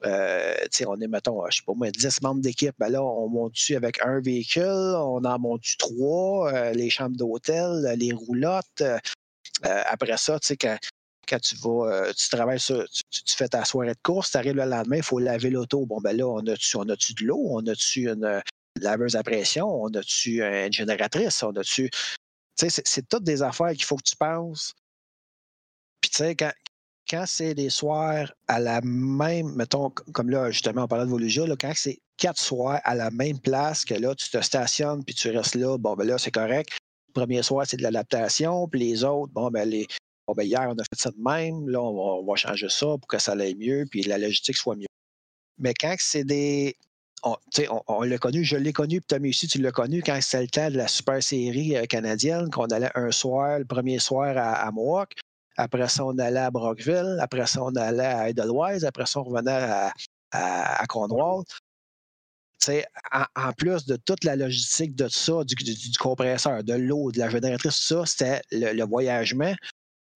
euh, 0.05 0.55
on 0.87 1.01
est, 1.01 1.07
mettons, 1.07 1.45
je 1.51 1.59
sais 1.59 1.63
pas 1.65 1.75
moi, 1.75 1.91
10 1.91 2.23
membres 2.23 2.41
d'équipe, 2.41 2.75
ben 2.79 2.89
là, 2.89 3.03
on 3.03 3.29
monte 3.29 3.53
dessus 3.53 3.77
avec 3.77 4.05
un 4.05 4.21
véhicule, 4.21 4.65
on 4.65 5.25
en 5.25 5.39
monte 5.39 5.63
dessus 5.63 5.77
trois, 5.77 6.53
euh, 6.53 6.73
les 6.73 6.91
chambres 6.91 7.17
d'hôtel, 7.17 7.95
les 7.97 8.13
roulottes? 8.13 8.83
Euh, 8.83 8.99
après 9.63 10.17
ça, 10.17 10.39
tu 10.41 10.49
sais, 10.49 10.57
quand, 10.57 10.79
tu 11.41 11.57
vas, 11.57 12.13
tu 12.13 12.29
travailles 12.29 12.61
sur, 12.61 12.85
tu, 12.89 13.35
fais 13.37 13.49
ta 13.49 13.65
soirée 13.65 13.95
de 13.95 14.01
course, 14.03 14.33
tu 14.33 14.37
arrives 14.37 14.57
le 14.57 14.65
lendemain, 14.65 14.97
il 14.97 15.03
faut 15.03 15.19
laver 15.19 15.51
l'auto. 15.51 15.87
Bon, 15.87 16.01
ben 16.01 16.17
là, 16.17 16.27
on 16.27 16.47
a-tu 16.47 16.77
on 16.77 16.83
a 16.83 16.97
de 16.97 17.25
l'eau, 17.25 17.47
on 17.51 17.67
a-tu 17.67 18.09
une 18.11 18.43
laveuse 18.81 19.17
à 19.17 19.23
pression, 19.23 19.67
on 19.67 19.89
a-tu 19.95 20.43
une 20.43 20.73
génératrice, 20.73 21.43
on 21.43 21.53
a-tu. 21.53 21.91
C'est 22.57 23.09
toutes 23.09 23.25
des 23.25 23.43
affaires 23.43 23.73
qu'il 23.73 23.85
faut 23.85 23.97
que 23.97 24.03
tu 24.03 24.17
penses. 24.17 24.75
Puis, 26.01 26.11
tu 26.11 26.17
sais, 26.19 26.37
quand, 26.37 26.53
quand 27.09 27.25
c'est 27.27 27.55
des 27.55 27.71
soirs 27.71 28.33
à 28.49 28.59
la 28.59 28.81
même, 28.81 29.55
mettons, 29.55 29.91
comme 29.91 30.31
là, 30.31 30.51
justement, 30.51 30.85
on 30.85 30.89
parlait 30.89 31.05
de 31.05 31.11
Volusia, 31.11 31.47
là, 31.47 31.55
quand 31.59 31.73
c'est 31.75 31.99
quatre 32.17 32.41
soirs 32.41 32.81
à 32.85 32.95
la 32.95 33.11
même 33.11 33.39
place, 33.39 33.85
que 33.85 33.95
là, 33.95 34.15
tu 34.15 34.31
te 34.31 34.41
stationnes 34.41 35.05
puis 35.05 35.15
tu 35.15 35.31
restes 35.31 35.55
là, 35.55 35.77
bon, 35.79 35.95
ben 35.95 36.07
là, 36.07 36.19
c'est 36.19 36.31
correct. 36.31 36.71
Le 37.09 37.13
premier 37.13 37.43
soir, 37.43 37.67
c'est 37.67 37.77
de 37.77 37.83
l'adaptation, 37.83 38.69
puis 38.69 38.81
les 38.81 39.05
autres, 39.05 39.33
bon, 39.33 39.51
ben, 39.51 39.69
les, 39.69 39.87
bon, 40.27 40.35
ben, 40.35 40.45
hier, 40.45 40.67
on 40.69 40.79
a 40.79 40.85
fait 40.85 40.99
ça 40.99 41.11
de 41.11 41.21
même, 41.23 41.69
là, 41.69 41.83
on 41.83 42.25
va, 42.25 42.37
changer 42.37 42.69
ça 42.69 42.87
pour 42.87 43.07
que 43.07 43.19
ça 43.19 43.33
aille 43.33 43.55
mieux, 43.55 43.85
puis 43.91 44.03
la 44.03 44.19
logistique 44.19 44.57
soit 44.57 44.77
mieux. 44.77 44.87
Mais 45.59 45.75
quand 45.75 45.95
c'est 45.99 46.25
des. 46.25 46.77
On, 47.27 47.37
on, 47.71 47.83
on 47.89 48.03
l'a 48.03 48.19
connu, 48.19 48.45
je 48.45 48.57
l'ai 48.57 48.75
connu, 48.75 49.01
puis 49.01 49.07
Tommy 49.07 49.31
aussi, 49.31 49.49
tu 49.49 49.59
l'as 49.59 49.73
connu 49.73 50.03
quand 50.03 50.19
c'était 50.21 50.43
le 50.43 50.49
temps 50.49 50.71
de 50.71 50.77
la 50.77 50.89
super 50.89 51.23
série 51.23 51.75
euh, 51.75 51.87
canadienne, 51.87 52.51
qu'on 52.51 52.67
allait 52.67 52.91
un 52.95 53.11
soir, 53.13 53.61
le 53.61 53.65
premier 53.65 53.99
soir 53.99 54.37
à, 54.37 54.55
à 54.57 54.71
Mohawk. 54.71 55.15
Après 55.57 55.89
ça, 55.89 56.05
on 56.05 56.19
allait 56.19 56.41
à 56.41 56.51
Brockville. 56.51 57.19
Après 57.21 57.47
ça, 57.47 57.63
on 57.63 57.75
allait 57.77 58.05
à 58.05 58.29
Edelweiss. 58.31 58.85
Après 58.85 59.07
ça, 59.07 59.21
on 59.21 59.25
revenait 59.25 59.53
à, 59.53 59.93
à, 60.33 60.87
Cornwall. 60.87 61.45
en, 63.13 63.53
plus 63.53 63.87
de 63.87 63.97
toute 63.97 64.25
la 64.25 64.37
logistique 64.37 64.95
de 64.97 65.09
ça, 65.09 65.45
du, 65.45 65.55
compresseur, 65.99 66.65
de 66.65 66.75
l'eau, 66.75 67.13
de 67.13 67.19
la 67.19 67.29
génératrice, 67.31 67.77
ça, 67.77 68.05
c'était 68.07 68.43
le, 68.51 68.85
voyagement. 68.85 69.55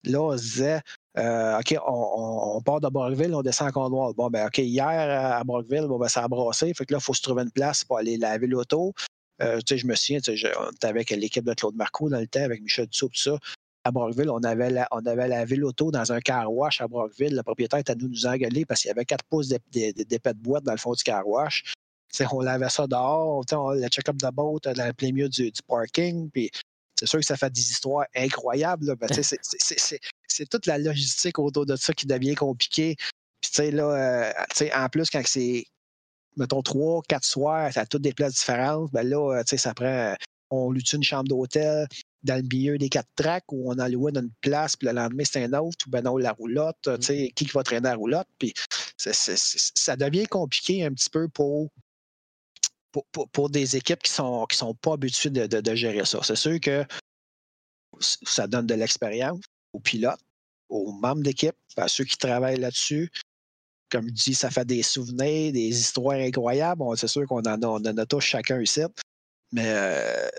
Là, 0.05 0.21
on 0.21 0.37
se 0.37 0.43
disait, 0.43 0.81
euh, 1.17 1.59
OK, 1.59 1.75
on, 1.85 2.61
part 2.61 2.81
de 2.81 2.89
Brockville, 2.89 3.33
on 3.33 3.41
descend 3.41 3.67
à 3.67 3.71
Cornwall. 3.71 4.13
Bon, 4.15 4.29
ben, 4.29 4.47
OK, 4.47 4.57
hier 4.57 4.87
à 4.87 5.43
Brockville, 5.43 5.85
bon, 5.87 5.99
ben, 5.99 6.07
ça 6.07 6.23
a 6.23 6.27
brassé. 6.27 6.73
Fait 6.73 6.85
que 6.85 6.93
là, 6.93 6.99
il 6.99 7.03
faut 7.03 7.13
se 7.13 7.21
trouver 7.21 7.43
une 7.43 7.51
place 7.51 7.83
pour 7.83 7.97
aller 7.97 8.17
laver 8.17 8.47
l'auto. 8.47 8.93
Euh, 9.41 9.59
je 9.65 9.87
me 9.87 9.95
souviens, 9.95 10.19
on 10.59 10.71
était 10.71 10.87
avec 10.87 11.11
l'équipe 11.11 11.45
de 11.45 11.53
Claude 11.53 11.75
Marco 11.75 12.09
dans 12.09 12.19
le 12.19 12.27
temps, 12.27 12.43
avec 12.43 12.61
Michel 12.61 12.87
Dussault, 12.87 13.07
tout 13.07 13.21
ça. 13.21 13.37
À 13.85 13.91
Brockville, 13.91 14.29
on 14.29 14.43
avait, 14.43 14.69
la, 14.69 14.87
on 14.91 15.05
avait 15.05 15.27
lavé 15.27 15.55
l'auto 15.55 15.89
dans 15.89 16.11
un 16.11 16.19
car 16.19 16.51
wash 16.51 16.81
à 16.81 16.87
Brockville. 16.87 17.35
Le 17.35 17.43
propriétaire 17.43 17.79
était 17.79 17.93
à 17.93 17.95
nous, 17.95 18.09
nous 18.09 18.25
engueuler 18.25 18.65
parce 18.65 18.81
qu'il 18.81 18.89
y 18.89 18.91
avait 18.91 19.05
quatre 19.05 19.23
pouces 19.25 19.47
d'épais 19.47 19.93
de, 19.93 20.39
boîte 20.39 20.63
dans 20.63 20.73
le 20.73 20.77
fond 20.77 20.93
du 20.93 21.03
car 21.03 21.27
wash. 21.27 21.73
On 22.31 22.41
lavait 22.41 22.69
ça 22.69 22.87
dehors, 22.87 23.45
on 23.51 23.71
le 23.71 23.87
check-up 23.87 24.17
de 24.17 24.29
boat 24.31 24.59
dans 24.63 24.87
le 24.87 24.93
plein 24.93 25.11
milieu 25.11 25.29
du, 25.29 25.51
du 25.51 25.61
parking. 25.67 26.29
C'est 26.99 27.05
sûr 27.05 27.19
que 27.19 27.25
ça 27.25 27.37
fait 27.37 27.51
des 27.51 27.61
histoires 27.61 28.05
incroyables. 28.15 28.95
Ben, 28.97 29.07
c'est 29.11 30.49
toute 30.49 30.65
la 30.65 30.77
logistique 30.77 31.39
autour 31.39 31.65
de 31.65 31.75
ça 31.75 31.93
qui 31.93 32.05
devient 32.05 32.35
compliquée. 32.35 32.95
Puis, 33.41 33.51
tu 33.51 33.55
sais, 33.55 33.71
là, 33.71 34.33
euh, 34.63 34.69
en 34.75 34.89
plus, 34.89 35.09
quand 35.09 35.21
c'est, 35.25 35.63
mettons, 36.35 36.61
trois, 36.61 37.01
quatre 37.07 37.23
soirs, 37.23 37.71
a 37.73 37.85
toutes 37.85 38.01
des 38.01 38.13
places 38.13 38.33
différentes, 38.33 38.91
ben 38.91 39.07
là, 39.07 39.41
tu 39.43 39.51
sais, 39.51 39.57
ça 39.57 39.73
prend. 39.73 40.15
On 40.51 40.71
loue 40.71 40.81
une 40.93 41.03
chambre 41.03 41.27
d'hôtel 41.27 41.87
dans 42.23 42.35
le 42.35 42.41
milieu 42.41 42.77
des 42.77 42.89
quatre 42.89 43.09
tracks 43.15 43.51
où 43.51 43.71
on 43.71 43.79
a 43.79 43.87
loué 43.87 44.11
une 44.15 44.31
place, 44.41 44.75
puis 44.75 44.87
le 44.87 44.93
lendemain, 44.93 45.23
c'est 45.25 45.43
un 45.43 45.53
autre, 45.53 45.85
ou 45.87 45.89
ben 45.89 46.01
non, 46.01 46.17
la 46.17 46.33
roulotte, 46.33 46.77
tu 46.81 47.01
sais, 47.01 47.31
qui 47.35 47.45
va 47.45 47.63
traîner 47.63 47.89
la 47.89 47.95
roulotte. 47.95 48.27
Puis, 48.37 48.53
ça 48.97 49.95
devient 49.95 50.25
compliqué 50.25 50.83
un 50.85 50.93
petit 50.93 51.09
peu 51.09 51.27
pour 51.27 51.69
pour, 52.91 53.05
pour, 53.11 53.29
pour, 53.29 53.49
des 53.51 53.75
équipes 53.75 54.01
qui 54.01 54.11
ne 54.11 54.15
sont, 54.15 54.45
qui 54.47 54.57
sont 54.57 54.73
pas 54.73 54.93
habituées 54.93 55.29
de, 55.29 55.45
de, 55.45 55.61
de 55.61 55.75
gérer 55.75 56.05
ça. 56.05 56.21
C'est 56.23 56.35
sûr 56.35 56.59
que 56.59 56.83
ça 57.99 58.47
donne 58.47 58.65
de 58.65 58.73
l'expérience 58.73 59.39
aux 59.73 59.79
pilotes, 59.79 60.19
aux 60.69 60.91
membres 60.91 61.21
d'équipe, 61.21 61.55
à 61.77 61.87
ceux 61.87 62.03
qui 62.03 62.17
travaillent 62.17 62.59
là-dessus. 62.59 63.11
Comme 63.91 64.07
je 64.07 64.13
dis, 64.13 64.33
ça 64.33 64.49
fait 64.49 64.65
des 64.65 64.83
souvenirs, 64.83 65.53
des 65.53 65.69
histoires 65.69 66.17
incroyables. 66.17 66.83
c'est 66.95 67.07
sûr 67.07 67.27
qu'on 67.27 67.41
en 67.41 67.61
a, 67.61 67.67
on 67.67 67.75
en 67.75 67.97
a 67.97 68.05
tous 68.05 68.21
chacun 68.21 68.59
ici. 68.61 68.81
Mais, 69.51 69.65
euh, 69.67 70.29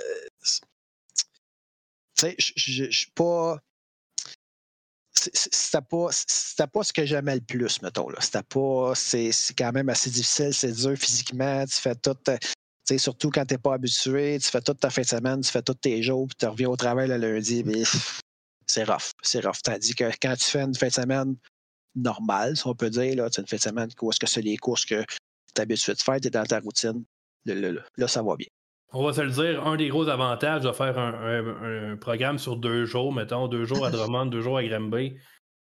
tu 2.16 2.26
sais, 2.26 2.36
je 2.38 2.90
suis 2.90 3.10
pas 3.12 3.58
c'était 5.12 5.82
pas, 5.82 6.08
pas 6.72 6.82
ce 6.82 6.92
que 6.92 7.04
j'aimais 7.04 7.34
le 7.34 7.40
plus, 7.40 7.82
mettons. 7.82 8.08
C'était 8.20 8.42
pas. 8.42 8.92
C'est 8.94 9.32
quand 9.56 9.72
même 9.72 9.88
assez 9.88 10.10
difficile, 10.10 10.54
c'est 10.54 10.72
dur 10.72 10.96
physiquement. 10.96 11.64
Tu 11.66 11.74
fais 11.80 11.94
tout. 11.94 12.16
sais 12.84 12.98
surtout 12.98 13.30
quand 13.30 13.44
tu 13.44 13.54
n'es 13.54 13.58
pas 13.58 13.74
habitué, 13.74 14.38
tu 14.38 14.48
fais 14.48 14.60
toute 14.60 14.80
ta 14.80 14.90
fin 14.90 15.02
de 15.02 15.06
semaine, 15.06 15.40
tu 15.40 15.50
fais 15.50 15.62
tous 15.62 15.74
tes 15.74 16.02
jours, 16.02 16.26
puis 16.26 16.36
tu 16.38 16.46
reviens 16.46 16.68
au 16.68 16.76
travail 16.76 17.08
le 17.08 17.16
lundi, 17.16 17.64
c'est 18.66 18.84
rough. 18.84 19.12
C'est 19.22 19.44
rough. 19.44 19.62
Tandis 19.62 19.94
que 19.94 20.10
quand 20.22 20.36
tu 20.36 20.44
fais 20.44 20.62
une 20.62 20.74
fin 20.74 20.88
de 20.88 20.92
semaine 20.92 21.36
normale, 21.94 22.56
si 22.56 22.66
on 22.66 22.74
peut 22.74 22.90
dire, 22.90 23.16
là, 23.16 23.28
une 23.36 23.46
fin 23.46 23.56
de 23.56 23.60
semaine 23.60 23.88
où 24.00 24.10
est-ce 24.10 24.20
que 24.20 24.26
c'est 24.26 24.42
les 24.42 24.56
courses 24.56 24.84
que 24.84 25.02
tu 25.02 25.16
es 25.56 25.60
habitué 25.60 25.94
de 25.94 26.00
faire, 26.00 26.20
tu 26.20 26.28
es 26.28 26.30
dans 26.30 26.44
ta 26.44 26.60
routine, 26.60 27.04
là, 27.46 27.54
là, 27.54 27.80
là, 27.96 28.08
ça 28.08 28.22
va 28.22 28.36
bien. 28.36 28.46
On 28.92 29.04
va 29.04 29.12
se 29.12 29.20
le 29.20 29.30
dire, 29.30 29.66
un 29.66 29.76
des 29.76 29.88
gros 29.88 30.08
avantages 30.08 30.62
de 30.62 30.72
faire 30.72 30.98
un, 30.98 31.14
un, 31.14 31.92
un 31.92 31.96
programme 31.96 32.38
sur 32.38 32.56
deux 32.56 32.86
jours, 32.86 33.12
mettons, 33.12 33.46
deux 33.46 33.64
jours 33.64 33.86
à 33.86 33.90
Drummond, 33.90 34.26
deux 34.26 34.40
jours 34.40 34.58
à 34.58 34.64
Granby, 34.64 35.16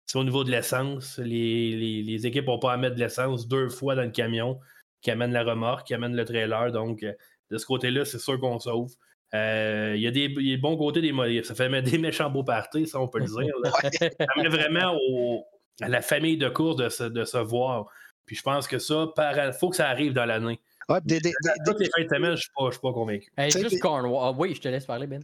c'est 0.05 0.17
au 0.17 0.23
niveau 0.23 0.43
de 0.43 0.51
l'essence. 0.51 1.17
Les, 1.19 1.75
les, 1.75 2.01
les, 2.03 2.27
équipes 2.27 2.47
n'ont 2.47 2.59
pas 2.59 2.73
à 2.73 2.77
mettre 2.77 2.95
de 2.95 2.99
l'essence 2.99 3.47
deux 3.47 3.69
fois 3.69 3.95
dans 3.95 4.03
le 4.03 4.11
camion 4.11 4.59
qui 5.01 5.11
amène 5.11 5.31
la 5.31 5.43
remorque, 5.43 5.87
qui 5.87 5.93
amène 5.93 6.15
le 6.15 6.25
trailer. 6.25 6.71
Donc, 6.71 7.03
euh, 7.03 7.13
de 7.49 7.57
ce 7.57 7.65
côté-là, 7.65 8.05
c'est 8.05 8.19
sûr 8.19 8.39
qu'on 8.39 8.59
sauve. 8.59 8.91
Euh, 9.33 9.93
il 9.95 10.01
y 10.01 10.07
a 10.07 10.11
des, 10.11 10.57
bons 10.57 10.77
côtés, 10.77 11.01
des 11.01 11.43
ça 11.43 11.55
fait 11.55 11.69
mettre 11.69 11.89
des 11.89 11.97
méchants 11.97 12.29
beaux 12.29 12.43
parties, 12.43 12.85
ça 12.85 12.99
on 12.99 13.07
peut 13.07 13.19
le 13.19 13.25
dire. 13.25 13.53
ça 14.19 14.25
met 14.37 14.49
vraiment 14.49 14.95
au, 14.95 15.43
à 15.81 15.89
la 15.89 16.01
famille 16.01 16.37
de 16.37 16.49
course 16.49 16.75
de 16.75 16.89
se, 16.89 17.03
de 17.03 17.23
se 17.23 17.37
voir. 17.37 17.87
Puis 18.25 18.35
je 18.35 18.43
pense 18.43 18.67
que 18.67 18.77
ça, 18.77 19.11
il 19.17 19.53
faut 19.59 19.69
que 19.69 19.75
ça 19.75 19.89
arrive 19.89 20.13
dans 20.13 20.25
l'année. 20.25 20.59
Ouais, 20.89 20.99
des, 21.05 21.19
des, 21.19 21.33
Toutes 21.65 21.79
les 21.79 21.89
fins 21.89 22.03
de 22.03 22.07
semaine, 22.07 22.35
je 22.35 22.47
ne 22.59 22.71
suis, 22.71 22.79
pas 22.79 22.93
convaincu. 22.93 23.27
Hey, 23.37 23.51
juste 23.51 23.79
Cornwall. 23.79 24.19
Ah, 24.21 24.35
oui, 24.37 24.53
je 24.55 24.61
te 24.61 24.67
laisse 24.67 24.85
parler, 24.85 25.07
Ben. 25.07 25.23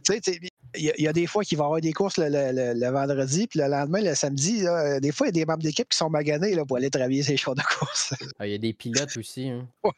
Il 0.76 0.84
y, 0.84 1.02
y, 1.02 1.08
a 1.08 1.12
des 1.12 1.26
fois 1.26 1.42
qu'il 1.42 1.58
va 1.58 1.64
y 1.64 1.66
avoir 1.66 1.80
des 1.80 1.92
courses 1.92 2.16
le, 2.16 2.28
le, 2.28 2.78
le, 2.78 2.90
vendredi, 2.90 3.48
puis 3.48 3.58
le 3.58 3.66
lendemain, 3.66 4.02
le 4.02 4.14
samedi, 4.14 4.62
là, 4.62 5.00
des 5.00 5.10
fois, 5.10 5.26
il 5.26 5.36
y 5.36 5.40
a 5.40 5.44
des 5.44 5.44
membres 5.44 5.64
d'équipe 5.64 5.88
qui 5.88 5.96
sont 5.96 6.08
maganés 6.08 6.54
là, 6.54 6.64
pour 6.64 6.76
aller 6.76 6.90
travailler 6.90 7.24
ces 7.24 7.36
choses 7.36 7.56
de 7.56 7.62
course. 7.62 8.14
Ah, 8.38 8.46
il 8.46 8.52
y 8.52 8.54
a 8.54 8.58
des 8.58 8.72
pilotes 8.72 9.16
aussi. 9.16 9.48
Hein. 9.48 9.66
Ouais. 9.84 9.92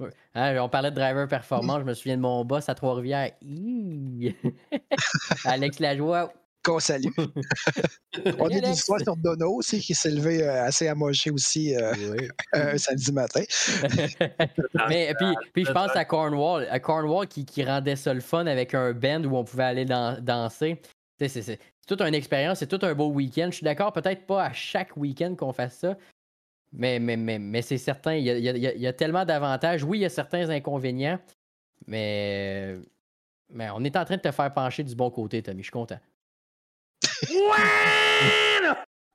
ouais. 0.00 0.10
Hein, 0.34 0.58
on 0.60 0.68
parlait 0.68 0.90
de 0.90 0.96
driver 0.96 1.28
performant. 1.28 1.78
je 1.78 1.84
me 1.84 1.94
souviens 1.94 2.16
de 2.16 2.22
mon 2.22 2.44
boss 2.44 2.68
à 2.68 2.74
Trois-Rivières. 2.74 3.32
Alex 5.44 5.78
Lajoie, 5.78 6.32
qu'on 6.66 6.80
salue. 6.80 7.06
On 8.38 8.46
a 8.46 8.60
des 8.60 8.70
histoires 8.70 9.00
sur 9.00 9.16
Dono 9.16 9.54
aussi 9.54 9.80
qui 9.80 9.94
s'est 9.94 10.10
levé 10.10 10.42
euh, 10.42 10.64
assez 10.64 10.88
amoché 10.88 11.30
aussi 11.30 11.76
euh, 11.76 11.92
oui. 12.10 12.28
un 12.52 12.76
samedi 12.76 13.12
matin. 13.12 13.42
Mais 14.88 15.14
puis, 15.16 15.34
puis 15.52 15.64
je 15.64 15.72
pense 15.72 15.94
à 15.94 16.04
Cornwall, 16.04 16.66
à 16.70 16.80
Cornwall 16.80 17.28
qui, 17.28 17.44
qui, 17.44 17.64
rendait 17.64 17.96
ça 17.96 18.12
le 18.12 18.20
fun 18.20 18.46
avec 18.46 18.74
un 18.74 18.92
band 18.92 19.22
où 19.24 19.36
on 19.36 19.44
pouvait 19.44 19.64
aller 19.64 19.84
dans, 19.84 20.20
danser. 20.20 20.80
C'est 21.18 21.58
toute 21.86 22.02
une 22.02 22.14
expérience, 22.14 22.58
c'est 22.58 22.66
tout 22.66 22.84
un 22.84 22.94
beau 22.94 23.08
week-end. 23.08 23.48
Je 23.50 23.56
suis 23.56 23.64
d'accord, 23.64 23.92
peut-être 23.92 24.26
pas 24.26 24.44
à 24.44 24.52
chaque 24.52 24.96
week-end 24.96 25.34
qu'on 25.36 25.52
fasse 25.52 25.78
ça, 25.78 25.96
mais, 26.72 26.98
mais, 26.98 27.16
mais, 27.16 27.38
mais 27.38 27.62
c'est 27.62 27.78
certain, 27.78 28.14
il 28.14 28.24
y, 28.24 28.30
a, 28.30 28.36
il, 28.36 28.44
y 28.44 28.66
a, 28.66 28.74
il 28.74 28.80
y 28.80 28.86
a 28.86 28.92
tellement 28.92 29.24
d'avantages. 29.24 29.84
Oui, 29.84 29.98
il 29.98 30.02
y 30.02 30.04
a 30.04 30.10
certains 30.10 30.50
inconvénients, 30.50 31.18
mais, 31.86 32.74
mais 33.50 33.70
on 33.70 33.84
est 33.84 33.96
en 33.96 34.04
train 34.04 34.16
de 34.16 34.22
te 34.22 34.32
faire 34.32 34.52
pencher 34.52 34.82
du 34.82 34.94
bon 34.94 35.10
côté, 35.10 35.42
Tommy. 35.42 35.58
Je 35.58 35.66
suis 35.66 35.72
content. 35.72 36.00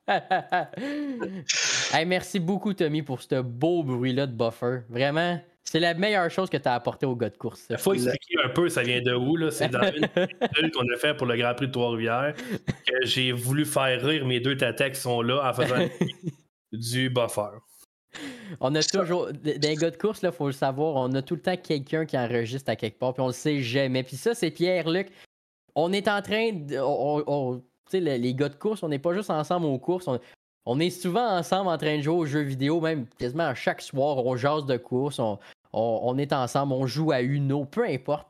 hey, 1.94 2.06
merci 2.06 2.40
beaucoup, 2.40 2.74
Tommy, 2.74 3.02
pour 3.02 3.22
ce 3.22 3.42
beau 3.42 3.84
bruit-là 3.84 4.28
de 4.28 4.34
buffer. 4.34 4.80
Vraiment, 4.90 5.40
c'est 5.64 5.80
la 5.80 5.94
meilleure 5.94 6.30
chose 6.30 6.50
que 6.50 6.58
tu 6.58 6.68
as 6.68 6.74
apporté 6.74 7.06
au 7.06 7.16
gars 7.16 7.30
de 7.30 7.38
course. 7.38 7.68
Il 7.70 7.78
faut 7.78 7.94
expliquer 7.94 8.44
un 8.44 8.50
peu, 8.50 8.68
ça 8.70 8.84
vient 8.84 9.02
de 9.02 9.14
où. 9.14 9.38
là? 9.38 9.52
C'est 9.52 9.70
dans 9.70 9.90
une 9.92 10.72
qu'on 10.72 10.94
a 10.94 10.98
fait 10.98 11.14
pour 11.16 11.28
le 11.28 11.38
Grand 11.38 11.54
Prix 11.54 11.68
de 11.68 11.72
Trois-Rivières 11.72 12.34
que 12.36 13.06
j'ai 13.06 13.32
voulu 13.32 13.66
faire 13.66 14.04
rire 14.04 14.26
mes 14.26 14.40
deux 14.40 14.58
tatas 14.58 14.90
qui 14.90 15.00
sont 15.00 15.22
là 15.22 15.50
en 15.50 15.54
faisant 15.54 15.88
du 16.72 17.10
buffer. 17.10 17.58
On 18.60 18.76
a 18.76 18.84
toujours, 18.84 19.32
des 19.32 19.76
gars 19.76 19.92
de 19.92 19.98
course, 19.98 20.22
il 20.24 20.32
faut 20.32 20.48
le 20.48 20.52
savoir, 20.52 20.96
on 20.96 21.14
a 21.14 21.22
tout 21.22 21.36
le 21.36 21.42
temps 21.42 21.56
quelqu'un 21.56 22.06
qui 22.06 22.18
enregistre 22.18 22.70
à 22.70 22.76
quelque 22.76 23.00
part, 23.00 23.14
puis 23.14 23.22
on 23.22 23.28
le 23.28 23.34
sait 23.34 23.62
jamais. 23.62 24.04
Puis 24.04 24.18
ça, 24.18 24.34
c'est 24.34 24.52
Pierre-Luc. 24.52 25.08
On 25.76 25.94
est 25.94 26.10
en 26.10 26.22
train 26.22 26.52
de. 26.52 26.78
On, 26.78 27.24
on, 27.28 27.64
les, 27.94 28.18
les 28.18 28.34
gars 28.34 28.50
de 28.50 28.56
course, 28.56 28.84
on 28.84 28.90
n'est 28.90 29.00
pas 29.00 29.14
juste 29.14 29.30
ensemble 29.30 29.66
aux 29.66 29.80
courses. 29.80 30.08
On, 30.08 30.20
on, 30.66 30.80
est 30.80 30.90
souvent 30.90 31.38
ensemble 31.38 31.70
en 31.70 31.78
train 31.78 31.98
de 31.98 32.02
jouer 32.02 32.16
aux 32.16 32.26
jeux 32.26 32.42
vidéo, 32.42 32.82
même 32.82 33.06
quasiment 33.18 33.48
à 33.48 33.56
chaque 33.56 33.82
soir, 33.82 34.26
on 34.26 34.36
jase 34.36 34.66
de 34.66 34.78
course, 34.78 35.20
on, 35.20 35.40
on, 35.74 36.00
on 36.04 36.18
est 36.18 36.34
ensemble, 36.34 36.74
on 36.74 36.86
joue 36.88 37.12
à 37.12 37.22
Uno, 37.22 37.66
peu 37.66 37.86
importe. 37.86 38.28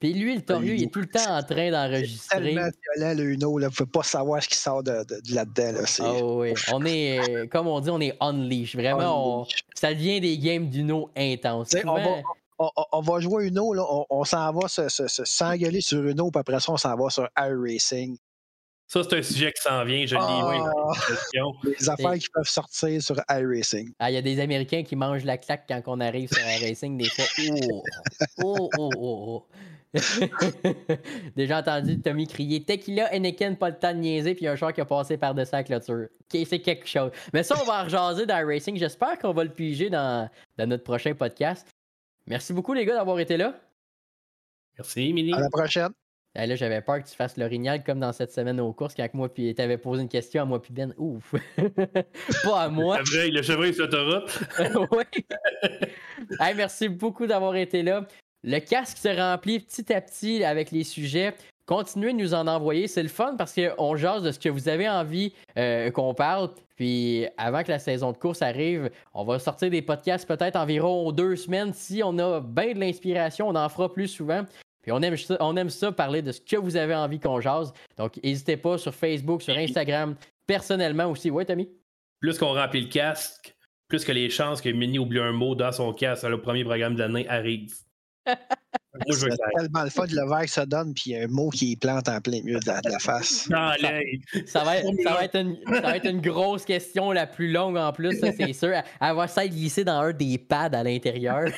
Puis 0.00 0.14
lui, 0.14 0.36
le 0.36 0.42
Torieux, 0.42 0.74
il 0.74 0.84
est 0.84 0.92
tout 0.92 1.00
le 1.00 1.08
temps 1.08 1.36
en 1.36 1.42
train 1.42 1.72
d'enregistrer. 1.72 2.38
C'est 2.38 2.44
tellement 2.44 2.68
violent, 2.94 3.14
le 3.18 3.24
Uno, 3.32 3.58
là. 3.58 3.66
Vous 3.66 3.72
ne 3.72 3.76
pouvez 3.76 3.90
pas 3.90 4.02
savoir 4.04 4.40
ce 4.40 4.48
qui 4.48 4.54
sort 4.54 4.84
de, 4.84 5.02
de, 5.04 5.20
de 5.20 5.34
là-dedans. 5.34 5.72
Là. 5.72 6.20
Oh, 6.22 6.42
oui. 6.42 6.54
On 6.72 6.84
est, 6.84 7.48
comme 7.50 7.66
on 7.66 7.80
dit, 7.80 7.90
on 7.90 8.00
est 8.00 8.16
unleash. 8.20 8.76
Vraiment, 8.76 9.40
unleash. 9.40 9.56
On, 9.56 9.74
ça 9.74 9.92
devient 9.94 10.20
des 10.20 10.38
games 10.38 10.68
d'Uno 10.68 11.10
intenses. 11.16 11.74
On 11.84 11.94
va, 11.94 12.22
on, 12.60 12.70
on, 12.92 13.00
va 13.00 13.20
jouer 13.20 13.48
Uno, 13.48 13.74
là. 13.74 13.84
On, 13.90 14.06
on 14.08 14.24
s'en 14.24 14.52
va 14.52 14.68
s'engueuler 14.68 15.80
sur 15.80 16.06
Uno, 16.06 16.30
puis 16.30 16.40
après 16.40 16.60
ça, 16.60 16.70
on 16.72 16.76
s'en 16.76 16.94
va 16.96 17.10
sur 17.10 17.28
iRacing. 17.36 18.16
Ça, 18.88 19.02
c'est 19.04 19.18
un 19.18 19.22
sujet 19.22 19.52
qui 19.52 19.60
s'en 19.60 19.84
vient, 19.84 20.06
je 20.06 20.14
l'ai 20.14 21.42
oh, 21.42 21.52
oui, 21.62 21.74
Les 21.78 21.90
affaires 21.90 22.14
qui 22.14 22.28
peuvent 22.32 22.48
sortir 22.48 23.02
sur 23.02 23.16
iRacing. 23.28 23.92
Ah, 23.98 24.10
il 24.10 24.14
y 24.14 24.16
a 24.16 24.22
des 24.22 24.40
Américains 24.40 24.82
qui 24.82 24.96
mangent 24.96 25.24
la 25.24 25.36
claque 25.36 25.66
quand 25.68 25.82
on 25.88 26.00
arrive 26.00 26.30
sur 26.32 26.42
iRacing, 26.42 26.96
des 26.96 27.08
fois. 27.10 27.24
Oh, 28.42 28.70
oh, 28.78 28.90
oh, 28.96 29.46
oh. 29.46 29.46
Déjà 31.36 31.58
entendu 31.58 32.00
Tommy 32.00 32.26
crier 32.26 32.62
Tequila, 32.62 33.06
Anakin, 33.12 33.54
pas 33.54 33.70
le 33.70 33.78
temps 33.78 33.92
de 33.92 33.98
niaiser, 33.98 34.34
puis 34.34 34.44
il 34.44 34.46
y 34.46 34.48
a 34.48 34.52
un 34.52 34.56
char 34.56 34.72
qui 34.72 34.80
a 34.80 34.86
passé 34.86 35.18
par-dessus 35.18 35.52
la 35.52 35.64
clôture. 35.64 36.08
Okay, 36.24 36.46
c'est 36.46 36.60
quelque 36.60 36.86
chose. 36.86 37.10
Mais 37.34 37.42
ça, 37.42 37.56
on 37.60 37.64
va 37.64 37.82
en 37.82 37.84
rejaser 37.84 38.24
d'iRacing. 38.24 38.76
J'espère 38.76 39.18
qu'on 39.18 39.32
va 39.32 39.44
le 39.44 39.50
piger 39.50 39.90
dans, 39.90 40.30
dans 40.56 40.66
notre 40.66 40.84
prochain 40.84 41.14
podcast. 41.14 41.66
Merci 42.26 42.54
beaucoup, 42.54 42.72
les 42.72 42.86
gars, 42.86 42.94
d'avoir 42.94 43.18
été 43.18 43.36
là. 43.36 43.54
Merci, 44.78 45.12
Mini. 45.12 45.34
À 45.34 45.40
la 45.40 45.50
prochaine. 45.50 45.92
Et 46.34 46.46
là, 46.46 46.54
j'avais 46.54 46.80
peur 46.80 47.02
que 47.02 47.08
tu 47.08 47.14
fasses 47.14 47.36
l'orignal 47.36 47.82
comme 47.82 48.00
dans 48.00 48.12
cette 48.12 48.32
semaine 48.32 48.60
aux 48.60 48.72
courses, 48.72 48.94
quand 48.94 49.08
moi, 49.14 49.32
puis 49.32 49.54
t'avais 49.54 49.78
posé 49.78 50.02
une 50.02 50.08
question 50.08 50.42
à 50.42 50.44
moi, 50.44 50.62
puis 50.62 50.72
Ben. 50.72 50.94
Ouf! 50.96 51.34
Pas 52.44 52.62
à 52.62 52.68
moi. 52.68 52.98
Le 53.00 53.42
chevreuil 53.42 53.74
sur 53.74 53.86
l'autoroute. 53.86 54.38
oui. 54.92 55.24
hey, 56.40 56.54
merci 56.54 56.88
beaucoup 56.88 57.26
d'avoir 57.26 57.56
été 57.56 57.82
là. 57.82 58.06
Le 58.44 58.60
casque 58.60 58.98
se 58.98 59.08
remplit 59.08 59.58
petit 59.60 59.92
à 59.92 60.00
petit 60.00 60.44
avec 60.44 60.70
les 60.70 60.84
sujets. 60.84 61.34
Continuez 61.66 62.12
de 62.12 62.18
nous 62.18 62.34
en 62.34 62.46
envoyer. 62.46 62.86
C'est 62.86 63.02
le 63.02 63.08
fun 63.08 63.34
parce 63.36 63.54
qu'on 63.54 63.96
jase 63.96 64.22
de 64.22 64.30
ce 64.30 64.38
que 64.38 64.48
vous 64.48 64.68
avez 64.68 64.88
envie 64.88 65.34
euh, 65.58 65.90
qu'on 65.90 66.14
parle. 66.14 66.50
Puis 66.76 67.26
avant 67.36 67.62
que 67.62 67.70
la 67.70 67.78
saison 67.78 68.12
de 68.12 68.16
course 68.16 68.40
arrive, 68.40 68.90
on 69.12 69.24
va 69.24 69.38
sortir 69.38 69.68
des 69.68 69.82
podcasts 69.82 70.26
peut-être 70.26 70.56
environ 70.56 71.10
deux 71.12 71.36
semaines. 71.36 71.74
Si 71.74 72.00
on 72.02 72.16
a 72.18 72.40
bien 72.40 72.72
de 72.72 72.80
l'inspiration, 72.80 73.48
on 73.48 73.54
en 73.54 73.68
fera 73.68 73.92
plus 73.92 74.08
souvent. 74.08 74.44
Puis 74.88 74.92
on 74.94 75.02
aime, 75.02 75.18
ça, 75.18 75.36
on 75.40 75.54
aime 75.58 75.68
ça, 75.68 75.92
parler 75.92 76.22
de 76.22 76.32
ce 76.32 76.40
que 76.40 76.56
vous 76.56 76.76
avez 76.76 76.94
envie 76.94 77.20
qu'on 77.20 77.42
jase. 77.42 77.74
Donc 77.98 78.18
n'hésitez 78.24 78.56
pas 78.56 78.78
sur 78.78 78.94
Facebook, 78.94 79.42
sur 79.42 79.54
Instagram, 79.54 80.16
personnellement 80.46 81.10
aussi. 81.10 81.30
Ouais, 81.30 81.44
Tommy? 81.44 81.68
Plus 82.20 82.38
qu'on 82.38 82.54
remplit 82.54 82.80
le 82.80 82.88
casque, 82.88 83.54
plus 83.86 84.02
que 84.02 84.12
les 84.12 84.30
chances 84.30 84.62
que 84.62 84.70
Mini 84.70 84.98
oublie 84.98 85.20
un 85.20 85.32
mot 85.32 85.54
dans 85.54 85.72
son 85.72 85.92
casque 85.92 86.24
à 86.24 86.30
le 86.30 86.40
premier 86.40 86.64
programme 86.64 86.94
de 86.94 87.00
l'année 87.00 87.28
arrive. 87.28 87.74
C'est 89.10 89.28
tellement 89.58 89.84
le 89.84 89.90
fun 89.90 90.06
de 90.06 90.16
le 90.16 90.26
voir 90.26 90.40
que 90.44 90.50
ça 90.50 90.64
donne, 90.64 90.94
puis 90.94 91.14
un 91.14 91.28
mot 91.28 91.50
qui 91.50 91.76
plante 91.76 92.08
en 92.08 92.22
plein 92.22 92.40
milieu 92.42 92.58
de 92.58 92.66
la, 92.66 92.98
face. 92.98 93.46
ça, 94.46 94.64
va 94.64 95.22
être, 95.22 96.06
une, 96.06 96.20
grosse 96.22 96.64
question 96.64 97.12
la 97.12 97.26
plus 97.26 97.52
longue 97.52 97.76
en 97.76 97.92
plus, 97.92 98.18
c'est 98.18 98.52
sûr. 98.54 98.72
Elle 98.72 99.14
va 99.14 99.28
s'être 99.28 99.52
glissée 99.52 99.84
dans 99.84 100.00
un 100.00 100.12
des 100.14 100.38
pads 100.38 100.70
à 100.72 100.82
l'intérieur. 100.82 101.50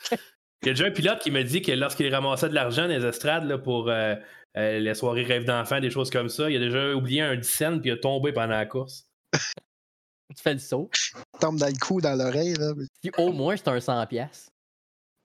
Il 0.62 0.66
y 0.66 0.70
a 0.70 0.72
déjà 0.72 0.86
un 0.86 0.90
pilote 0.90 1.20
qui 1.20 1.30
me 1.30 1.42
dit 1.42 1.62
que 1.62 1.72
lorsqu'il 1.72 2.12
ramassait 2.12 2.48
de 2.48 2.54
l'argent 2.54 2.82
dans 2.82 2.98
les 2.98 3.04
estrades 3.04 3.62
pour 3.62 3.88
euh, 3.88 4.16
euh, 4.56 4.78
les 4.80 4.94
soirées 4.94 5.22
rêves 5.22 5.44
d'enfants, 5.44 5.80
des 5.80 5.90
choses 5.90 6.10
comme 6.10 6.28
ça, 6.28 6.50
il 6.50 6.56
a 6.56 6.58
déjà 6.58 6.94
oublié 6.94 7.22
un 7.22 7.36
10 7.36 7.48
cents 7.48 7.78
puis 7.78 7.90
il 7.90 7.92
a 7.92 7.96
tombé 7.96 8.32
pendant 8.32 8.48
la 8.48 8.66
course. 8.66 9.06
tu 9.32 10.42
fais 10.42 10.54
le 10.54 10.58
saut. 10.58 10.90
Il 11.34 11.38
tombe 11.38 11.58
dans 11.58 11.66
le 11.68 11.78
cou, 11.78 12.00
dans 12.00 12.16
l'oreille. 12.18 12.54
Là. 12.54 12.72
Puis 13.00 13.12
au 13.18 13.32
moins, 13.32 13.56
c'est 13.56 13.68
un 13.68 13.78
100 13.78 14.06
pièces. 14.06 14.50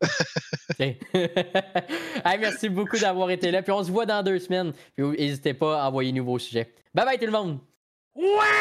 hey, 0.79 0.97
merci 2.39 2.69
beaucoup 2.69 2.97
d'avoir 2.97 3.31
été 3.31 3.49
là. 3.49 3.63
Puis 3.63 3.71
on 3.71 3.83
se 3.83 3.91
voit 3.91 4.05
dans 4.05 4.21
deux 4.21 4.39
semaines. 4.39 4.73
Puis 4.95 5.03
n'hésitez 5.05 5.53
pas 5.55 5.81
à 5.81 5.87
envoyer 5.87 6.11
nouveaux 6.11 6.39
sujets. 6.39 6.73
Bye 6.93 7.05
bye 7.05 7.17
tout 7.17 7.25
le 7.25 7.31
monde! 7.31 7.59
Ouais! 8.15 8.53